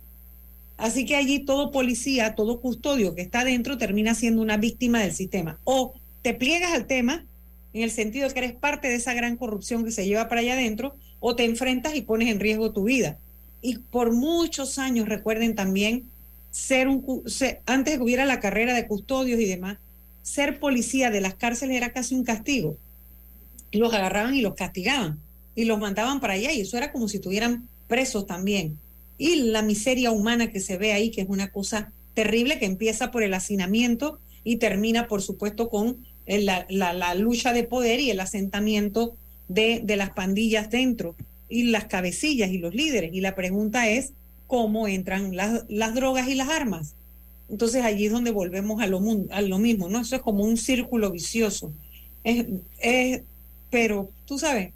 Así 0.83 1.07
que 1.07 1.15
allí 1.15 1.39
todo 1.39 1.71
policía, 1.71 2.35
todo 2.35 2.61
custodio 2.61 3.15
que 3.15 3.23
está 3.23 3.43
adentro 3.43 3.79
termina 3.79 4.17
siendo 4.17 4.43
una 4.43 4.57
víctima 4.57 4.99
del 4.99 5.13
sistema. 5.13 5.61
O 5.63 5.95
te 6.23 6.35
pliegas 6.35 6.73
al 6.73 6.89
tema 6.89 7.25
en 7.73 7.83
el 7.83 7.93
sentido 7.93 8.27
de 8.27 8.35
que 8.35 8.41
eres 8.41 8.53
parte 8.55 8.89
de 8.89 8.97
esa 8.97 9.15
gran 9.15 9.37
corrupción 9.37 9.85
que 9.85 9.93
se 9.93 10.05
lleva 10.05 10.29
para 10.29 10.41
allá 10.41 10.55
adentro, 10.55 10.97
o 11.21 11.37
te 11.37 11.45
enfrentas 11.45 11.95
y 11.95 12.03
pones 12.03 12.29
en 12.31 12.41
riesgo 12.41 12.73
tu 12.73 12.83
vida. 12.83 13.21
Y 13.61 13.79
por 13.79 14.11
muchos 14.13 14.77
años, 14.81 15.09
recuerden 15.09 15.55
también, 15.55 16.11
ser 16.51 16.89
un, 16.89 17.23
antes 17.65 17.93
de 17.93 17.99
que 17.99 18.03
hubiera 18.03 18.27
la 18.27 18.41
carrera 18.41 18.75
de 18.75 18.89
custodios 18.89 19.39
y 19.39 19.45
demás, 19.45 19.79
ser 20.23 20.59
policía 20.59 21.13
de 21.13 21.21
las 21.21 21.37
cárceles 21.37 21.77
era 21.77 21.93
casi 21.93 22.17
un 22.17 22.25
castigo. 22.25 22.77
Los 23.71 23.95
agarraban 23.95 24.35
y 24.35 24.41
los 24.41 24.57
castigaban 24.57 25.21
y 25.55 25.65
los 25.65 25.79
mandaban 25.79 26.19
para 26.19 26.33
allá 26.33 26.51
y 26.53 26.63
eso 26.63 26.77
era 26.77 26.91
como 26.91 27.07
si 27.07 27.19
estuvieran 27.19 27.69
presos 27.87 28.27
también 28.27 28.81
y 29.19 29.37
la 29.37 29.63
miseria 29.63 30.11
humana 30.11 30.51
que 30.51 30.61
se 30.61 30.79
ve 30.79 30.93
ahí, 30.93 31.11
que 31.11 31.23
es 31.23 31.29
una 31.29 31.51
cosa 31.51 31.93
terrible 32.15 32.59
que 32.59 32.67
empieza 32.67 33.11
por 33.11 33.23
el 33.23 33.35
hacinamiento 33.35 34.19
y 34.45 34.57
termina, 34.57 35.07
por 35.07 35.23
supuesto, 35.23 35.69
con 35.69 36.05
la, 36.27 36.67
la, 36.69 37.15
lucha 37.15 37.53
de 37.53 37.65
poder 37.65 38.01
y 38.01 38.11
el 38.11 38.21
asentamiento 38.21 39.17
de, 39.49 39.81
de, 39.85 39.97
las 39.97 40.11
pandillas 40.11 40.71
dentro 40.71 41.15
y 41.49 41.65
las 41.65 41.85
cabecillas 41.85 42.51
y 42.51 42.59
los 42.59 42.75
líderes. 42.75 43.13
Y 43.15 43.21
la 43.21 43.35
pregunta 43.35 43.89
es 43.89 44.13
cómo 44.47 44.89
entran 44.89 45.37
las, 45.37 45.65
las 45.69 45.95
drogas 45.95 46.29
y 46.29 46.35
las 46.35 46.49
armas. 46.49 46.95
Entonces 47.49 47.85
allí 47.85 48.07
es 48.07 48.13
donde 48.13 48.31
volvemos 48.31 48.81
a 48.81 48.87
lo, 48.87 49.01
a 49.31 49.43
lo 49.43 49.59
mismo, 49.59 49.89
¿no? 49.89 50.01
Eso 50.01 50.17
es 50.17 50.23
como 50.23 50.45
un 50.45 50.57
círculo 50.57 51.11
vicioso. 51.11 51.73
Es, 52.25 52.47
es, 52.79 53.23
pero 53.71 54.11
tú 54.27 54.39
sabes, 54.39 54.73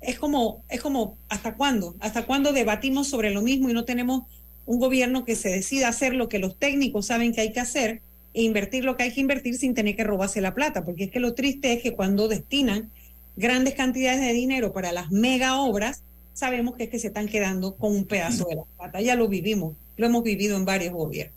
es 0.00 0.18
como, 0.18 0.62
es 0.68 0.80
como, 0.80 1.16
¿hasta 1.28 1.54
cuándo? 1.54 1.96
¿Hasta 2.00 2.26
cuándo 2.26 2.52
debatimos 2.52 3.08
sobre 3.08 3.30
lo 3.30 3.42
mismo 3.42 3.68
y 3.68 3.72
no 3.72 3.84
tenemos 3.84 4.24
un 4.66 4.78
gobierno 4.78 5.24
que 5.24 5.36
se 5.36 5.48
decida 5.48 5.88
hacer 5.88 6.14
lo 6.14 6.28
que 6.28 6.38
los 6.38 6.56
técnicos 6.56 7.06
saben 7.06 7.32
que 7.32 7.40
hay 7.40 7.52
que 7.52 7.60
hacer 7.60 8.02
e 8.34 8.42
invertir 8.42 8.84
lo 8.84 8.96
que 8.96 9.04
hay 9.04 9.12
que 9.12 9.20
invertir 9.20 9.56
sin 9.56 9.74
tener 9.74 9.96
que 9.96 10.04
robarse 10.04 10.40
la 10.40 10.54
plata? 10.54 10.84
Porque 10.84 11.04
es 11.04 11.10
que 11.10 11.20
lo 11.20 11.34
triste 11.34 11.72
es 11.72 11.82
que 11.82 11.94
cuando 11.94 12.28
destinan 12.28 12.90
grandes 13.36 13.74
cantidades 13.74 14.20
de 14.20 14.32
dinero 14.32 14.72
para 14.72 14.92
las 14.92 15.10
mega 15.10 15.60
obras, 15.60 16.02
sabemos 16.34 16.76
que 16.76 16.84
es 16.84 16.90
que 16.90 16.98
se 16.98 17.08
están 17.08 17.28
quedando 17.28 17.74
con 17.76 17.94
un 17.94 18.04
pedazo 18.04 18.46
de 18.48 18.56
la 18.56 18.64
plata. 18.76 19.00
Ya 19.00 19.14
lo 19.16 19.28
vivimos, 19.28 19.74
lo 19.96 20.06
hemos 20.06 20.22
vivido 20.22 20.56
en 20.56 20.64
varios 20.64 20.92
gobiernos. 20.92 21.34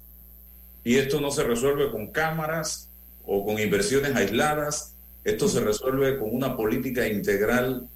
Y 0.83 0.95
esto 0.95 1.21
no 1.21 1.31
se 1.31 1.43
resuelve 1.43 1.91
con 1.91 2.07
cámaras 2.07 2.89
o 3.25 3.45
con 3.45 3.59
inversiones 3.59 4.15
aisladas, 4.15 4.93
esto 5.23 5.47
se 5.47 5.59
resuelve 5.59 6.17
con 6.17 6.33
una 6.33 6.55
política 6.55 7.07
integral 7.07 7.87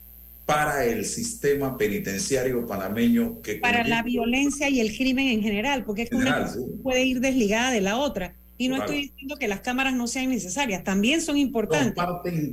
para 0.46 0.86
el 0.86 1.06
sistema 1.06 1.78
penitenciario 1.78 2.68
panameño 2.68 3.42
que 3.42 3.56
para 3.56 3.88
la 3.88 4.04
violencia 4.04 4.70
y 4.70 4.82
el 4.82 4.96
crimen 4.96 5.28
en 5.28 5.42
general 5.42 5.86
porque 5.86 6.04
es 6.04 6.10
que 6.10 6.18
una 6.18 6.52
puede 6.82 7.04
ir 7.06 7.20
desligada 7.20 7.72
de 7.72 7.82
la 7.82 7.98
otra. 7.98 8.34
Y 8.58 8.68
no 8.68 8.78
estoy 8.78 9.10
diciendo 9.10 9.36
que 9.38 9.48
las 9.48 9.62
cámaras 9.62 9.96
no 9.96 10.08
sean 10.08 10.30
necesarias 10.30 10.84
también 10.84 11.22
son 11.22 11.38
importantes. 11.38 11.96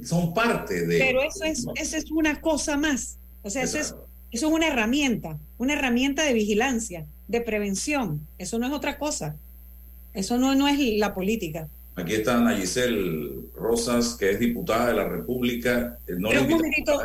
son 0.08 0.32
parte, 0.32 0.86
de 0.86 0.98
pero 0.98 1.22
eso 1.22 1.44
es 1.44 1.66
eso 1.74 1.96
es 1.96 2.10
una 2.10 2.40
cosa 2.40 2.76
más. 2.76 3.16
O 3.42 3.50
sea 3.50 3.64
eso 3.64 3.78
es 3.78 3.94
eso 4.30 4.46
es 4.46 4.52
una 4.52 4.68
herramienta 4.68 5.36
una 5.58 5.72
herramienta 5.74 6.24
de 6.24 6.32
vigilancia 6.32 7.06
de 7.28 7.40
prevención. 7.40 8.26
Eso 8.38 8.58
no 8.58 8.66
es 8.66 8.72
otra 8.72 8.98
cosa. 8.98 9.36
Eso 10.14 10.38
no 10.38 10.54
no 10.54 10.68
es 10.68 10.78
la 10.96 11.12
política. 11.12 11.68
Aquí 11.96 12.14
está 12.14 12.38
Ana 12.38 12.56
Giselle 12.56 13.50
Rosas, 13.54 14.14
que 14.14 14.30
es 14.30 14.40
diputada 14.40 14.88
de 14.88 14.94
la 14.94 15.08
República. 15.08 15.98
Eh, 16.06 16.14
no 16.18 16.30
un 16.30 16.48
momentito, 16.48 17.00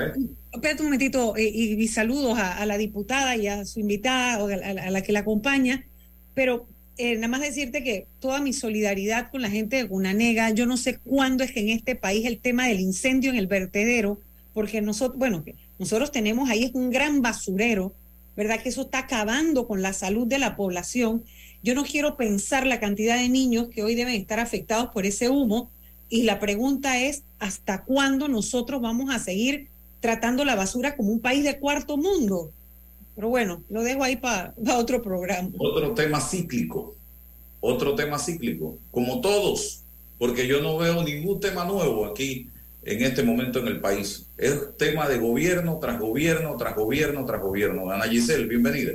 espérate 0.56 0.82
un 0.82 0.88
momentito, 0.88 1.36
eh, 1.38 1.44
y, 1.48 1.88
saludos 1.88 2.38
a, 2.38 2.66
la 2.66 2.78
diputada 2.78 3.36
y 3.36 3.48
a 3.48 3.66
su 3.66 3.80
invitada, 3.80 4.44
o 4.44 4.48
a, 4.48 4.90
la 4.92 5.02
que 5.02 5.12
la 5.12 5.20
acompaña, 5.20 5.86
pero 6.34 6.68
eh, 6.98 7.16
nada 7.16 7.28
más 7.28 7.42
decirte 7.42 7.84
que 7.84 8.08
toda 8.20 8.42
mi 8.42 8.54
solidaridad 8.54 9.32
con 9.32 9.42
la 9.42 9.50
gente 9.50 9.78
de 9.78 9.84
Gunanega, 9.84 10.50
yo 10.52 10.66
no 10.66 10.78
sé 10.78 10.98
cuándo 11.00 11.44
es 11.44 11.52
que 11.52 11.60
en 11.62 11.70
este 11.70 11.96
país 11.96 12.26
el 12.26 12.40
tema 12.40 12.68
del 12.68 12.80
incendio 12.80 13.32
en 13.32 13.38
el 13.38 13.48
vertedero, 13.48 14.20
porque 14.54 14.82
nosotros, 14.82 15.18
bueno, 15.18 15.44
nosotros 15.80 16.12
tenemos 16.12 16.50
ahí 16.50 16.64
es 16.66 16.72
un 16.74 16.90
gran 16.90 17.22
basurero, 17.22 17.94
¿verdad? 18.38 18.62
Que 18.62 18.70
eso 18.70 18.84
está 18.84 19.00
acabando 19.00 19.68
con 19.68 19.82
la 19.82 19.94
salud 19.94 20.28
de 20.28 20.40
la 20.40 20.56
población 20.56 21.24
yo 21.66 21.74
no 21.74 21.84
quiero 21.84 22.16
pensar 22.16 22.68
la 22.68 22.80
cantidad 22.80 23.18
de 23.18 23.28
niños 23.28 23.70
que 23.70 23.82
hoy 23.82 23.96
deben 23.96 24.14
estar 24.14 24.40
afectados 24.40 24.90
por 24.94 25.08
ese 25.08 25.30
humo 25.30 25.72
y 26.10 26.22
la 26.22 26.40
pregunta 26.40 27.02
es, 27.02 27.24
¿hasta 27.40 27.84
cuándo 27.84 28.28
nosotros 28.28 28.84
vamos 28.84 29.10
a 29.10 29.18
seguir 29.18 29.68
tratando 30.00 30.46
la 30.46 30.56
basura 30.56 30.96
como 30.96 31.12
un 31.12 31.20
país 31.20 31.44
de 31.44 31.60
cuarto 31.60 31.98
mundo? 31.98 32.52
Pero 33.16 33.30
bueno, 33.30 33.64
lo 33.70 33.82
dejo 33.84 34.04
ahí 34.04 34.18
para 34.18 34.54
otro 34.78 35.02
programa. 35.02 35.50
Otro 35.58 35.94
tema 35.94 36.20
cíclico, 36.20 36.96
otro 37.62 37.96
tema 37.96 38.20
cíclico, 38.20 38.78
como 38.92 39.22
todos, 39.22 39.82
porque 40.18 40.48
yo 40.48 40.62
no 40.62 40.78
veo 40.78 41.02
ningún 41.04 41.40
tema 41.40 41.64
nuevo 41.66 42.06
aquí 42.06 42.50
en 42.84 43.04
este 43.04 43.24
momento 43.24 43.60
en 43.60 43.68
el 43.68 43.80
país. 43.80 44.28
Es 44.38 44.78
tema 44.78 45.08
de 45.08 45.18
gobierno 45.18 45.80
tras 45.80 46.00
gobierno, 46.00 46.56
tras 46.58 46.76
gobierno, 46.76 47.26
tras 47.26 47.42
gobierno. 47.42 47.90
Ana 47.90 48.06
Giselle, 48.06 48.48
bienvenida. 48.48 48.94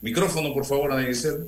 Micrófono, 0.00 0.52
por 0.52 0.64
favor, 0.64 0.92
Ana 0.92 1.06
Giselle. 1.06 1.46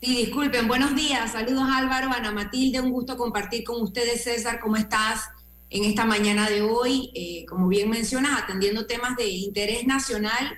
Sí, 0.00 0.14
disculpen, 0.14 0.68
buenos 0.68 0.94
días. 0.94 1.32
Saludos 1.32 1.64
Álvaro, 1.72 2.10
Ana 2.12 2.30
Matilde, 2.30 2.80
un 2.80 2.90
gusto 2.90 3.16
compartir 3.16 3.64
con 3.64 3.80
ustedes, 3.80 4.24
César, 4.24 4.60
¿cómo 4.60 4.76
estás 4.76 5.22
en 5.70 5.84
esta 5.84 6.04
mañana 6.04 6.50
de 6.50 6.60
hoy? 6.60 7.10
Eh, 7.14 7.46
como 7.48 7.66
bien 7.66 7.88
mencionas, 7.88 8.42
atendiendo 8.42 8.86
temas 8.86 9.16
de 9.16 9.28
interés 9.28 9.86
nacional 9.86 10.54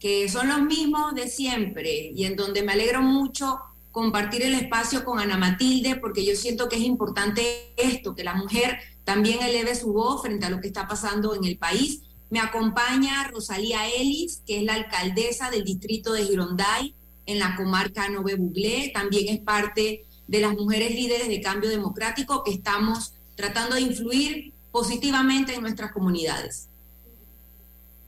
que 0.00 0.28
son 0.28 0.48
los 0.48 0.62
mismos 0.62 1.14
de 1.14 1.28
siempre 1.28 2.10
y 2.12 2.24
en 2.24 2.34
donde 2.34 2.62
me 2.62 2.72
alegro 2.72 3.02
mucho 3.02 3.60
compartir 3.92 4.42
el 4.42 4.54
espacio 4.54 5.04
con 5.04 5.20
Ana 5.20 5.38
Matilde 5.38 5.94
porque 5.94 6.24
yo 6.24 6.34
siento 6.34 6.68
que 6.68 6.76
es 6.76 6.82
importante 6.82 7.72
esto, 7.76 8.16
que 8.16 8.24
la 8.24 8.34
mujer 8.34 8.78
también 9.04 9.42
eleve 9.42 9.76
su 9.76 9.92
voz 9.92 10.22
frente 10.22 10.46
a 10.46 10.50
lo 10.50 10.60
que 10.60 10.66
está 10.66 10.88
pasando 10.88 11.36
en 11.36 11.44
el 11.44 11.56
país 11.56 12.02
me 12.30 12.40
acompaña 12.40 13.28
Rosalía 13.28 13.86
Ellis, 13.88 14.42
que 14.46 14.56
es 14.56 14.64
la 14.64 14.72
alcaldesa 14.72 15.50
del 15.50 15.64
distrito 15.64 16.14
de 16.14 16.24
Gironday 16.24 16.94
en 17.26 17.38
la 17.38 17.56
comarca 17.56 18.08
Nove 18.08 18.36
Buglé. 18.36 18.90
También 18.94 19.34
es 19.34 19.40
parte 19.40 20.04
de 20.26 20.40
las 20.40 20.52
mujeres 20.52 20.94
líderes 20.94 21.28
de 21.28 21.40
cambio 21.40 21.70
democrático 21.70 22.42
que 22.42 22.52
estamos 22.52 23.14
tratando 23.34 23.74
de 23.74 23.82
influir 23.82 24.52
positivamente 24.70 25.54
en 25.54 25.62
nuestras 25.62 25.92
comunidades. 25.92 26.68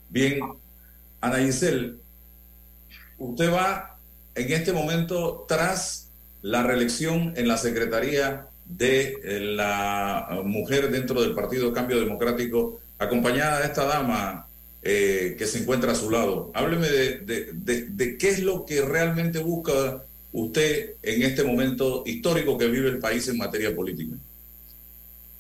Bien, 0.09 0.41
Ana 1.21 1.39
Giselle, 1.39 1.97
usted 3.19 3.53
va 3.53 3.99
en 4.35 4.53
este 4.53 4.73
momento 4.73 5.45
tras 5.49 6.11
la 6.43 6.63
reelección 6.63 7.33
en 7.37 7.49
la 7.49 7.57
Secretaría 7.57 8.49
de 8.65 9.19
eh, 9.23 9.41
la 9.41 10.41
mujer 10.45 10.91
dentro 10.91 11.21
del 11.21 11.35
Partido 11.35 11.73
Cambio 11.73 12.01
Democrático, 12.01 12.81
acompañada 12.99 13.61
de 13.61 13.67
esta 13.67 13.85
dama 13.85 14.47
eh, 14.87 15.35
que 15.39 15.47
se 15.47 15.61
encuentra 15.61 15.93
a 15.93 15.95
su 15.95 16.11
lado. 16.11 16.51
Hábleme 16.53 16.89
de, 16.91 17.51
de, 17.55 18.19
qué 18.19 18.29
es 18.29 18.41
lo 18.41 18.67
que 18.67 18.83
realmente 18.83 19.39
busca 19.39 20.05
usted 20.31 20.97
en 21.03 21.23
este 21.23 21.43
momento 21.43 22.03
histórico 22.05 22.59
que 22.59 22.67
vive 22.67 22.91
el 22.91 22.99
país 22.99 23.27
en 23.29 23.39
materia 23.39 23.75
política. 23.75 24.15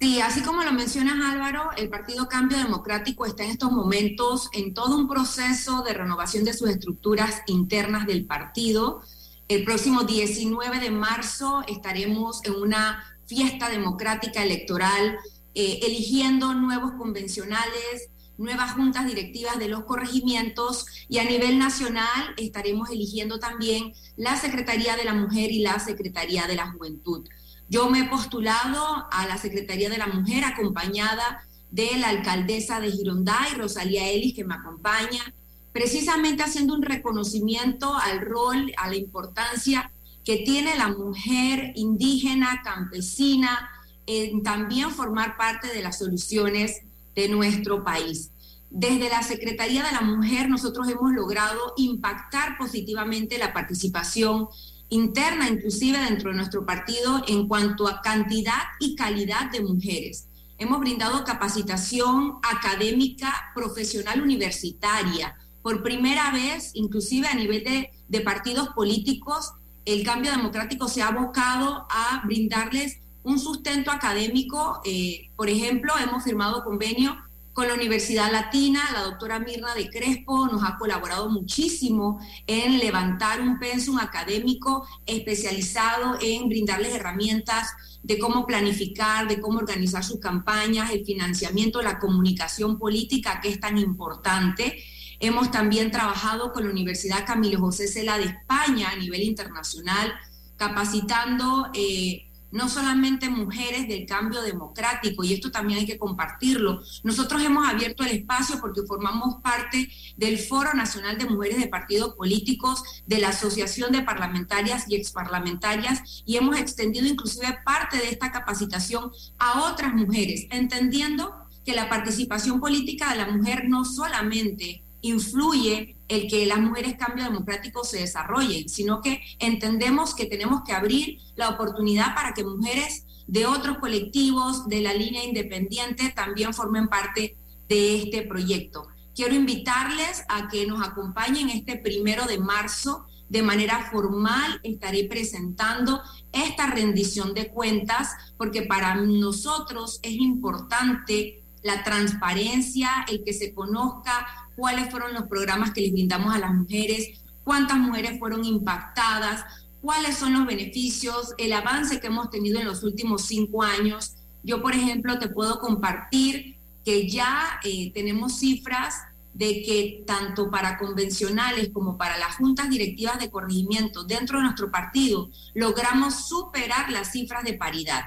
Sí, 0.00 0.18
así 0.20 0.40
como 0.40 0.62
lo 0.62 0.72
mencionas 0.72 1.16
Álvaro, 1.30 1.70
el 1.76 1.90
Partido 1.90 2.26
Cambio 2.26 2.56
Democrático 2.56 3.26
está 3.26 3.44
en 3.44 3.50
estos 3.50 3.70
momentos 3.70 4.48
en 4.54 4.72
todo 4.72 4.96
un 4.96 5.08
proceso 5.08 5.82
de 5.82 5.92
renovación 5.92 6.44
de 6.44 6.54
sus 6.54 6.70
estructuras 6.70 7.42
internas 7.46 8.06
del 8.06 8.24
partido. 8.24 9.02
El 9.48 9.64
próximo 9.64 10.04
19 10.04 10.80
de 10.80 10.90
marzo 10.90 11.64
estaremos 11.68 12.42
en 12.44 12.54
una 12.54 13.04
fiesta 13.26 13.68
democrática 13.68 14.42
electoral, 14.42 15.18
eh, 15.54 15.80
eligiendo 15.82 16.54
nuevos 16.54 16.92
convencionales, 16.92 18.08
nuevas 18.38 18.72
juntas 18.72 19.06
directivas 19.06 19.58
de 19.58 19.68
los 19.68 19.84
corregimientos 19.84 20.86
y 21.08 21.18
a 21.18 21.24
nivel 21.24 21.58
nacional 21.58 22.34
estaremos 22.36 22.90
eligiendo 22.90 23.38
también 23.38 23.92
la 24.16 24.36
Secretaría 24.36 24.96
de 24.96 25.04
la 25.04 25.14
Mujer 25.14 25.50
y 25.50 25.60
la 25.60 25.78
Secretaría 25.78 26.46
de 26.46 26.56
la 26.56 26.70
Juventud. 26.70 27.28
Yo 27.68 27.88
me 27.88 28.00
he 28.00 28.08
postulado 28.08 29.06
a 29.10 29.26
la 29.26 29.38
Secretaría 29.38 29.88
de 29.88 29.98
la 29.98 30.06
Mujer 30.06 30.44
acompañada 30.44 31.46
de 31.70 31.96
la 31.98 32.10
alcaldesa 32.10 32.80
de 32.80 32.92
Gironday, 32.92 33.54
Rosalía 33.56 34.08
Ellis, 34.08 34.34
que 34.34 34.44
me 34.44 34.54
acompaña, 34.54 35.34
precisamente 35.72 36.42
haciendo 36.42 36.74
un 36.74 36.82
reconocimiento 36.82 37.94
al 37.96 38.20
rol, 38.20 38.72
a 38.76 38.88
la 38.88 38.96
importancia 38.96 39.90
que 40.24 40.38
tiene 40.38 40.76
la 40.76 40.88
mujer 40.88 41.72
indígena, 41.74 42.62
campesina, 42.62 43.68
en 44.06 44.42
también 44.42 44.90
formar 44.90 45.36
parte 45.36 45.68
de 45.68 45.82
las 45.82 45.98
soluciones 45.98 46.82
de 47.14 47.28
nuestro 47.28 47.84
país. 47.84 48.30
Desde 48.70 49.08
la 49.08 49.22
Secretaría 49.22 49.84
de 49.84 49.92
la 49.92 50.00
Mujer 50.00 50.48
nosotros 50.48 50.88
hemos 50.88 51.12
logrado 51.12 51.74
impactar 51.76 52.58
positivamente 52.58 53.38
la 53.38 53.52
participación 53.52 54.48
interna, 54.88 55.48
inclusive 55.48 55.98
dentro 55.98 56.30
de 56.30 56.36
nuestro 56.36 56.66
partido, 56.66 57.22
en 57.28 57.48
cuanto 57.48 57.88
a 57.88 58.00
cantidad 58.00 58.62
y 58.80 58.96
calidad 58.96 59.50
de 59.50 59.60
mujeres. 59.60 60.28
Hemos 60.58 60.80
brindado 60.80 61.24
capacitación 61.24 62.38
académica, 62.42 63.32
profesional, 63.54 64.22
universitaria. 64.22 65.36
Por 65.62 65.82
primera 65.82 66.30
vez, 66.30 66.70
inclusive 66.74 67.26
a 67.28 67.34
nivel 67.34 67.64
de, 67.64 67.90
de 68.08 68.20
partidos 68.20 68.68
políticos, 68.70 69.52
el 69.84 70.04
cambio 70.04 70.30
democrático 70.30 70.88
se 70.88 71.02
ha 71.02 71.08
abocado 71.08 71.86
a 71.90 72.22
brindarles 72.24 72.98
un 73.24 73.38
sustento 73.40 73.90
académico. 73.90 74.80
Eh, 74.84 75.30
por 75.34 75.50
ejemplo, 75.50 75.92
hemos 75.98 76.22
firmado 76.22 76.62
convenio 76.62 77.16
con 77.54 77.68
la 77.68 77.74
Universidad 77.74 78.32
Latina, 78.32 78.82
la 78.92 79.02
doctora 79.02 79.38
Mirna 79.38 79.76
de 79.76 79.88
Crespo 79.88 80.48
nos 80.48 80.64
ha 80.64 80.76
colaborado 80.76 81.30
muchísimo 81.30 82.18
en 82.48 82.80
levantar 82.80 83.40
un 83.40 83.60
pensum 83.60 83.98
académico 83.98 84.84
especializado 85.06 86.18
en 86.20 86.48
brindarles 86.48 86.92
herramientas 86.94 87.68
de 88.02 88.18
cómo 88.18 88.44
planificar, 88.44 89.28
de 89.28 89.40
cómo 89.40 89.60
organizar 89.60 90.02
sus 90.02 90.18
campañas, 90.18 90.90
el 90.90 91.04
financiamiento, 91.04 91.80
la 91.80 92.00
comunicación 92.00 92.76
política, 92.76 93.40
que 93.40 93.50
es 93.50 93.60
tan 93.60 93.78
importante. 93.78 94.82
Hemos 95.20 95.52
también 95.52 95.92
trabajado 95.92 96.52
con 96.52 96.64
la 96.64 96.70
Universidad 96.70 97.24
Camilo 97.24 97.60
José 97.60 97.86
Cela 97.86 98.18
de 98.18 98.24
España 98.24 98.90
a 98.90 98.96
nivel 98.96 99.22
internacional, 99.22 100.12
capacitando 100.56 101.70
eh, 101.72 102.23
no 102.54 102.68
solamente 102.68 103.28
mujeres 103.28 103.88
del 103.88 104.06
cambio 104.06 104.40
democrático, 104.40 105.24
y 105.24 105.34
esto 105.34 105.50
también 105.50 105.80
hay 105.80 105.86
que 105.86 105.98
compartirlo. 105.98 106.80
Nosotros 107.02 107.42
hemos 107.42 107.68
abierto 107.68 108.04
el 108.04 108.12
espacio 108.12 108.60
porque 108.60 108.82
formamos 108.82 109.42
parte 109.42 109.90
del 110.16 110.38
Foro 110.38 110.72
Nacional 110.72 111.18
de 111.18 111.24
Mujeres 111.24 111.58
de 111.58 111.66
Partidos 111.66 112.14
Políticos, 112.14 113.02
de 113.06 113.18
la 113.18 113.30
Asociación 113.30 113.90
de 113.90 114.02
Parlamentarias 114.02 114.84
y 114.88 114.94
Exparlamentarias, 114.94 116.22
y 116.24 116.36
hemos 116.36 116.56
extendido 116.56 117.08
inclusive 117.08 117.58
parte 117.64 117.96
de 117.98 118.08
esta 118.08 118.30
capacitación 118.30 119.10
a 119.36 119.62
otras 119.68 119.92
mujeres, 119.92 120.46
entendiendo 120.50 121.34
que 121.64 121.74
la 121.74 121.88
participación 121.88 122.60
política 122.60 123.10
de 123.10 123.16
la 123.16 123.26
mujer 123.26 123.64
no 123.68 123.84
solamente 123.84 124.83
influye 125.04 125.96
el 126.08 126.28
que 126.28 126.46
las 126.46 126.58
mujeres 126.60 126.96
cambio 126.98 127.24
democrático 127.24 127.84
se 127.84 127.98
desarrollen, 127.98 128.70
sino 128.70 129.02
que 129.02 129.20
entendemos 129.38 130.14
que 130.14 130.24
tenemos 130.24 130.62
que 130.64 130.72
abrir 130.72 131.18
la 131.36 131.50
oportunidad 131.50 132.14
para 132.14 132.32
que 132.32 132.42
mujeres 132.42 133.04
de 133.26 133.44
otros 133.44 133.78
colectivos 133.78 134.66
de 134.66 134.80
la 134.80 134.94
línea 134.94 135.22
independiente 135.22 136.10
también 136.10 136.54
formen 136.54 136.88
parte 136.88 137.36
de 137.68 138.02
este 138.02 138.22
proyecto. 138.22 138.86
Quiero 139.14 139.34
invitarles 139.34 140.24
a 140.28 140.48
que 140.48 140.66
nos 140.66 140.82
acompañen 140.82 141.50
este 141.50 141.76
primero 141.76 142.24
de 142.24 142.38
marzo. 142.38 143.06
De 143.28 143.42
manera 143.42 143.88
formal 143.90 144.60
estaré 144.62 145.04
presentando 145.04 146.02
esta 146.32 146.66
rendición 146.66 147.34
de 147.34 147.48
cuentas 147.48 148.10
porque 148.36 148.62
para 148.62 148.94
nosotros 148.96 149.98
es 150.02 150.12
importante 150.12 151.43
la 151.64 151.82
transparencia, 151.82 153.04
el 153.08 153.24
que 153.24 153.32
se 153.32 153.52
conozca 153.52 154.26
cuáles 154.54 154.90
fueron 154.90 155.14
los 155.14 155.24
programas 155.24 155.72
que 155.72 155.80
les 155.80 155.92
brindamos 155.92 156.32
a 156.32 156.38
las 156.38 156.54
mujeres, 156.54 157.20
cuántas 157.42 157.78
mujeres 157.78 158.18
fueron 158.18 158.44
impactadas, 158.44 159.44
cuáles 159.80 160.16
son 160.16 160.34
los 160.34 160.46
beneficios, 160.46 161.34
el 161.38 161.52
avance 161.52 162.00
que 162.00 162.06
hemos 162.06 162.30
tenido 162.30 162.60
en 162.60 162.66
los 162.66 162.84
últimos 162.84 163.22
cinco 163.22 163.62
años. 163.62 164.14
Yo, 164.42 164.62
por 164.62 164.74
ejemplo, 164.74 165.18
te 165.18 165.28
puedo 165.28 165.58
compartir 165.58 166.56
que 166.84 167.08
ya 167.08 167.58
eh, 167.64 167.90
tenemos 167.92 168.38
cifras 168.38 168.94
de 169.32 169.62
que 169.62 170.04
tanto 170.06 170.50
para 170.50 170.78
convencionales 170.78 171.70
como 171.72 171.96
para 171.96 172.18
las 172.18 172.36
juntas 172.36 172.70
directivas 172.70 173.18
de 173.18 173.30
corregimiento 173.30 174.04
dentro 174.04 174.38
de 174.38 174.44
nuestro 174.44 174.70
partido 174.70 175.28
logramos 175.54 176.28
superar 176.28 176.92
las 176.92 177.10
cifras 177.10 177.42
de 177.42 177.54
paridad. 177.54 178.04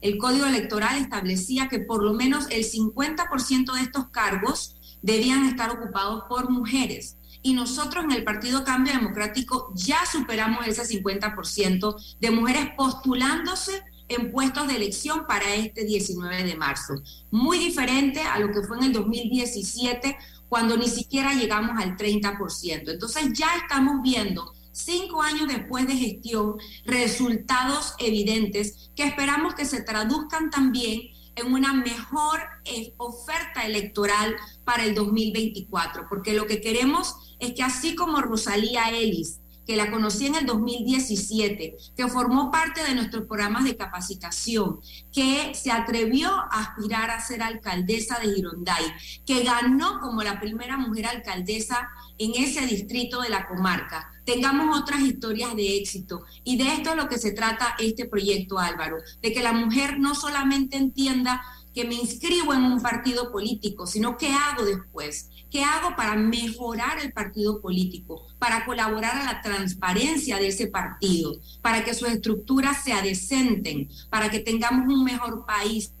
El 0.00 0.18
código 0.18 0.46
electoral 0.46 0.98
establecía 0.98 1.68
que 1.68 1.80
por 1.80 2.02
lo 2.02 2.12
menos 2.14 2.46
el 2.50 2.64
50% 2.64 3.74
de 3.74 3.80
estos 3.80 4.08
cargos 4.08 4.76
debían 5.02 5.46
estar 5.46 5.70
ocupados 5.70 6.24
por 6.28 6.50
mujeres. 6.50 7.16
Y 7.42 7.54
nosotros 7.54 8.04
en 8.04 8.12
el 8.12 8.24
Partido 8.24 8.64
Cambio 8.64 8.92
Democrático 8.92 9.72
ya 9.74 9.98
superamos 10.10 10.66
ese 10.66 10.82
50% 10.82 12.16
de 12.20 12.30
mujeres 12.30 12.70
postulándose 12.76 13.82
en 14.08 14.32
puestos 14.32 14.66
de 14.68 14.76
elección 14.76 15.26
para 15.26 15.54
este 15.54 15.84
19 15.84 16.44
de 16.44 16.56
marzo. 16.56 16.94
Muy 17.30 17.58
diferente 17.58 18.22
a 18.22 18.38
lo 18.38 18.48
que 18.52 18.62
fue 18.62 18.78
en 18.78 18.84
el 18.84 18.92
2017, 18.92 20.16
cuando 20.48 20.76
ni 20.76 20.88
siquiera 20.88 21.34
llegamos 21.34 21.78
al 21.78 21.96
30%. 21.96 22.90
Entonces 22.90 23.32
ya 23.34 23.48
estamos 23.56 24.02
viendo, 24.02 24.54
cinco 24.78 25.22
años 25.22 25.48
después 25.48 25.86
de 25.86 25.96
gestión, 25.96 26.56
resultados 26.84 27.94
evidentes 27.98 28.90
que 28.94 29.04
esperamos 29.04 29.54
que 29.54 29.64
se 29.64 29.82
traduzcan 29.82 30.50
también 30.50 31.00
en 31.36 31.52
una 31.52 31.72
mejor 31.72 32.40
eh, 32.64 32.94
oferta 32.96 33.64
electoral 33.64 34.34
para 34.64 34.84
el 34.84 34.94
2024, 34.94 36.06
porque 36.08 36.32
lo 36.32 36.46
que 36.46 36.60
queremos 36.60 37.14
es 37.38 37.54
que 37.54 37.62
así 37.62 37.94
como 37.94 38.20
Rosalía 38.20 38.90
Ellis, 38.90 39.40
que 39.68 39.76
la 39.76 39.90
conocí 39.90 40.24
en 40.24 40.34
el 40.34 40.46
2017, 40.46 41.76
que 41.94 42.08
formó 42.08 42.50
parte 42.50 42.82
de 42.82 42.94
nuestros 42.94 43.26
programas 43.26 43.64
de 43.64 43.76
capacitación, 43.76 44.80
que 45.12 45.54
se 45.54 45.70
atrevió 45.70 46.30
a 46.30 46.62
aspirar 46.62 47.10
a 47.10 47.20
ser 47.20 47.42
alcaldesa 47.42 48.18
de 48.18 48.34
Gironday, 48.34 48.82
que 49.26 49.44
ganó 49.44 50.00
como 50.00 50.22
la 50.22 50.40
primera 50.40 50.78
mujer 50.78 51.04
alcaldesa 51.04 51.86
en 52.16 52.32
ese 52.42 52.64
distrito 52.64 53.20
de 53.20 53.28
la 53.28 53.46
comarca. 53.46 54.10
Tengamos 54.24 54.80
otras 54.80 55.00
historias 55.00 55.54
de 55.54 55.76
éxito. 55.76 56.24
Y 56.44 56.56
de 56.56 56.72
esto 56.72 56.90
es 56.90 56.96
lo 56.96 57.10
que 57.10 57.18
se 57.18 57.32
trata 57.32 57.76
este 57.78 58.06
proyecto, 58.06 58.58
Álvaro, 58.58 58.96
de 59.20 59.34
que 59.34 59.42
la 59.42 59.52
mujer 59.52 60.00
no 60.00 60.14
solamente 60.14 60.78
entienda 60.78 61.42
que 61.74 61.84
me 61.84 61.94
inscribo 61.94 62.54
en 62.54 62.64
un 62.64 62.80
partido 62.80 63.30
político, 63.30 63.86
sino 63.86 64.16
qué 64.16 64.30
hago 64.30 64.64
después, 64.64 65.28
qué 65.50 65.62
hago 65.62 65.96
para 65.96 66.14
mejorar 66.14 66.98
el 66.98 67.12
partido 67.12 67.60
político, 67.60 68.26
para 68.38 68.64
colaborar 68.64 69.16
a 69.16 69.24
la 69.24 69.40
transparencia 69.40 70.36
de 70.38 70.48
ese 70.48 70.66
partido, 70.66 71.36
para 71.62 71.84
que 71.84 71.94
sus 71.94 72.08
estructuras 72.08 72.82
se 72.84 72.92
adecenten, 72.92 73.88
para 74.10 74.30
que 74.30 74.40
tengamos 74.40 74.92
un 74.92 75.04
mejor 75.04 75.46
país. 75.46 75.92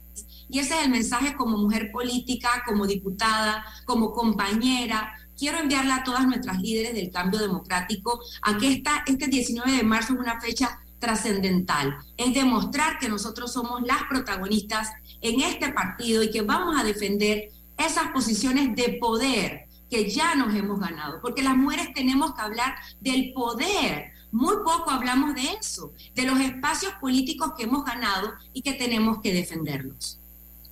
Y 0.50 0.58
ese 0.58 0.78
es 0.78 0.84
el 0.84 0.90
mensaje 0.90 1.34
como 1.34 1.58
mujer 1.58 1.90
política, 1.92 2.62
como 2.66 2.86
diputada, 2.86 3.64
como 3.84 4.12
compañera, 4.12 5.14
quiero 5.38 5.58
enviarle 5.58 5.92
a 5.92 6.02
todas 6.02 6.26
nuestras 6.26 6.60
líderes 6.60 6.94
del 6.94 7.10
cambio 7.10 7.38
democrático 7.38 8.20
a 8.42 8.58
que 8.58 8.72
esta, 8.72 9.04
este 9.06 9.28
19 9.28 9.70
de 9.70 9.82
marzo 9.84 10.14
es 10.14 10.18
una 10.18 10.40
fecha 10.40 10.80
trascendental, 10.98 11.96
es 12.16 12.34
demostrar 12.34 12.98
que 12.98 13.08
nosotros 13.08 13.52
somos 13.52 13.82
las 13.82 14.02
protagonistas 14.08 14.88
en 15.20 15.40
este 15.40 15.72
partido 15.72 16.24
y 16.24 16.30
que 16.30 16.42
vamos 16.42 16.78
a 16.78 16.82
defender 16.82 17.50
esas 17.78 18.08
posiciones 18.12 18.74
de 18.74 18.98
poder 19.00 19.68
que 19.88 20.10
ya 20.10 20.34
nos 20.34 20.54
hemos 20.54 20.78
ganado, 20.78 21.20
porque 21.22 21.42
las 21.42 21.56
mujeres 21.56 21.88
tenemos 21.94 22.34
que 22.34 22.42
hablar 22.42 22.74
del 23.00 23.32
poder. 23.32 24.12
Muy 24.30 24.56
poco 24.56 24.90
hablamos 24.90 25.34
de 25.34 25.52
eso, 25.58 25.94
de 26.14 26.24
los 26.24 26.38
espacios 26.40 26.92
políticos 27.00 27.52
que 27.56 27.64
hemos 27.64 27.84
ganado 27.84 28.34
y 28.52 28.60
que 28.60 28.74
tenemos 28.74 29.22
que 29.22 29.32
defenderlos. 29.32 30.18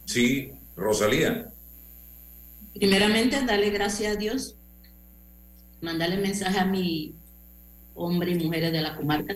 Sí, 0.05 0.53
Rosalía. 0.77 1.51
Primeramente, 2.75 3.43
darle 3.47 3.71
gracias 3.71 4.15
a 4.15 4.17
Dios, 4.17 4.57
mandarle 5.81 6.19
mensaje 6.19 6.59
a 6.59 6.67
mi 6.67 7.15
hombre 7.95 8.33
y 8.33 8.45
mujeres 8.45 8.73
de 8.73 8.83
la 8.83 8.95
comarca. 8.97 9.35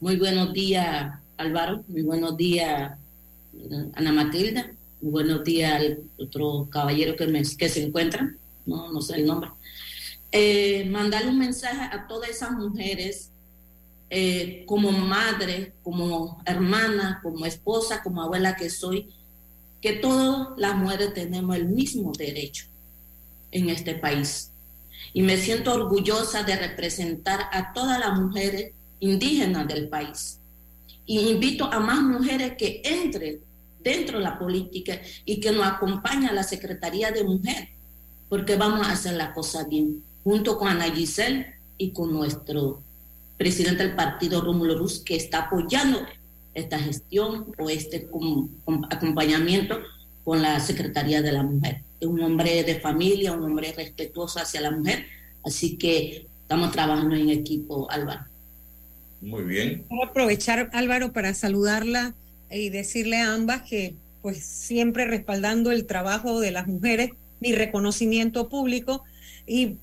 Muy 0.00 0.16
buenos 0.16 0.52
días, 0.54 1.14
Álvaro. 1.36 1.84
Muy 1.88 2.02
buenos 2.02 2.36
días, 2.36 2.98
Ana 3.94 4.12
Matilda. 4.12 4.70
Buenos 5.00 5.44
días 5.44 5.72
al 5.72 5.98
otro 6.18 6.68
caballero 6.70 7.16
que, 7.16 7.26
me, 7.26 7.42
que 7.42 7.68
se 7.68 7.82
encuentra. 7.82 8.34
No, 8.66 8.90
no 8.92 9.00
sé 9.00 9.16
el 9.16 9.26
nombre. 9.26 9.50
Eh, 10.32 10.86
mandarle 10.90 11.30
un 11.30 11.38
mensaje 11.38 11.80
a 11.80 12.06
todas 12.06 12.30
esas 12.30 12.52
mujeres 12.52 13.30
eh, 14.10 14.64
como 14.66 14.90
madre, 14.90 15.74
como 15.82 16.42
hermana, 16.44 17.20
como 17.22 17.46
esposa, 17.46 18.02
como 18.02 18.22
abuela 18.22 18.56
que 18.56 18.70
soy, 18.70 19.10
que 19.80 19.94
todas 19.94 20.48
las 20.56 20.76
mujeres 20.76 21.14
tenemos 21.14 21.56
el 21.56 21.66
mismo 21.66 22.12
derecho 22.12 22.66
en 23.50 23.70
este 23.70 23.94
país. 23.94 24.50
Y 25.12 25.22
me 25.22 25.36
siento 25.36 25.72
orgullosa 25.72 26.42
de 26.42 26.56
representar 26.56 27.48
a 27.52 27.72
todas 27.72 28.00
las 28.00 28.18
mujeres 28.18 28.72
indígenas 29.00 29.68
del 29.68 29.88
país. 29.88 30.38
Y 31.06 31.20
invito 31.30 31.64
a 31.64 31.80
más 31.80 32.02
mujeres 32.02 32.54
que 32.56 32.80
entren 32.84 33.40
dentro 33.84 34.18
de 34.18 34.24
la 34.24 34.38
política 34.38 35.00
y 35.24 35.38
que 35.40 35.52
nos 35.52 35.66
acompañen 35.66 36.30
a 36.30 36.32
la 36.32 36.42
Secretaría 36.42 37.10
de 37.10 37.22
Mujer, 37.22 37.68
porque 38.28 38.56
vamos 38.56 38.86
a 38.86 38.92
hacer 38.92 39.14
la 39.14 39.34
cosa 39.34 39.64
bien, 39.64 40.02
junto 40.24 40.58
con 40.58 40.68
Ana 40.68 40.90
Giselle 40.90 41.54
y 41.76 41.92
con 41.92 42.12
nuestro 42.12 42.82
presidente 43.36 43.82
del 43.82 43.94
partido, 43.94 44.40
Rómulo 44.40 44.78
Ruz, 44.78 45.00
que 45.00 45.16
está 45.16 45.40
apoyando 45.40 46.00
esta 46.54 46.78
gestión 46.78 47.52
o 47.58 47.68
este 47.68 48.08
acompañamiento 48.90 49.80
con 50.24 50.40
la 50.40 50.58
Secretaría 50.60 51.20
de 51.20 51.32
la 51.32 51.42
Mujer. 51.42 51.82
Es 52.00 52.08
un 52.08 52.22
hombre 52.22 52.62
de 52.64 52.80
familia, 52.80 53.32
un 53.32 53.44
hombre 53.44 53.72
respetuoso 53.76 54.38
hacia 54.38 54.60
la 54.60 54.70
mujer, 54.70 55.06
así 55.44 55.76
que 55.76 56.26
estamos 56.42 56.70
trabajando 56.70 57.14
en 57.14 57.28
equipo, 57.28 57.90
Álvaro. 57.90 58.24
Muy 59.24 59.42
bien. 59.42 59.84
Quiero 59.88 60.04
aprovechar, 60.04 60.70
Álvaro, 60.72 61.12
para 61.12 61.34
saludarla 61.34 62.14
y 62.50 62.68
decirle 62.68 63.16
a 63.16 63.34
ambas 63.34 63.62
que 63.62 63.94
pues 64.22 64.44
siempre 64.44 65.04
respaldando 65.04 65.72
el 65.72 65.86
trabajo 65.86 66.40
de 66.40 66.50
las 66.50 66.66
mujeres, 66.66 67.10
mi 67.40 67.52
reconocimiento 67.52 68.48
público 68.48 69.02
y 69.46 69.76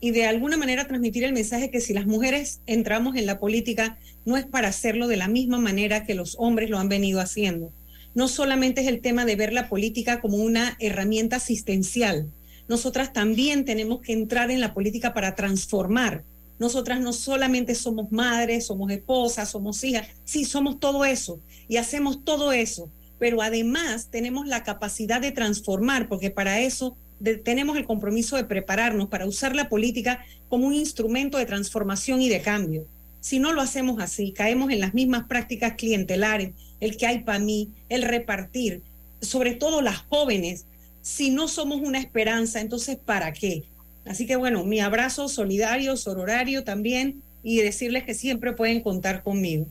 y 0.00 0.12
de 0.12 0.26
alguna 0.26 0.56
manera 0.56 0.86
transmitir 0.86 1.24
el 1.24 1.32
mensaje 1.32 1.70
que 1.70 1.80
si 1.80 1.92
las 1.92 2.06
mujeres 2.06 2.60
entramos 2.66 3.16
en 3.16 3.26
la 3.26 3.40
política 3.40 3.98
no 4.24 4.36
es 4.36 4.46
para 4.46 4.68
hacerlo 4.68 5.08
de 5.08 5.16
la 5.16 5.28
misma 5.28 5.58
manera 5.58 6.04
que 6.04 6.14
los 6.14 6.36
hombres 6.38 6.70
lo 6.70 6.78
han 6.78 6.88
venido 6.88 7.20
haciendo. 7.20 7.72
No 8.14 8.28
solamente 8.28 8.82
es 8.82 8.86
el 8.86 9.00
tema 9.00 9.24
de 9.24 9.36
ver 9.36 9.52
la 9.52 9.68
política 9.68 10.20
como 10.20 10.36
una 10.36 10.76
herramienta 10.78 11.36
asistencial. 11.36 12.30
Nosotras 12.68 13.12
también 13.12 13.64
tenemos 13.64 14.00
que 14.00 14.12
entrar 14.12 14.50
en 14.50 14.60
la 14.60 14.74
política 14.74 15.14
para 15.14 15.34
transformar. 15.34 16.22
Nosotras 16.58 17.00
no 17.00 17.12
solamente 17.12 17.74
somos 17.74 18.10
madres, 18.10 18.66
somos 18.66 18.90
esposas, 18.90 19.50
somos 19.50 19.82
hijas, 19.84 20.08
sí, 20.24 20.44
somos 20.44 20.80
todo 20.80 21.04
eso 21.04 21.40
y 21.68 21.76
hacemos 21.76 22.24
todo 22.24 22.52
eso, 22.52 22.90
pero 23.18 23.42
además 23.42 24.08
tenemos 24.10 24.46
la 24.46 24.64
capacidad 24.64 25.20
de 25.20 25.32
transformar, 25.32 26.08
porque 26.08 26.30
para 26.30 26.60
eso 26.60 26.96
tenemos 27.44 27.76
el 27.76 27.84
compromiso 27.84 28.36
de 28.36 28.44
prepararnos 28.44 29.08
para 29.08 29.26
usar 29.26 29.54
la 29.54 29.68
política 29.68 30.24
como 30.48 30.66
un 30.66 30.74
instrumento 30.74 31.38
de 31.38 31.46
transformación 31.46 32.22
y 32.22 32.28
de 32.28 32.40
cambio. 32.40 32.86
Si 33.20 33.38
no 33.38 33.52
lo 33.52 33.60
hacemos 33.60 34.00
así, 34.00 34.32
caemos 34.32 34.70
en 34.70 34.80
las 34.80 34.94
mismas 34.94 35.26
prácticas 35.26 35.74
clientelares, 35.74 36.52
el 36.80 36.96
que 36.96 37.06
hay 37.06 37.24
para 37.24 37.40
mí, 37.40 37.70
el 37.88 38.02
repartir, 38.02 38.82
sobre 39.20 39.54
todo 39.54 39.82
las 39.82 39.98
jóvenes. 39.98 40.66
Si 41.02 41.30
no 41.30 41.48
somos 41.48 41.80
una 41.80 41.98
esperanza, 41.98 42.60
entonces 42.60 42.96
¿para 42.96 43.32
qué? 43.32 43.64
Así 44.08 44.26
que 44.26 44.36
bueno, 44.36 44.64
mi 44.64 44.80
abrazo 44.80 45.28
solidario, 45.28 45.96
sororario 45.96 46.64
también 46.64 47.22
y 47.42 47.58
decirles 47.58 48.04
que 48.04 48.14
siempre 48.14 48.54
pueden 48.54 48.82
contar 48.82 49.22
conmigo. 49.22 49.66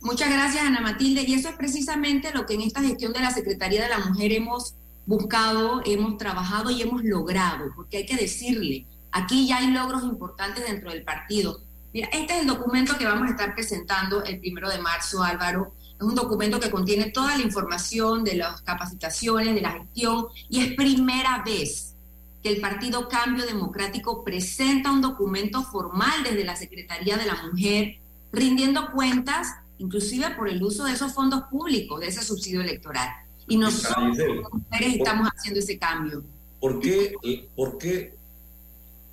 Muchas 0.00 0.30
gracias, 0.30 0.64
Ana 0.64 0.80
Matilde. 0.80 1.22
Y 1.26 1.34
eso 1.34 1.48
es 1.48 1.56
precisamente 1.56 2.32
lo 2.32 2.46
que 2.46 2.54
en 2.54 2.62
esta 2.62 2.80
gestión 2.80 3.12
de 3.12 3.20
la 3.20 3.30
Secretaría 3.30 3.82
de 3.82 3.88
la 3.88 3.98
Mujer 3.98 4.32
hemos 4.32 4.74
buscado, 5.04 5.82
hemos 5.84 6.16
trabajado 6.16 6.70
y 6.70 6.82
hemos 6.82 7.02
logrado, 7.04 7.72
porque 7.74 7.98
hay 7.98 8.06
que 8.06 8.16
decirle, 8.16 8.86
aquí 9.10 9.48
ya 9.48 9.58
hay 9.58 9.68
logros 9.68 10.04
importantes 10.04 10.64
dentro 10.64 10.90
del 10.90 11.02
partido. 11.02 11.60
Mira, 11.92 12.08
este 12.12 12.34
es 12.34 12.40
el 12.40 12.46
documento 12.46 12.96
que 12.96 13.04
vamos 13.04 13.28
a 13.28 13.32
estar 13.32 13.54
presentando 13.54 14.24
el 14.24 14.38
primero 14.38 14.70
de 14.70 14.78
marzo, 14.78 15.22
Álvaro. 15.22 15.74
Es 15.96 16.02
un 16.02 16.14
documento 16.14 16.58
que 16.58 16.70
contiene 16.70 17.10
toda 17.10 17.36
la 17.36 17.42
información 17.42 18.24
de 18.24 18.36
las 18.36 18.62
capacitaciones, 18.62 19.54
de 19.54 19.60
la 19.60 19.72
gestión, 19.72 20.26
y 20.48 20.60
es 20.60 20.74
primera 20.74 21.42
vez 21.44 21.91
que 22.42 22.50
el 22.50 22.60
Partido 22.60 23.08
Cambio 23.08 23.46
Democrático 23.46 24.24
presenta 24.24 24.90
un 24.90 25.00
documento 25.00 25.62
formal 25.62 26.24
desde 26.24 26.44
la 26.44 26.56
Secretaría 26.56 27.16
de 27.16 27.26
la 27.26 27.40
Mujer, 27.46 27.98
rindiendo 28.32 28.90
cuentas, 28.92 29.48
inclusive 29.78 30.30
por 30.36 30.48
el 30.48 30.62
uso 30.62 30.84
de 30.84 30.92
esos 30.92 31.12
fondos 31.12 31.44
públicos, 31.50 32.00
de 32.00 32.08
ese 32.08 32.22
subsidio 32.22 32.60
electoral. 32.60 33.08
Y 33.46 33.56
nosotros, 33.56 34.18
mujeres, 34.52 34.96
estamos 34.96 35.28
haciendo 35.28 35.60
ese 35.60 35.78
cambio. 35.78 36.24
¿Por 36.60 36.80
qué, 36.80 37.14
¿Por 37.54 37.78
qué 37.78 38.14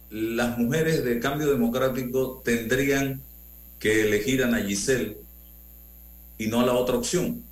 las 0.10 0.58
mujeres 0.58 1.04
del 1.04 1.20
cambio 1.20 1.52
democrático 1.52 2.42
tendrían 2.44 3.22
que 3.80 4.02
elegir 4.02 4.44
a 4.44 4.56
Giselle 4.58 5.18
y 6.38 6.48
no 6.48 6.62
a 6.62 6.66
la 6.66 6.74
otra 6.74 6.96
opción? 6.96 7.44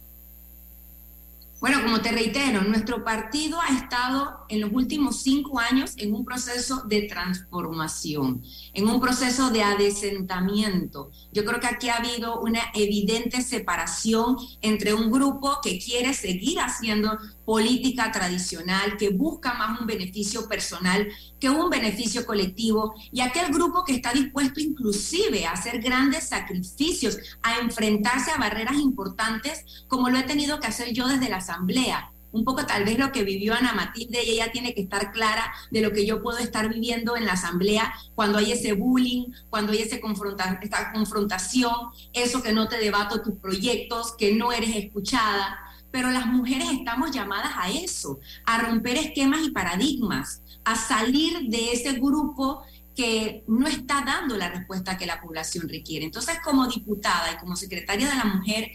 Bueno, 1.59 1.81
como 1.83 2.01
te 2.01 2.11
reitero, 2.11 2.61
nuestro 2.61 3.03
partido 3.03 3.59
ha 3.59 3.75
estado 3.75 4.45
en 4.47 4.61
los 4.61 4.71
últimos 4.71 5.23
cinco 5.23 5.59
años 5.59 5.93
en 5.97 6.13
un 6.13 6.23
proceso 6.23 6.83
de 6.85 7.03
transformación, 7.03 8.43
en 8.73 8.87
un 8.87 9.01
proceso 9.01 9.49
de 9.49 9.63
adesentamiento. 9.63 11.09
Yo 11.33 11.43
creo 11.45 11.59
que 11.59 11.65
aquí 11.65 11.89
ha 11.89 11.95
habido 11.95 12.41
una 12.41 12.61
evidente 12.75 13.41
separación 13.41 14.37
entre 14.61 14.93
un 14.93 15.09
grupo 15.09 15.57
que 15.63 15.79
quiere 15.79 16.13
seguir 16.13 16.59
haciendo 16.59 17.17
política 17.47 18.11
tradicional, 18.11 18.97
que 18.97 19.07
busca 19.07 19.53
más 19.53 19.79
un 19.79 19.87
beneficio 19.87 20.49
personal 20.49 21.07
que 21.39 21.49
un 21.49 21.69
beneficio 21.69 22.25
colectivo, 22.25 22.93
y 23.09 23.21
aquel 23.21 23.53
grupo 23.53 23.85
que 23.85 23.93
está 23.93 24.11
dispuesto 24.11 24.59
inclusive 24.59 25.45
a 25.45 25.53
hacer 25.53 25.81
grandes 25.81 26.27
sacrificios, 26.27 27.17
a 27.41 27.59
enfrentarse 27.59 28.31
a 28.31 28.37
barreras 28.37 28.75
importantes, 28.75 29.85
como 29.87 30.09
lo 30.09 30.17
he 30.17 30.23
tenido 30.23 30.59
que 30.59 30.67
hacer 30.67 30.91
yo 30.91 31.07
desde 31.07 31.29
la 31.29 31.37
Asamblea 31.37 32.11
un 32.33 32.43
poco 32.43 32.65
tal 32.65 32.83
vez 32.83 32.99
lo 32.99 33.11
que 33.11 33.23
vivió 33.23 33.53
Ana 33.53 33.73
Matilde 33.73 34.23
y 34.23 34.31
ella 34.31 34.51
tiene 34.51 34.73
que 34.73 34.81
estar 34.81 35.11
clara 35.11 35.51
de 35.71 35.81
lo 35.81 35.91
que 35.91 36.05
yo 36.05 36.21
puedo 36.21 36.37
estar 36.39 36.67
viviendo 36.69 37.15
en 37.15 37.25
la 37.25 37.33
asamblea 37.33 37.93
cuando 38.15 38.37
hay 38.37 38.51
ese 38.51 38.73
bullying, 38.73 39.31
cuando 39.49 39.71
hay 39.71 39.79
ese 39.79 39.99
confronta 39.99 40.59
esta 40.61 40.91
confrontación, 40.91 41.73
eso 42.13 42.43
que 42.43 42.51
no 42.51 42.67
te 42.67 42.77
debato 42.77 43.21
tus 43.21 43.35
proyectos, 43.35 44.13
que 44.17 44.35
no 44.35 44.51
eres 44.51 44.75
escuchada. 44.75 45.66
Pero 45.91 46.11
las 46.11 46.25
mujeres 46.25 46.67
estamos 46.71 47.11
llamadas 47.11 47.53
a 47.55 47.69
eso, 47.69 48.19
a 48.45 48.59
romper 48.59 48.97
esquemas 48.97 49.41
y 49.43 49.51
paradigmas, 49.51 50.41
a 50.63 50.75
salir 50.75 51.49
de 51.49 51.71
ese 51.71 51.93
grupo 51.93 52.63
que 52.95 53.43
no 53.47 53.67
está 53.67 54.03
dando 54.03 54.35
la 54.35 54.49
respuesta 54.49 54.97
que 54.97 55.05
la 55.05 55.21
población 55.21 55.69
requiere. 55.69 56.05
Entonces, 56.05 56.39
como 56.43 56.67
diputada 56.67 57.31
y 57.31 57.37
como 57.37 57.55
secretaria 57.55 58.09
de 58.09 58.15
la 58.15 58.25
mujer, 58.25 58.71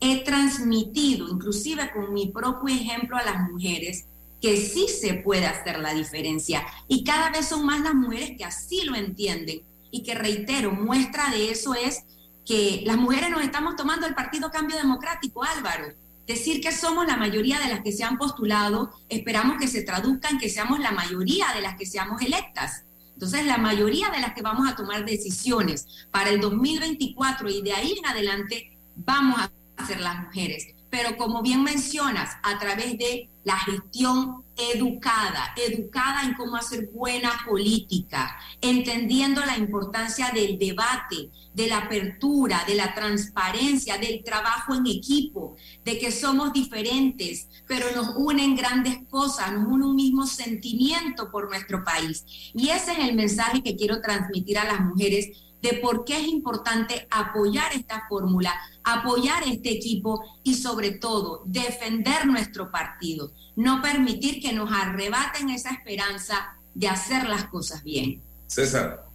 he 0.00 0.22
transmitido, 0.22 1.28
inclusive 1.28 1.90
con 1.92 2.12
mi 2.12 2.28
propio 2.28 2.74
ejemplo 2.74 3.16
a 3.16 3.24
las 3.24 3.50
mujeres, 3.50 4.04
que 4.40 4.58
sí 4.58 4.86
se 4.88 5.14
puede 5.14 5.46
hacer 5.46 5.78
la 5.78 5.94
diferencia. 5.94 6.64
Y 6.86 7.02
cada 7.02 7.30
vez 7.30 7.48
son 7.48 7.64
más 7.64 7.80
las 7.80 7.94
mujeres 7.94 8.32
que 8.36 8.44
así 8.44 8.82
lo 8.82 8.94
entienden. 8.94 9.62
Y 9.90 10.02
que 10.02 10.14
reitero, 10.14 10.70
muestra 10.72 11.30
de 11.30 11.50
eso 11.50 11.74
es 11.74 12.04
que 12.44 12.82
las 12.84 12.96
mujeres 12.96 13.30
nos 13.30 13.42
estamos 13.42 13.74
tomando 13.74 14.06
el 14.06 14.14
Partido 14.14 14.50
Cambio 14.50 14.76
Democrático, 14.76 15.42
Álvaro. 15.42 15.94
Decir 16.26 16.60
que 16.60 16.72
somos 16.72 17.06
la 17.06 17.16
mayoría 17.16 17.58
de 17.60 17.68
las 17.68 17.80
que 17.80 17.92
se 17.92 18.02
han 18.02 18.16
postulado, 18.16 18.92
esperamos 19.08 19.58
que 19.58 19.68
se 19.68 19.82
traduzca 19.82 20.28
en 20.30 20.38
que 20.38 20.48
seamos 20.48 20.80
la 20.80 20.92
mayoría 20.92 21.46
de 21.54 21.60
las 21.60 21.76
que 21.76 21.84
seamos 21.84 22.22
electas. 22.22 22.84
Entonces, 23.12 23.44
la 23.46 23.58
mayoría 23.58 24.10
de 24.10 24.20
las 24.20 24.34
que 24.34 24.42
vamos 24.42 24.68
a 24.68 24.74
tomar 24.74 25.04
decisiones 25.04 26.06
para 26.10 26.30
el 26.30 26.40
2024 26.40 27.48
y 27.50 27.62
de 27.62 27.72
ahí 27.72 27.94
en 27.98 28.06
adelante, 28.06 28.76
vamos 28.96 29.38
a 29.38 29.50
hacer 29.76 30.00
las 30.00 30.18
mujeres. 30.20 30.68
Pero 30.96 31.16
como 31.16 31.42
bien 31.42 31.64
mencionas, 31.64 32.36
a 32.44 32.56
través 32.56 32.96
de 32.96 33.28
la 33.42 33.58
gestión 33.58 34.44
educada, 34.56 35.52
educada 35.56 36.22
en 36.22 36.34
cómo 36.34 36.54
hacer 36.54 36.88
buena 36.92 37.32
política, 37.48 38.38
entendiendo 38.60 39.44
la 39.44 39.58
importancia 39.58 40.30
del 40.30 40.56
debate, 40.56 41.30
de 41.52 41.66
la 41.66 41.78
apertura, 41.78 42.62
de 42.64 42.76
la 42.76 42.94
transparencia, 42.94 43.98
del 43.98 44.22
trabajo 44.22 44.76
en 44.76 44.86
equipo, 44.86 45.56
de 45.84 45.98
que 45.98 46.12
somos 46.12 46.52
diferentes, 46.52 47.48
pero 47.66 47.86
nos 47.96 48.14
unen 48.16 48.54
grandes 48.54 48.98
cosas, 49.10 49.52
nos 49.52 49.66
une 49.66 49.86
un 49.86 49.96
mismo 49.96 50.28
sentimiento 50.28 51.28
por 51.28 51.48
nuestro 51.48 51.82
país. 51.82 52.24
Y 52.54 52.68
ese 52.68 52.92
es 52.92 52.98
el 53.00 53.16
mensaje 53.16 53.64
que 53.64 53.74
quiero 53.74 54.00
transmitir 54.00 54.58
a 54.58 54.64
las 54.64 54.80
mujeres 54.80 55.28
de 55.64 55.78
por 55.78 56.04
qué 56.04 56.20
es 56.20 56.28
importante 56.28 57.08
apoyar 57.10 57.72
esta 57.72 58.04
fórmula, 58.06 58.54
apoyar 58.84 59.44
este 59.44 59.70
equipo 59.70 60.22
y 60.42 60.56
sobre 60.56 60.90
todo 60.90 61.42
defender 61.46 62.26
nuestro 62.26 62.70
partido, 62.70 63.32
no 63.56 63.80
permitir 63.80 64.42
que 64.42 64.52
nos 64.52 64.70
arrebaten 64.70 65.48
esa 65.48 65.70
esperanza 65.70 66.58
de 66.74 66.88
hacer 66.88 67.26
las 67.26 67.44
cosas 67.46 67.82
bien. 67.82 68.20
César. 68.46 69.06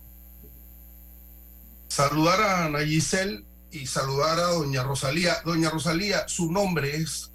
Saludar 1.87 2.41
a 2.41 2.65
Ana 2.65 2.79
Giselle 2.79 3.45
y 3.69 3.85
saludar 3.85 4.39
a 4.39 4.47
doña 4.53 4.81
Rosalía. 4.81 5.37
Doña 5.45 5.69
Rosalía, 5.69 6.27
su 6.27 6.51
nombre 6.51 6.95
es, 6.95 7.29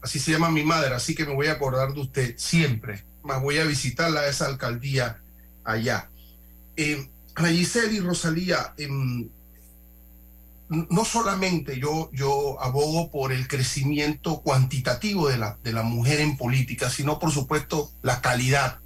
así 0.00 0.20
se 0.20 0.30
llama 0.30 0.48
mi 0.48 0.62
madre, 0.62 0.94
así 0.94 1.16
que 1.16 1.26
me 1.26 1.34
voy 1.34 1.48
a 1.48 1.54
acordar 1.54 1.92
de 1.92 2.00
usted 2.02 2.34
siempre. 2.38 3.04
Más 3.24 3.42
voy 3.42 3.58
a 3.58 3.64
visitarla 3.64 4.20
a 4.20 4.28
esa 4.28 4.46
alcaldía 4.46 5.20
allá. 5.64 6.08
Eh, 6.76 7.10
Giselle 7.36 7.94
y 7.94 8.00
Rosalía, 8.00 8.74
em, 8.76 9.28
no 10.68 11.04
solamente 11.04 11.78
yo, 11.78 12.10
yo 12.12 12.60
abogo 12.62 13.10
por 13.10 13.32
el 13.32 13.46
crecimiento 13.46 14.40
cuantitativo 14.40 15.28
de 15.28 15.38
la, 15.38 15.58
de 15.62 15.72
mujer 15.82 16.20
en 16.20 16.36
política, 16.36 16.88
sino 16.88 17.18
por 17.18 17.30
supuesto 17.30 17.90
la 18.02 18.20
calidad, 18.20 18.80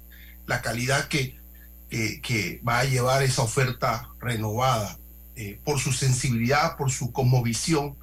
la 0.45 0.61
calidad 0.61 1.07
que, 1.07 1.37
que, 1.89 2.61
va 2.67 2.79
a 2.79 2.85
llevar 2.85 3.23
esa 3.23 3.43
oferta 3.43 4.09
renovada, 4.19 4.97
eh, 5.35 5.59
por 5.63 5.79
su 5.79 5.93
sensibilidad, 5.93 6.75
por 6.77 6.91
su 6.91 7.11
cosmovisión, 7.11 7.95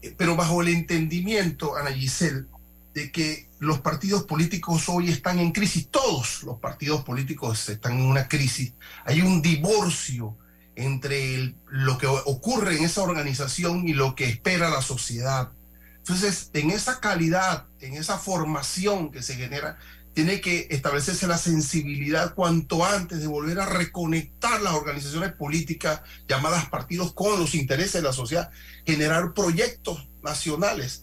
eh, 0.00 0.14
pero 0.16 0.36
bajo 0.36 0.62
el 0.62 0.68
entendimiento, 0.68 1.76
Ana 1.76 1.92
Giselle, 1.92 2.46
de 2.94 3.10
que 3.10 3.48
los 3.58 3.80
partidos 3.80 4.24
políticos 4.24 4.88
hoy 4.88 5.10
están 5.10 5.38
en 5.38 5.52
crisis, 5.52 5.88
todos 5.90 6.42
los 6.42 6.58
partidos 6.58 7.02
políticos 7.04 7.68
están 7.68 7.98
en 7.98 8.06
una 8.06 8.28
crisis, 8.28 8.74
hay 9.04 9.22
un 9.22 9.40
divorcio 9.40 10.36
entre 10.74 11.54
lo 11.68 11.98
que 11.98 12.06
ocurre 12.06 12.76
en 12.76 12.84
esa 12.84 13.02
organización 13.02 13.86
y 13.88 13.92
lo 13.92 14.14
que 14.14 14.24
espera 14.24 14.70
la 14.70 14.82
sociedad. 14.82 15.50
Entonces, 15.98 16.50
en 16.54 16.70
esa 16.70 17.00
calidad, 17.00 17.66
en 17.80 17.94
esa 17.94 18.18
formación 18.18 19.10
que 19.10 19.22
se 19.22 19.36
genera, 19.36 19.78
tiene 20.14 20.40
que 20.40 20.66
establecerse 20.70 21.26
la 21.26 21.38
sensibilidad 21.38 22.34
cuanto 22.34 22.84
antes 22.84 23.20
de 23.20 23.26
volver 23.26 23.60
a 23.60 23.66
reconectar 23.66 24.60
las 24.60 24.74
organizaciones 24.74 25.32
políticas 25.32 26.02
llamadas 26.28 26.68
partidos 26.68 27.14
con 27.14 27.38
los 27.38 27.54
intereses 27.54 27.94
de 27.94 28.02
la 28.02 28.12
sociedad, 28.12 28.50
generar 28.84 29.32
proyectos 29.32 30.08
nacionales 30.22 31.01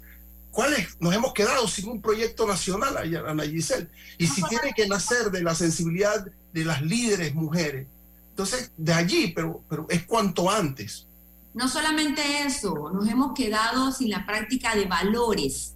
¿Cuáles? 0.51 0.97
Nos 0.99 1.13
hemos 1.13 1.33
quedado 1.33 1.67
sin 1.67 1.89
un 1.89 2.01
proyecto 2.01 2.47
nacional, 2.47 2.97
Ana 2.97 3.43
Giselle. 3.43 3.87
Y 4.17 4.27
si 4.27 4.41
tiene 4.43 4.73
que 4.75 4.87
nacer 4.87 5.29
de 5.31 5.43
la 5.43 5.53
sensibilidad 5.53 6.25
de 6.53 6.65
las 6.65 6.81
líderes 6.81 7.35
mujeres, 7.35 7.87
entonces 8.31 8.71
de 8.77 8.93
allí, 8.93 9.33
pero, 9.35 9.63
pero 9.69 9.85
es 9.89 10.03
cuanto 10.03 10.49
antes. 10.49 11.05
No 11.53 11.67
solamente 11.67 12.21
eso, 12.45 12.91
nos 12.93 13.07
hemos 13.07 13.33
quedado 13.33 13.91
sin 13.91 14.09
la 14.09 14.25
práctica 14.25 14.75
de 14.75 14.85
valores 14.85 15.75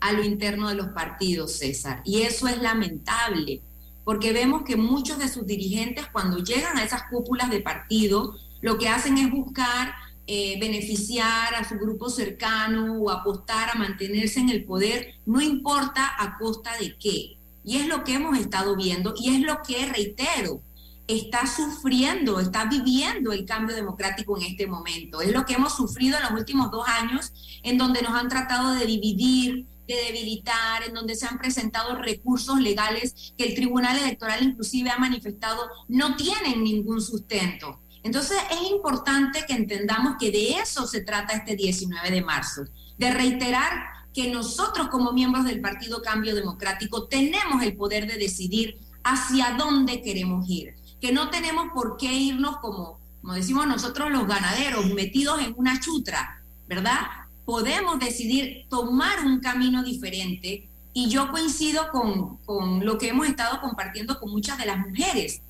a 0.00 0.12
lo 0.12 0.22
interno 0.24 0.68
de 0.68 0.74
los 0.74 0.88
partidos, 0.88 1.58
César. 1.58 2.02
Y 2.04 2.22
eso 2.22 2.48
es 2.48 2.60
lamentable, 2.60 3.62
porque 4.04 4.32
vemos 4.32 4.62
que 4.62 4.76
muchos 4.76 5.18
de 5.18 5.28
sus 5.28 5.46
dirigentes 5.46 6.06
cuando 6.12 6.38
llegan 6.38 6.76
a 6.76 6.84
esas 6.84 7.04
cúpulas 7.08 7.50
de 7.50 7.60
partido, 7.60 8.34
lo 8.60 8.78
que 8.78 8.88
hacen 8.88 9.16
es 9.18 9.30
buscar 9.30 9.94
eh, 10.26 10.58
beneficiar 10.60 11.54
a 11.54 11.68
su 11.68 11.76
grupo 11.76 12.08
cercano 12.08 12.94
o 13.00 13.10
apostar 13.10 13.70
a 13.70 13.74
mantenerse 13.74 14.40
en 14.40 14.50
el 14.50 14.64
poder, 14.64 15.14
no 15.26 15.40
importa 15.40 16.14
a 16.18 16.38
costa 16.38 16.70
de 16.78 16.96
qué. 16.96 17.38
Y 17.64 17.76
es 17.76 17.88
lo 17.88 18.04
que 18.04 18.14
hemos 18.14 18.38
estado 18.38 18.76
viendo 18.76 19.14
y 19.16 19.34
es 19.34 19.40
lo 19.40 19.62
que, 19.62 19.86
reitero, 19.86 20.62
está 21.08 21.46
sufriendo, 21.46 22.40
está 22.40 22.64
viviendo 22.66 23.32
el 23.32 23.44
cambio 23.44 23.74
democrático 23.74 24.36
en 24.36 24.44
este 24.44 24.66
momento. 24.66 25.20
Es 25.20 25.32
lo 25.32 25.44
que 25.44 25.54
hemos 25.54 25.76
sufrido 25.76 26.16
en 26.16 26.22
los 26.22 26.32
últimos 26.32 26.70
dos 26.70 26.86
años, 26.88 27.32
en 27.62 27.78
donde 27.78 28.02
nos 28.02 28.14
han 28.14 28.28
tratado 28.28 28.74
de 28.74 28.86
dividir, 28.86 29.66
de 29.86 29.96
debilitar, 30.06 30.84
en 30.84 30.94
donde 30.94 31.16
se 31.16 31.26
han 31.26 31.38
presentado 31.38 31.96
recursos 31.96 32.60
legales 32.60 33.34
que 33.36 33.44
el 33.44 33.54
Tribunal 33.54 33.98
Electoral 33.98 34.42
inclusive 34.42 34.90
ha 34.90 34.98
manifestado 34.98 35.62
no 35.88 36.16
tienen 36.16 36.62
ningún 36.62 37.00
sustento. 37.00 37.81
Entonces 38.02 38.38
es 38.50 38.70
importante 38.70 39.44
que 39.46 39.54
entendamos 39.54 40.16
que 40.18 40.30
de 40.30 40.54
eso 40.54 40.86
se 40.86 41.02
trata 41.02 41.34
este 41.34 41.54
19 41.54 42.10
de 42.10 42.22
marzo, 42.22 42.64
de 42.98 43.10
reiterar 43.12 43.70
que 44.12 44.30
nosotros 44.30 44.88
como 44.88 45.12
miembros 45.12 45.44
del 45.44 45.60
Partido 45.60 46.02
Cambio 46.02 46.34
Democrático 46.34 47.04
tenemos 47.04 47.62
el 47.62 47.76
poder 47.76 48.06
de 48.06 48.18
decidir 48.18 48.78
hacia 49.04 49.52
dónde 49.52 50.02
queremos 50.02 50.48
ir, 50.48 50.74
que 51.00 51.12
no 51.12 51.30
tenemos 51.30 51.68
por 51.72 51.96
qué 51.96 52.12
irnos 52.12 52.58
como, 52.58 52.98
como 53.20 53.34
decimos 53.34 53.66
nosotros 53.66 54.10
los 54.10 54.26
ganaderos, 54.26 54.86
metidos 54.86 55.40
en 55.40 55.54
una 55.56 55.80
chutra, 55.80 56.42
¿verdad? 56.68 57.00
Podemos 57.44 57.98
decidir 57.98 58.66
tomar 58.68 59.24
un 59.24 59.40
camino 59.40 59.82
diferente 59.82 60.68
y 60.92 61.08
yo 61.08 61.30
coincido 61.30 61.88
con, 61.90 62.36
con 62.38 62.84
lo 62.84 62.98
que 62.98 63.08
hemos 63.08 63.26
estado 63.26 63.60
compartiendo 63.60 64.20
con 64.20 64.30
muchas 64.30 64.58
de 64.58 64.66
las 64.66 64.78
mujeres 64.78 65.40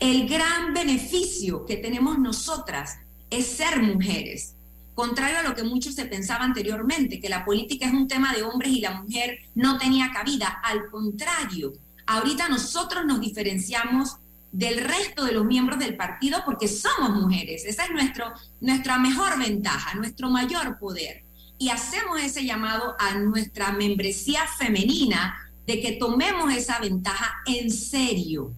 el 0.00 0.26
gran 0.26 0.72
beneficio 0.72 1.66
que 1.66 1.76
tenemos 1.76 2.18
nosotras 2.18 2.98
es 3.28 3.46
ser 3.46 3.82
mujeres. 3.82 4.56
Contrario 4.94 5.38
a 5.38 5.42
lo 5.42 5.54
que 5.54 5.62
muchos 5.62 5.94
se 5.94 6.06
pensaba 6.06 6.44
anteriormente, 6.44 7.20
que 7.20 7.28
la 7.28 7.44
política 7.44 7.86
es 7.86 7.92
un 7.92 8.08
tema 8.08 8.34
de 8.34 8.42
hombres 8.42 8.72
y 8.72 8.80
la 8.80 9.02
mujer 9.02 9.38
no 9.54 9.78
tenía 9.78 10.10
cabida. 10.10 10.60
Al 10.64 10.90
contrario, 10.90 11.74
ahorita 12.06 12.48
nosotros 12.48 13.04
nos 13.04 13.20
diferenciamos 13.20 14.16
del 14.52 14.78
resto 14.78 15.24
de 15.24 15.32
los 15.32 15.44
miembros 15.44 15.78
del 15.78 15.96
partido 15.96 16.42
porque 16.46 16.66
somos 16.66 17.10
mujeres. 17.10 17.64
Esa 17.66 17.84
es 17.84 17.90
nuestro, 17.90 18.32
nuestra 18.60 18.98
mejor 18.98 19.38
ventaja, 19.38 19.94
nuestro 19.94 20.30
mayor 20.30 20.78
poder. 20.78 21.24
Y 21.58 21.68
hacemos 21.68 22.20
ese 22.20 22.46
llamado 22.46 22.96
a 22.98 23.18
nuestra 23.18 23.72
membresía 23.72 24.46
femenina 24.58 25.36
de 25.66 25.80
que 25.80 25.92
tomemos 25.92 26.52
esa 26.54 26.78
ventaja 26.80 27.42
en 27.46 27.70
serio 27.70 28.54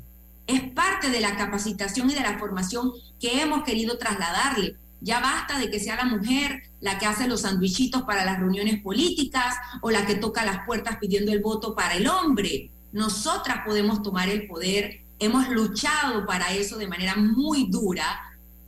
es 0.47 0.63
parte 0.73 1.11
de 1.11 1.21
la 1.21 1.37
capacitación 1.37 2.11
y 2.11 2.15
de 2.15 2.21
la 2.21 2.39
formación 2.39 2.93
que 3.21 3.41
hemos 3.41 3.63
querido 3.63 3.99
trasladarle. 3.99 4.77
Ya 5.01 5.21
basta 5.21 5.59
de 5.59 5.71
que 5.71 5.81
sea 5.81 5.97
la 5.97 6.05
mujer 6.05 6.63
la 6.81 6.99
que 6.99 7.07
hace 7.07 7.29
los 7.29 7.43
sandwichitos 7.43 8.03
para 8.03 8.25
las 8.25 8.39
reuniones 8.39 8.83
políticas 8.83 9.57
o 9.81 9.91
la 9.91 10.05
que 10.05 10.17
toca 10.17 10.45
las 10.45 10.67
puertas 10.67 10.99
pidiendo 11.01 11.33
el 11.33 11.41
voto 11.41 11.75
para 11.75 11.95
el 11.95 12.09
hombre. 12.09 12.71
Nosotras 12.93 13.61
podemos 13.65 14.03
tomar 14.03 14.29
el 14.29 14.47
poder. 14.47 15.01
Hemos 15.19 15.49
luchado 15.49 16.27
para 16.27 16.53
eso 16.53 16.77
de 16.77 16.89
manera 16.89 17.15
muy 17.17 17.69
dura. 17.71 18.05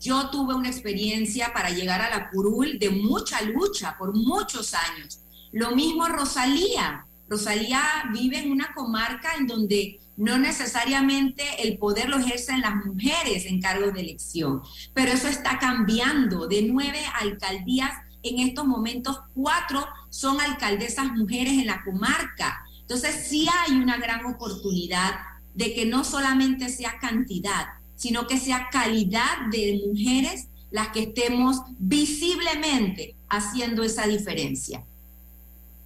Yo 0.00 0.30
tuve 0.30 0.54
una 0.54 0.68
experiencia 0.68 1.52
para 1.52 1.70
llegar 1.70 2.00
a 2.00 2.10
la 2.10 2.30
curul 2.30 2.78
de 2.78 2.90
mucha 2.90 3.42
lucha 3.42 3.96
por 3.98 4.14
muchos 4.14 4.74
años. 4.74 5.20
Lo 5.52 5.74
mismo 5.74 6.06
Rosalía. 6.06 7.06
Rosalía 7.28 7.82
vive 8.12 8.38
en 8.38 8.52
una 8.52 8.72
comarca 8.74 9.34
en 9.36 9.46
donde 9.46 9.98
no 10.16 10.38
necesariamente 10.38 11.42
el 11.62 11.78
poder 11.78 12.08
lo 12.08 12.18
ejercen 12.18 12.60
las 12.60 12.76
mujeres 12.84 13.46
en 13.46 13.60
cargos 13.60 13.92
de 13.94 14.00
elección, 14.00 14.62
pero 14.92 15.12
eso 15.12 15.28
está 15.28 15.58
cambiando. 15.58 16.46
De 16.46 16.62
nueve 16.62 17.00
alcaldías, 17.20 17.92
en 18.22 18.38
estos 18.38 18.64
momentos 18.64 19.20
cuatro 19.34 19.86
son 20.10 20.40
alcaldesas 20.40 21.12
mujeres 21.12 21.54
en 21.54 21.66
la 21.66 21.82
comarca. 21.82 22.64
Entonces 22.80 23.26
sí 23.28 23.46
hay 23.60 23.76
una 23.76 23.96
gran 23.96 24.24
oportunidad 24.26 25.14
de 25.54 25.74
que 25.74 25.86
no 25.86 26.04
solamente 26.04 26.68
sea 26.68 26.98
cantidad, 26.98 27.66
sino 27.96 28.26
que 28.26 28.38
sea 28.38 28.68
calidad 28.70 29.46
de 29.50 29.82
mujeres 29.86 30.48
las 30.70 30.88
que 30.88 31.04
estemos 31.04 31.60
visiblemente 31.78 33.14
haciendo 33.28 33.84
esa 33.84 34.06
diferencia. 34.06 34.84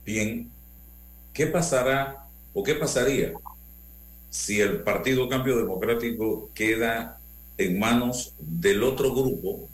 Bien, 0.05 0.51
¿qué 1.33 1.47
pasará 1.47 2.27
o 2.55 2.63
qué 2.63 2.75
pasaría 2.75 3.35
si 4.31 4.61
el 4.61 4.83
Partido 4.83 5.29
Cambio 5.29 5.57
Democrático 5.57 6.51
queda 6.55 7.19
en 7.57 7.79
manos 7.79 8.35
del 8.39 8.83
otro 8.83 9.13
grupo, 9.15 9.69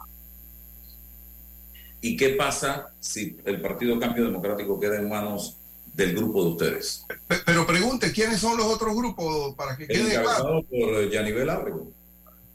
¿y 2.01 2.17
qué 2.17 2.31
pasa 2.31 2.93
si 3.01 3.37
el 3.45 3.61
Partido 3.61 3.99
Cambio 3.99 4.25
Democrático 4.25 4.79
queda 4.79 4.97
en 4.97 5.09
manos 5.09 5.57
del 5.93 6.15
grupo 6.15 6.45
de 6.45 6.51
ustedes? 6.51 7.07
Pero 7.45 7.67
pregunte, 7.67 8.13
¿quiénes 8.13 8.41
son 8.41 8.57
los 8.57 8.67
otros 8.67 8.95
grupos 8.97 9.55
para 9.55 9.77
que 9.77 9.87
quede 9.87 10.21
claro? 10.23 10.63
por 10.63 11.03
eh, 11.03 11.11
Yanivel 11.11 11.51
Ábrego. 11.51 11.91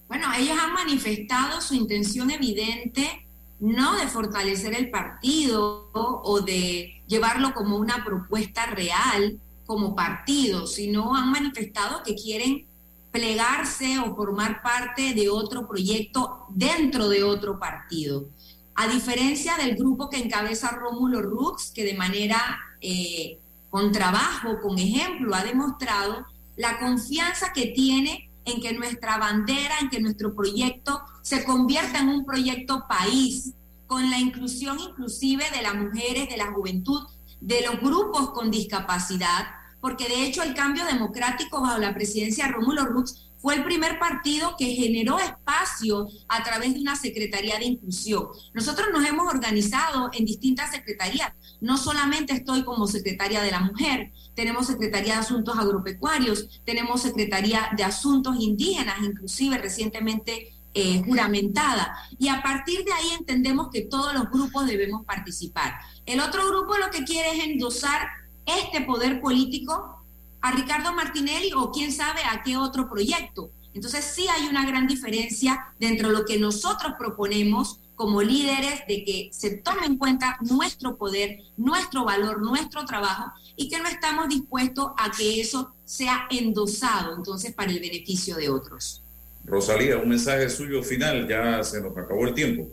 Bueno, 0.07 0.27
ellos 0.37 0.57
han 0.59 0.73
manifestado 0.73 1.61
su 1.61 1.75
intención 1.75 2.31
evidente 2.31 3.25
no 3.59 3.97
de 3.97 4.07
fortalecer 4.07 4.73
el 4.73 4.89
partido 4.89 5.89
o 5.93 6.41
de 6.41 7.01
llevarlo 7.07 7.53
como 7.53 7.77
una 7.77 8.03
propuesta 8.05 8.65
real 8.67 9.37
como 9.69 9.95
partido, 9.95 10.65
sino 10.65 11.13
han 11.15 11.29
manifestado 11.29 12.01
que 12.01 12.15
quieren 12.15 12.65
plegarse 13.11 13.99
o 13.99 14.15
formar 14.15 14.63
parte 14.63 15.13
de 15.13 15.29
otro 15.29 15.67
proyecto 15.67 16.47
dentro 16.49 17.07
de 17.07 17.23
otro 17.23 17.59
partido. 17.59 18.29
A 18.73 18.87
diferencia 18.87 19.57
del 19.57 19.75
grupo 19.75 20.09
que 20.09 20.17
encabeza 20.17 20.71
Rómulo 20.71 21.21
Rux, 21.21 21.69
que 21.69 21.83
de 21.83 21.93
manera 21.93 22.57
eh, 22.81 23.37
con 23.69 23.91
trabajo, 23.91 24.59
con 24.59 24.79
ejemplo, 24.79 25.35
ha 25.35 25.43
demostrado 25.43 26.25
la 26.57 26.79
confianza 26.79 27.53
que 27.53 27.67
tiene 27.67 28.27
en 28.45 28.61
que 28.61 28.73
nuestra 28.73 29.19
bandera, 29.19 29.75
en 29.81 29.91
que 29.91 30.01
nuestro 30.01 30.33
proyecto 30.33 30.99
se 31.21 31.43
convierta 31.43 31.99
en 31.99 32.09
un 32.09 32.25
proyecto 32.25 32.85
país, 32.89 33.53
con 33.85 34.09
la 34.09 34.17
inclusión 34.17 34.79
inclusive 34.79 35.43
de 35.51 35.61
las 35.61 35.75
mujeres, 35.75 36.27
de 36.27 36.37
la 36.37 36.51
juventud, 36.53 37.05
de 37.39 37.61
los 37.67 37.79
grupos 37.79 38.31
con 38.31 38.49
discapacidad, 38.49 39.58
porque 39.81 40.07
de 40.07 40.25
hecho 40.25 40.43
el 40.43 40.53
cambio 40.53 40.85
democrático 40.85 41.61
bajo 41.61 41.77
la 41.77 41.93
presidencia 41.93 42.45
de 42.45 42.51
Rómulo 42.53 42.85
Rux 42.85 43.29
fue 43.39 43.55
el 43.55 43.63
primer 43.63 43.99
partido 43.99 44.55
que 44.57 44.75
generó 44.75 45.17
espacio 45.17 46.07
a 46.27 46.43
través 46.43 46.73
de 46.73 46.81
una 46.81 46.95
Secretaría 46.95 47.57
de 47.57 47.65
Inclusión. 47.65 48.27
Nosotros 48.53 48.89
nos 48.91 49.05
hemos 49.05 49.33
organizado 49.33 50.09
en 50.13 50.25
distintas 50.25 50.71
secretarías. 50.71 51.31
No 51.61 51.77
solamente 51.77 52.33
estoy 52.33 52.63
como 52.63 52.85
Secretaria 52.85 53.41
de 53.41 53.51
la 53.51 53.61
Mujer, 53.61 54.11
tenemos 54.35 54.67
Secretaría 54.67 55.13
de 55.13 55.19
Asuntos 55.21 55.57
Agropecuarios, 55.57 56.61
tenemos 56.65 57.01
Secretaría 57.01 57.69
de 57.77 57.83
Asuntos 57.83 58.35
Indígenas, 58.39 58.97
inclusive 59.01 59.57
recientemente 59.57 60.53
eh, 60.73 61.01
juramentada. 61.05 61.95
Y 62.19 62.27
a 62.27 62.43
partir 62.43 62.83
de 62.83 62.91
ahí 62.91 63.11
entendemos 63.17 63.69
que 63.71 63.81
todos 63.81 64.13
los 64.13 64.29
grupos 64.29 64.67
debemos 64.67 65.05
participar. 65.05 65.79
El 66.05 66.19
otro 66.19 66.45
grupo 66.47 66.77
lo 66.77 66.91
que 66.91 67.05
quiere 67.05 67.31
es 67.31 67.43
endosar 67.43 68.07
este 68.45 68.81
poder 68.81 69.21
político 69.21 70.03
a 70.41 70.51
Ricardo 70.51 70.93
Martinelli 70.93 71.51
o 71.55 71.71
quién 71.71 71.91
sabe 71.91 72.21
a 72.23 72.41
qué 72.43 72.57
otro 72.57 72.89
proyecto. 72.89 73.51
Entonces 73.73 74.03
sí 74.03 74.25
hay 74.27 74.47
una 74.47 74.65
gran 74.65 74.87
diferencia 74.87 75.73
dentro 75.79 76.09
de 76.09 76.15
lo 76.15 76.25
que 76.25 76.39
nosotros 76.39 76.93
proponemos 76.97 77.79
como 77.95 78.21
líderes 78.21 78.81
de 78.87 79.03
que 79.03 79.29
se 79.33 79.57
tome 79.57 79.85
en 79.85 79.97
cuenta 79.97 80.37
nuestro 80.41 80.97
poder, 80.97 81.39
nuestro 81.57 82.05
valor, 82.05 82.41
nuestro 82.41 82.85
trabajo 82.85 83.33
y 83.57 83.67
que 83.67 83.77
no 83.77 83.89
estamos 83.89 84.29
dispuestos 84.29 84.91
a 84.97 85.11
que 85.11 85.41
eso 85.41 85.75
sea 85.83 86.25
endosado 86.31 87.15
entonces 87.15 87.53
para 87.53 87.71
el 87.71 87.79
beneficio 87.79 88.37
de 88.37 88.49
otros. 88.49 89.03
Rosalía, 89.43 89.97
un 89.97 90.07
mensaje 90.07 90.49
suyo 90.49 90.81
final, 90.81 91.27
ya 91.27 91.61
se 91.63 91.81
nos 91.81 91.97
acabó 91.97 92.25
el 92.25 92.33
tiempo. 92.33 92.69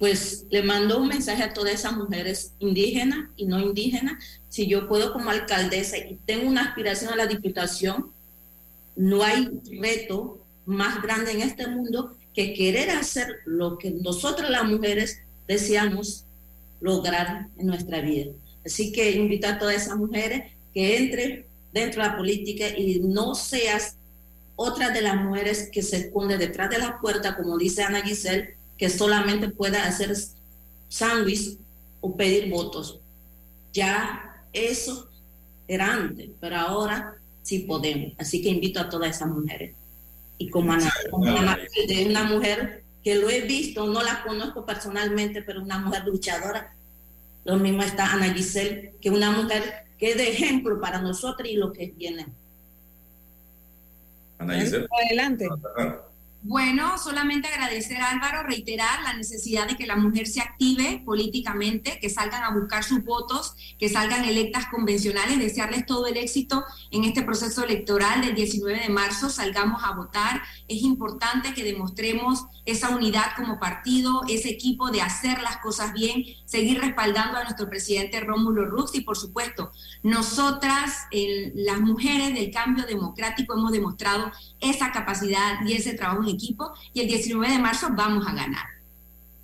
Pues 0.00 0.46
le 0.50 0.62
mando 0.62 0.98
un 0.98 1.08
mensaje 1.08 1.42
a 1.42 1.52
todas 1.52 1.74
esas 1.74 1.92
mujeres 1.92 2.54
indígenas 2.58 3.28
y 3.36 3.44
no 3.44 3.60
indígenas 3.60 4.14
si 4.48 4.66
yo 4.66 4.88
puedo 4.88 5.12
como 5.12 5.30
alcaldesa 5.30 5.98
y 5.98 6.18
tengo 6.24 6.48
una 6.48 6.62
aspiración 6.62 7.12
a 7.12 7.16
la 7.16 7.26
diputación, 7.26 8.10
no 8.96 9.22
hay 9.22 9.50
reto 9.78 10.42
más 10.64 11.02
grande 11.02 11.32
en 11.32 11.42
este 11.42 11.66
mundo 11.68 12.16
que 12.34 12.54
querer 12.54 12.90
hacer 12.90 13.40
lo 13.44 13.76
que 13.76 13.90
nosotras 13.90 14.48
las 14.48 14.64
mujeres 14.64 15.18
deseamos 15.46 16.24
lograr 16.80 17.48
en 17.58 17.66
nuestra 17.66 18.00
vida. 18.00 18.32
Así 18.64 18.92
que 18.92 19.10
invito 19.10 19.48
a 19.48 19.58
todas 19.58 19.82
esas 19.82 19.96
mujeres 19.96 20.50
que 20.72 20.96
entren 20.96 21.44
dentro 21.74 22.02
de 22.02 22.08
la 22.08 22.16
política 22.16 22.68
y 22.70 23.00
no 23.00 23.34
seas 23.34 23.96
otra 24.56 24.90
de 24.90 25.02
las 25.02 25.16
mujeres 25.16 25.68
que 25.70 25.82
se 25.82 25.96
esconde 25.96 26.38
detrás 26.38 26.70
de 26.70 26.78
la 26.78 26.98
puerta, 27.00 27.36
como 27.36 27.58
dice 27.58 27.82
Ana 27.82 28.02
Giselle, 28.02 28.56
que 28.80 28.88
solamente 28.88 29.50
pueda 29.50 29.86
hacer 29.86 30.16
sándwich 30.88 31.58
o 32.00 32.16
pedir 32.16 32.48
votos. 32.48 32.98
Ya 33.74 34.42
eso 34.54 35.10
era 35.68 35.92
antes, 35.92 36.30
pero 36.40 36.56
ahora 36.56 37.14
sí 37.42 37.58
podemos. 37.58 38.14
Así 38.16 38.40
que 38.40 38.48
invito 38.48 38.80
a 38.80 38.88
todas 38.88 39.14
esas 39.14 39.28
mujeres. 39.28 39.74
Y 40.38 40.48
como, 40.48 40.72
Ana, 40.72 40.90
de 41.86 42.06
una 42.06 42.24
mujer 42.24 42.82
que 43.04 43.16
lo 43.16 43.28
he 43.28 43.42
visto, 43.42 43.86
no 43.86 44.02
la 44.02 44.22
conozco 44.22 44.64
personalmente, 44.64 45.42
pero 45.42 45.60
una 45.62 45.78
mujer 45.78 46.06
luchadora. 46.06 46.74
Lo 47.44 47.58
mismo 47.58 47.82
está 47.82 48.10
Ana 48.10 48.32
Giselle, 48.32 48.94
que 48.98 49.10
una 49.10 49.30
mujer 49.30 49.84
que 49.98 50.12
es 50.12 50.16
de 50.16 50.30
ejemplo 50.30 50.80
para 50.80 51.02
nosotros 51.02 51.46
y 51.46 51.56
lo 51.56 51.70
que 51.70 51.92
viene. 51.98 52.28
Ana 54.38 54.58
Giselle. 54.58 54.86
Adelante. 55.04 55.48
Bueno, 56.42 56.96
solamente 56.96 57.48
agradecer 57.48 58.00
a 58.00 58.12
Álvaro, 58.12 58.44
reiterar 58.44 59.02
la 59.02 59.12
necesidad 59.12 59.68
de 59.68 59.76
que 59.76 59.86
la 59.86 59.96
mujer 59.96 60.26
se 60.26 60.40
active 60.40 61.02
políticamente, 61.04 61.98
que 62.00 62.08
salgan 62.08 62.42
a 62.42 62.58
buscar 62.58 62.82
sus 62.82 63.04
votos, 63.04 63.54
que 63.78 63.90
salgan 63.90 64.24
electas 64.24 64.64
convencionales, 64.68 65.38
desearles 65.38 65.84
todo 65.84 66.06
el 66.06 66.16
éxito 66.16 66.64
en 66.92 67.04
este 67.04 67.20
proceso 67.20 67.62
electoral 67.62 68.22
del 68.22 68.34
19 68.34 68.80
de 68.80 68.88
marzo, 68.88 69.28
salgamos 69.28 69.82
a 69.84 69.92
votar. 69.92 70.40
Es 70.66 70.80
importante 70.80 71.52
que 71.52 71.62
demostremos 71.62 72.46
esa 72.64 72.88
unidad 72.88 73.36
como 73.36 73.60
partido, 73.60 74.22
ese 74.26 74.48
equipo 74.48 74.90
de 74.90 75.02
hacer 75.02 75.42
las 75.42 75.58
cosas 75.58 75.92
bien, 75.92 76.24
seguir 76.46 76.80
respaldando 76.80 77.36
a 77.36 77.44
nuestro 77.44 77.68
presidente 77.68 78.18
Rómulo 78.20 78.64
Rux 78.64 78.94
y 78.94 79.02
por 79.02 79.18
supuesto, 79.18 79.72
nosotras, 80.02 81.06
las 81.54 81.80
mujeres 81.80 82.32
del 82.32 82.50
cambio 82.50 82.86
democrático, 82.86 83.52
hemos 83.52 83.72
demostrado 83.72 84.32
esa 84.58 84.90
capacidad 84.90 85.60
y 85.66 85.74
ese 85.74 85.92
trabajo 85.92 86.29
equipo 86.30 86.72
y 86.92 87.00
el 87.00 87.08
19 87.08 87.52
de 87.52 87.58
marzo 87.58 87.88
vamos 87.92 88.26
a 88.26 88.32
ganar. 88.32 88.80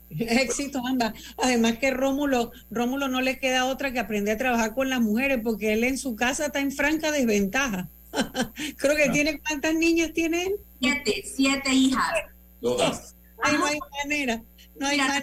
Éxito, 0.10 0.80
anda. 0.86 1.14
Además 1.42 1.78
que 1.78 1.90
Rómulo, 1.90 2.52
Rómulo 2.70 3.08
no 3.08 3.20
le 3.20 3.38
queda 3.38 3.66
otra 3.66 3.92
que 3.92 3.98
aprender 3.98 4.34
a 4.34 4.38
trabajar 4.38 4.74
con 4.74 4.88
las 4.88 5.00
mujeres 5.00 5.40
porque 5.42 5.72
él 5.72 5.84
en 5.84 5.98
su 5.98 6.16
casa 6.16 6.46
está 6.46 6.60
en 6.60 6.72
franca 6.72 7.10
desventaja. 7.10 7.88
Creo 8.76 8.96
que 8.96 9.04
ah. 9.04 9.12
tiene 9.12 9.40
cuántas 9.40 9.74
niñas 9.74 10.12
tiene 10.12 10.44
él. 10.44 10.54
Siete, 10.80 11.24
siete 11.34 11.72
hijas. 11.72 12.12
Todas. 12.60 13.14
no 13.52 13.66
hay 13.66 13.78
manera. 14.04 14.42
No 14.78 14.86
hay 14.86 14.98
manera. 14.98 15.22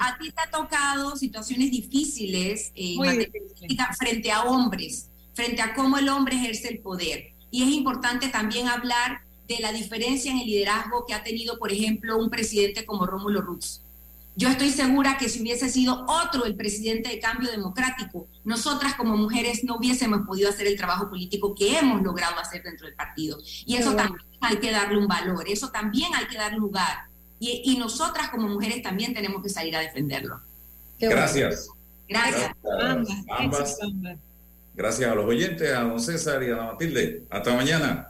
A 0.00 0.18
ti 0.18 0.30
te 0.30 0.42
ha 0.42 0.50
tocado 0.50 1.16
situaciones 1.16 1.70
difíciles 1.70 2.72
eh, 2.74 2.96
frente 3.98 4.30
a 4.30 4.44
hombres, 4.44 5.10
frente 5.34 5.62
a 5.62 5.74
cómo 5.74 5.98
el 5.98 6.08
hombre 6.08 6.36
ejerce 6.36 6.68
el 6.68 6.78
poder. 6.80 7.32
Y 7.50 7.62
es 7.62 7.68
importante 7.70 8.28
también 8.28 8.68
hablar 8.68 9.22
de 9.54 9.62
la 9.62 9.72
diferencia 9.72 10.30
en 10.30 10.38
el 10.38 10.46
liderazgo 10.46 11.04
que 11.06 11.14
ha 11.14 11.22
tenido, 11.22 11.58
por 11.58 11.72
ejemplo, 11.72 12.18
un 12.18 12.30
presidente 12.30 12.84
como 12.84 13.06
Rómulo 13.06 13.42
Ruz. 13.42 13.82
Yo 14.36 14.48
estoy 14.48 14.70
segura 14.70 15.18
que 15.18 15.28
si 15.28 15.42
hubiese 15.42 15.68
sido 15.68 16.06
otro 16.08 16.44
el 16.44 16.54
presidente 16.54 17.10
de 17.10 17.18
cambio 17.18 17.50
democrático, 17.50 18.28
nosotras 18.44 18.94
como 18.94 19.16
mujeres 19.16 19.64
no 19.64 19.76
hubiésemos 19.76 20.26
podido 20.26 20.48
hacer 20.48 20.66
el 20.66 20.76
trabajo 20.76 21.10
político 21.10 21.54
que 21.54 21.76
hemos 21.76 22.00
logrado 22.02 22.38
hacer 22.38 22.62
dentro 22.62 22.86
del 22.86 22.94
partido. 22.94 23.38
Y 23.66 23.76
eso 23.76 23.94
también 23.94 24.24
hay 24.40 24.56
que 24.58 24.70
darle 24.70 24.98
un 24.98 25.08
valor, 25.08 25.48
eso 25.48 25.70
también 25.70 26.14
hay 26.14 26.26
que 26.26 26.38
darle 26.38 26.58
lugar. 26.58 27.08
Y, 27.40 27.76
nosotras 27.78 28.28
como 28.28 28.48
mujeres 28.48 28.82
también 28.82 29.14
tenemos 29.14 29.42
que 29.42 29.48
salir 29.48 29.74
a 29.74 29.80
defenderlo. 29.80 30.40
Gracias. 30.98 31.68
Gracias. 32.08 32.52
Gracias. 32.62 33.78
Gracias 34.74 35.10
a 35.10 35.14
los 35.14 35.24
oyentes, 35.24 35.72
a 35.72 35.82
don 35.82 36.00
César 36.00 36.42
y 36.42 36.50
a 36.50 36.56
don 36.56 36.66
Matilde. 36.66 37.24
Hasta 37.30 37.54
mañana. 37.54 38.09